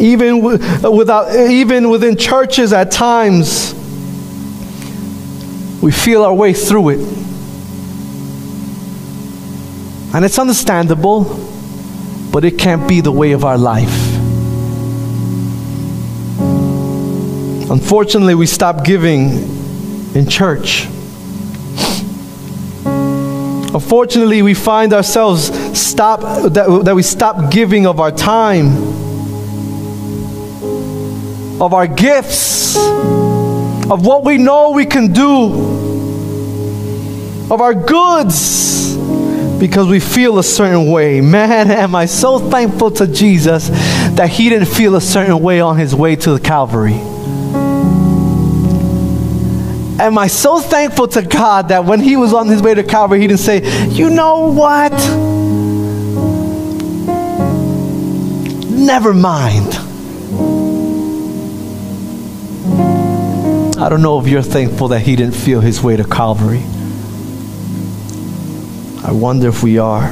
Even, 0.00 0.42
without, 0.42 1.34
even 1.34 1.88
within 1.88 2.16
churches 2.16 2.74
at 2.74 2.90
times, 2.90 3.74
we 5.82 5.92
feel 5.92 6.24
our 6.24 6.34
way 6.34 6.52
through 6.52 6.90
it. 6.90 7.33
And 10.14 10.24
it's 10.24 10.38
understandable, 10.38 11.24
but 12.30 12.44
it 12.44 12.56
can't 12.56 12.86
be 12.86 13.00
the 13.00 13.10
way 13.10 13.32
of 13.32 13.44
our 13.44 13.58
life. 13.58 14.14
Unfortunately, 17.68 18.36
we 18.36 18.46
stop 18.46 18.84
giving 18.84 19.30
in 20.14 20.28
church. 20.28 20.86
Unfortunately, 23.74 24.42
we 24.42 24.54
find 24.54 24.92
ourselves 24.92 25.46
stop 25.76 26.20
that, 26.20 26.82
that 26.84 26.94
we 26.94 27.02
stop 27.02 27.50
giving 27.50 27.84
of 27.88 27.98
our 27.98 28.12
time, 28.12 28.68
of 31.60 31.74
our 31.74 31.88
gifts, 31.88 32.76
of 32.76 34.06
what 34.06 34.22
we 34.22 34.38
know 34.38 34.70
we 34.70 34.86
can 34.86 35.12
do, 35.12 35.46
of 37.52 37.60
our 37.60 37.74
goods, 37.74 38.73
because 39.66 39.88
we 39.88 39.98
feel 39.98 40.38
a 40.38 40.44
certain 40.44 40.90
way. 40.90 41.20
Man, 41.22 41.70
am 41.70 41.94
I 41.94 42.04
so 42.04 42.38
thankful 42.38 42.90
to 42.90 43.06
Jesus 43.06 43.70
that 43.70 44.28
He 44.28 44.50
didn't 44.50 44.68
feel 44.68 44.94
a 44.94 45.00
certain 45.00 45.40
way 45.40 45.62
on 45.62 45.78
His 45.78 45.94
way 45.94 46.16
to 46.16 46.32
the 46.32 46.38
Calvary. 46.38 47.00
Am 49.98 50.18
I 50.18 50.26
so 50.26 50.60
thankful 50.60 51.08
to 51.08 51.22
God 51.22 51.68
that 51.68 51.86
when 51.86 52.00
he 52.00 52.14
was 52.16 52.34
on 52.34 52.48
his 52.48 52.60
way 52.60 52.74
to 52.74 52.82
Calvary, 52.82 53.20
he 53.20 53.26
didn't 53.26 53.40
say, 53.40 53.88
You 53.88 54.10
know 54.10 54.52
what? 54.52 54.92
Never 58.70 59.14
mind. 59.14 59.76
I 63.80 63.88
don't 63.88 64.02
know 64.02 64.20
if 64.20 64.26
you're 64.26 64.42
thankful 64.42 64.88
that 64.88 65.00
he 65.00 65.16
didn't 65.16 65.36
feel 65.36 65.60
his 65.60 65.80
way 65.80 65.96
to 65.96 66.04
Calvary. 66.04 66.62
I 69.04 69.12
wonder 69.12 69.48
if 69.48 69.62
we 69.62 69.76
are. 69.76 70.04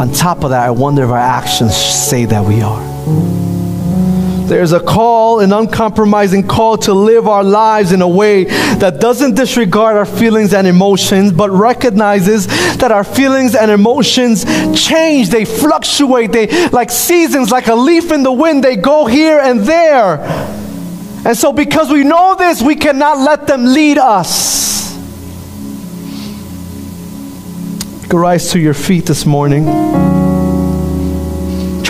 On 0.00 0.10
top 0.12 0.44
of 0.44 0.50
that, 0.50 0.66
I 0.66 0.70
wonder 0.70 1.04
if 1.04 1.10
our 1.10 1.18
actions 1.18 1.76
say 1.76 2.24
that 2.24 2.42
we 2.42 2.62
are. 2.62 2.80
There's 4.48 4.72
a 4.72 4.80
call, 4.80 5.40
an 5.40 5.52
uncompromising 5.52 6.48
call 6.48 6.78
to 6.78 6.94
live 6.94 7.28
our 7.28 7.44
lives 7.44 7.92
in 7.92 8.00
a 8.00 8.08
way 8.08 8.44
that 8.44 8.98
doesn't 8.98 9.34
disregard 9.34 9.96
our 9.96 10.06
feelings 10.06 10.54
and 10.54 10.66
emotions, 10.66 11.32
but 11.32 11.50
recognizes 11.50 12.46
that 12.78 12.90
our 12.90 13.04
feelings 13.04 13.54
and 13.54 13.70
emotions 13.70 14.44
change, 14.74 15.28
they 15.28 15.44
fluctuate, 15.44 16.32
they 16.32 16.68
like 16.70 16.90
seasons, 16.90 17.50
like 17.50 17.66
a 17.66 17.74
leaf 17.74 18.10
in 18.10 18.22
the 18.22 18.32
wind, 18.32 18.64
they 18.64 18.76
go 18.76 19.04
here 19.04 19.38
and 19.38 19.60
there. 19.60 20.18
And 21.26 21.36
so, 21.36 21.52
because 21.52 21.90
we 21.90 22.04
know 22.04 22.36
this, 22.36 22.62
we 22.62 22.74
cannot 22.74 23.18
let 23.18 23.46
them 23.46 23.66
lead 23.66 23.98
us. 23.98 24.81
Rise 28.12 28.50
to 28.50 28.58
your 28.58 28.74
feet 28.74 29.06
this 29.06 29.24
morning. 29.24 30.21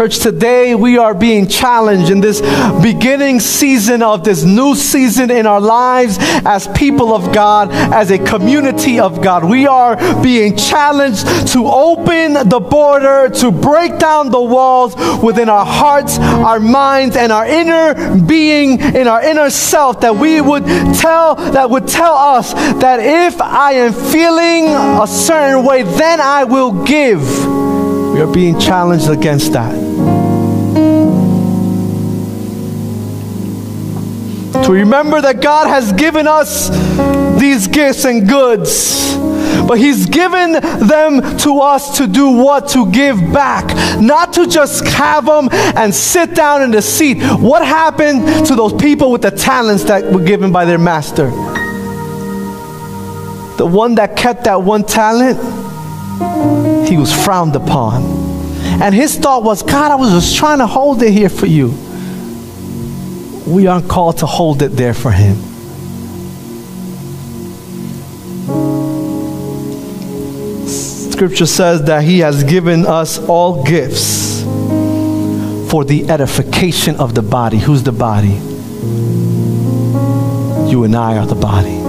Church, 0.03 0.19
today 0.19 0.75
we 0.75 0.99
are 0.99 1.15
being 1.15 1.47
challenged 1.47 2.11
in 2.11 2.21
this 2.21 2.41
beginning 2.83 3.39
season 3.39 4.03
of 4.03 4.25
this 4.25 4.43
new 4.43 4.75
season 4.75 5.31
in 5.31 5.47
our 5.47 5.61
lives 5.61 6.17
as 6.45 6.67
people 6.77 7.15
of 7.15 7.33
God, 7.33 7.71
as 7.71 8.11
a 8.11 8.19
community 8.19 8.99
of 8.99 9.23
God. 9.23 9.45
We 9.45 9.69
are 9.69 9.95
being 10.21 10.57
challenged 10.57 11.25
to 11.53 11.69
open 11.69 12.49
the 12.49 12.59
border, 12.59 13.29
to 13.29 13.53
break 13.53 14.01
down 14.01 14.33
the 14.33 14.43
walls 14.43 14.97
within 15.23 15.49
our 15.49 15.65
hearts, 15.65 16.19
our 16.19 16.59
minds, 16.59 17.15
and 17.15 17.31
our 17.31 17.47
inner 17.47 18.21
being, 18.27 18.81
in 18.81 19.07
our 19.07 19.23
inner 19.23 19.51
self, 19.51 20.01
that 20.01 20.17
we 20.17 20.41
would 20.41 20.65
tell, 20.97 21.37
that 21.37 21.71
would 21.71 21.87
tell 21.87 22.17
us 22.17 22.55
that 22.55 22.99
if 22.99 23.41
I 23.41 23.75
am 23.75 23.93
feeling 23.93 24.67
a 25.01 25.07
certain 25.07 25.65
way, 25.65 25.85
then 25.85 26.21
I 26.21 26.43
will 26.43 26.83
give. 26.83 27.72
Are 28.23 28.33
being 28.33 28.57
challenged 28.57 29.09
against 29.09 29.53
that. 29.55 29.75
To 34.65 34.73
remember 34.73 35.21
that 35.21 35.41
God 35.43 35.67
has 35.67 35.93
given 35.95 36.29
us 36.29 36.69
these 37.41 37.67
gifts 37.67 38.05
and 38.05 38.29
goods, 38.29 39.17
but 39.67 39.77
He's 39.77 40.07
given 40.07 40.53
them 40.53 41.37
to 41.39 41.59
us 41.59 41.97
to 41.99 42.07
do 42.07 42.31
what? 42.31 42.69
To 42.69 42.89
give 42.93 43.17
back, 43.33 43.67
not 44.01 44.33
to 44.35 44.47
just 44.47 44.87
have 44.87 45.27
them 45.27 45.49
and 45.51 45.93
sit 45.93 46.37
down 46.37 46.63
in 46.63 46.71
the 46.71 46.81
seat. 46.81 47.21
What 47.25 47.67
happened 47.67 48.47
to 48.47 48.55
those 48.55 48.73
people 48.75 49.11
with 49.11 49.23
the 49.23 49.33
talents 49.33 49.83
that 49.85 50.05
were 50.13 50.23
given 50.23 50.53
by 50.53 50.65
their 50.65 50.79
master? 50.79 51.29
The 53.57 53.67
one 53.67 53.97
that 53.97 54.17
kept 54.17 54.45
that 54.45 54.63
one 54.63 54.85
talent 54.85 55.62
he 56.89 56.97
was 56.97 57.13
frowned 57.25 57.57
upon. 57.57 58.03
And 58.83 58.95
his 58.95 59.17
thought 59.17 59.43
was, 59.43 59.63
God, 59.63 59.91
I 59.93 59.95
was 59.97 60.11
just 60.11 60.37
trying 60.37 60.59
to 60.59 60.67
hold 60.67 61.03
it 61.03 61.13
here 61.13 61.29
for 61.29 61.47
you. 61.47 61.75
We 63.47 63.67
aren't 63.67 63.89
called 63.89 64.19
to 64.19 64.27
hold 64.27 64.63
it 64.63 64.71
there 64.71 64.95
for 64.95 65.11
him. 65.11 65.37
Scripture 71.13 71.47
says 71.47 71.83
that 71.85 72.03
he 72.03 72.19
has 72.21 72.43
given 72.45 72.87
us 72.87 73.19
all 73.19 73.65
gifts 73.65 74.43
for 75.71 75.85
the 75.85 76.09
edification 76.09 76.97
of 76.97 77.15
the 77.15 77.23
body. 77.23 77.59
Who's 77.59 77.83
the 77.83 77.93
body? 77.93 78.41
You 80.71 80.85
and 80.85 80.97
I 80.97 81.19
are 81.19 81.27
the 81.27 81.35
body. 81.35 81.82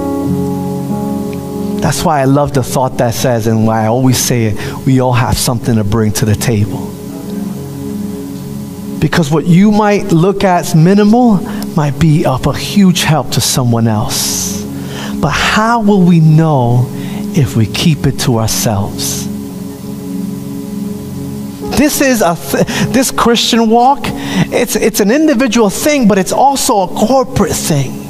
That's 1.83 2.05
why 2.05 2.21
I 2.21 2.23
love 2.23 2.53
the 2.53 2.63
thought 2.63 2.97
that 2.99 3.13
says, 3.13 3.45
and 3.45 3.67
why 3.67 3.83
I 3.83 3.87
always 3.87 4.17
say 4.17 4.45
it, 4.45 4.85
we 4.85 5.01
all 5.01 5.11
have 5.11 5.37
something 5.37 5.75
to 5.75 5.83
bring 5.83 6.13
to 6.13 6.23
the 6.23 6.33
table. 6.33 6.87
Because 9.01 9.29
what 9.29 9.45
you 9.45 9.69
might 9.69 10.13
look 10.13 10.45
at 10.45 10.61
as 10.61 10.75
minimal 10.75 11.41
might 11.75 11.99
be 11.99 12.25
of 12.25 12.47
a 12.47 12.53
huge 12.53 13.03
help 13.03 13.31
to 13.31 13.41
someone 13.41 13.89
else. 13.89 14.63
But 15.19 15.31
how 15.31 15.81
will 15.81 16.01
we 16.01 16.21
know 16.21 16.85
if 17.35 17.57
we 17.57 17.65
keep 17.65 18.07
it 18.07 18.17
to 18.21 18.37
ourselves? 18.37 19.27
This 21.77 21.99
is 21.99 22.21
a 22.21 22.37
th- 22.37 22.65
this 22.93 23.11
Christian 23.11 23.69
walk. 23.69 23.99
It's 24.05 24.77
it's 24.77 25.01
an 25.01 25.11
individual 25.11 25.69
thing, 25.69 26.07
but 26.07 26.17
it's 26.17 26.31
also 26.31 26.83
a 26.83 26.87
corporate 26.87 27.51
thing. 27.51 28.02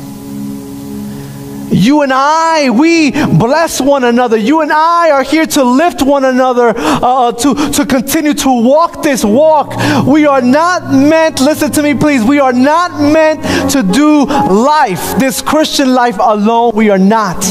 You 1.73 2.01
and 2.01 2.13
I, 2.13 2.69
we 2.69 3.11
bless 3.11 3.81
one 3.81 4.03
another. 4.03 4.37
You 4.37 4.61
and 4.61 4.71
I 4.71 5.11
are 5.11 5.23
here 5.23 5.45
to 5.47 5.63
lift 5.63 6.01
one 6.01 6.25
another, 6.25 6.73
uh, 6.75 7.31
to, 7.31 7.55
to 7.71 7.85
continue 7.85 8.33
to 8.35 8.49
walk 8.49 9.03
this 9.03 9.23
walk. 9.25 9.75
We 10.05 10.25
are 10.25 10.41
not 10.41 10.93
meant, 10.93 11.39
listen 11.39 11.71
to 11.71 11.83
me 11.83 11.93
please, 11.95 12.23
we 12.23 12.39
are 12.39 12.53
not 12.53 12.99
meant 12.99 13.71
to 13.71 13.83
do 13.83 14.25
life, 14.25 15.17
this 15.19 15.41
Christian 15.41 15.93
life 15.93 16.17
alone. 16.19 16.73
We 16.75 16.89
are 16.89 16.97
not. 16.97 17.43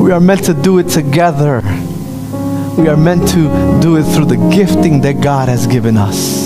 We 0.00 0.12
are 0.12 0.20
meant 0.20 0.44
to 0.44 0.54
do 0.54 0.78
it 0.78 0.88
together. 0.88 1.62
We 2.76 2.88
are 2.88 2.96
meant 2.96 3.28
to 3.30 3.80
do 3.80 3.96
it 3.96 4.02
through 4.04 4.26
the 4.26 4.36
gifting 4.54 5.00
that 5.02 5.22
God 5.22 5.48
has 5.48 5.66
given 5.66 5.96
us. 5.96 6.43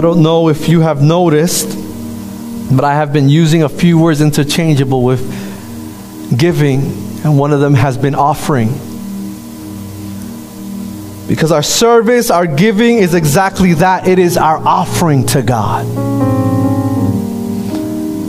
I 0.00 0.02
don't 0.02 0.22
know 0.22 0.48
if 0.48 0.66
you 0.66 0.80
have 0.80 1.02
noticed, 1.02 1.76
but 2.74 2.86
I 2.86 2.94
have 2.94 3.12
been 3.12 3.28
using 3.28 3.64
a 3.64 3.68
few 3.68 3.98
words 3.98 4.22
interchangeable 4.22 5.02
with 5.02 5.20
giving, 6.38 6.80
and 7.22 7.38
one 7.38 7.52
of 7.52 7.60
them 7.60 7.74
has 7.74 7.98
been 7.98 8.14
offering. 8.14 8.68
Because 11.28 11.52
our 11.52 11.62
service, 11.62 12.30
our 12.30 12.46
giving 12.46 12.96
is 12.96 13.12
exactly 13.12 13.74
that 13.74 14.08
it 14.08 14.18
is 14.18 14.38
our 14.38 14.56
offering 14.56 15.26
to 15.26 15.42
God. 15.42 15.84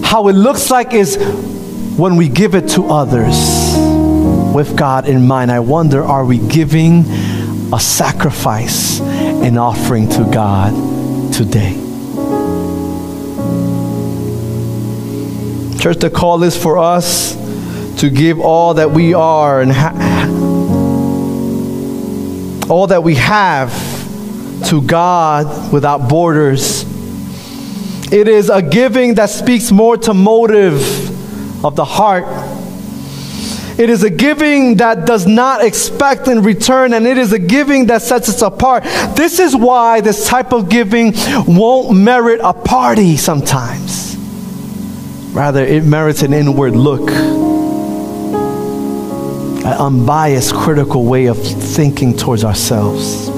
How 0.04 0.28
it 0.28 0.34
looks 0.34 0.70
like 0.70 0.94
is 0.94 1.16
when 1.96 2.18
we 2.18 2.28
give 2.28 2.54
it 2.54 2.68
to 2.72 2.88
others 2.88 3.78
with 4.54 4.76
God 4.76 5.08
in 5.08 5.26
mind. 5.26 5.50
I 5.50 5.62
wonder 5.62 6.04
are 6.04 6.26
we 6.26 6.38
giving 6.38 7.06
a 7.74 7.80
sacrifice, 7.80 9.00
an 9.00 9.58
offering 9.58 10.10
to 10.10 10.30
God? 10.30 10.91
Today. 11.44 11.74
Church, 15.80 15.98
the 15.98 16.12
call 16.14 16.44
is 16.44 16.56
for 16.56 16.78
us 16.78 17.34
to 18.00 18.12
give 18.12 18.40
all 18.40 18.76
that 18.76 18.92
we 18.92 19.16
are 19.16 19.60
and 19.60 19.72
ha- 19.72 20.28
all 22.70 22.86
that 22.88 23.02
we 23.02 23.16
have 23.16 23.72
to 24.70 24.84
God 24.84 25.74
without 25.74 26.08
borders 26.08 26.86
It 28.14 28.28
is 28.28 28.50
a 28.50 28.62
giving 28.62 29.16
that 29.16 29.32
speaks 29.32 29.72
more 29.72 29.98
to 29.98 30.14
motive 30.14 31.66
of 31.66 31.76
the 31.76 31.86
heart. 31.86 32.26
It 33.82 33.90
is 33.90 34.04
a 34.04 34.12
giving 34.12 34.76
that 34.78 35.08
does 35.08 35.26
not 35.26 35.66
expect 35.66 36.28
in 36.28 36.44
return, 36.44 36.94
and 36.94 37.08
it 37.08 37.18
is 37.18 37.34
a 37.34 37.40
giving 37.40 37.88
that 37.88 38.04
sets 38.04 38.30
us 38.30 38.44
apart. 38.44 38.84
This 39.16 39.40
is 39.40 39.56
why 39.56 40.02
this 40.02 40.28
type 40.28 40.54
of 40.54 40.70
giving 40.70 41.14
won't 41.48 41.98
merit 41.98 42.42
a 42.44 42.54
party 42.54 43.18
sometimes. 43.18 44.16
Rather, 45.34 45.66
it 45.66 45.84
merits 45.84 46.22
an 46.22 46.32
inward 46.32 46.76
look, 46.76 47.10
an 49.66 49.66
unbiased, 49.66 50.54
critical 50.54 51.06
way 51.06 51.26
of 51.26 51.40
thinking 51.42 52.16
towards 52.16 52.44
ourselves. 52.44 53.32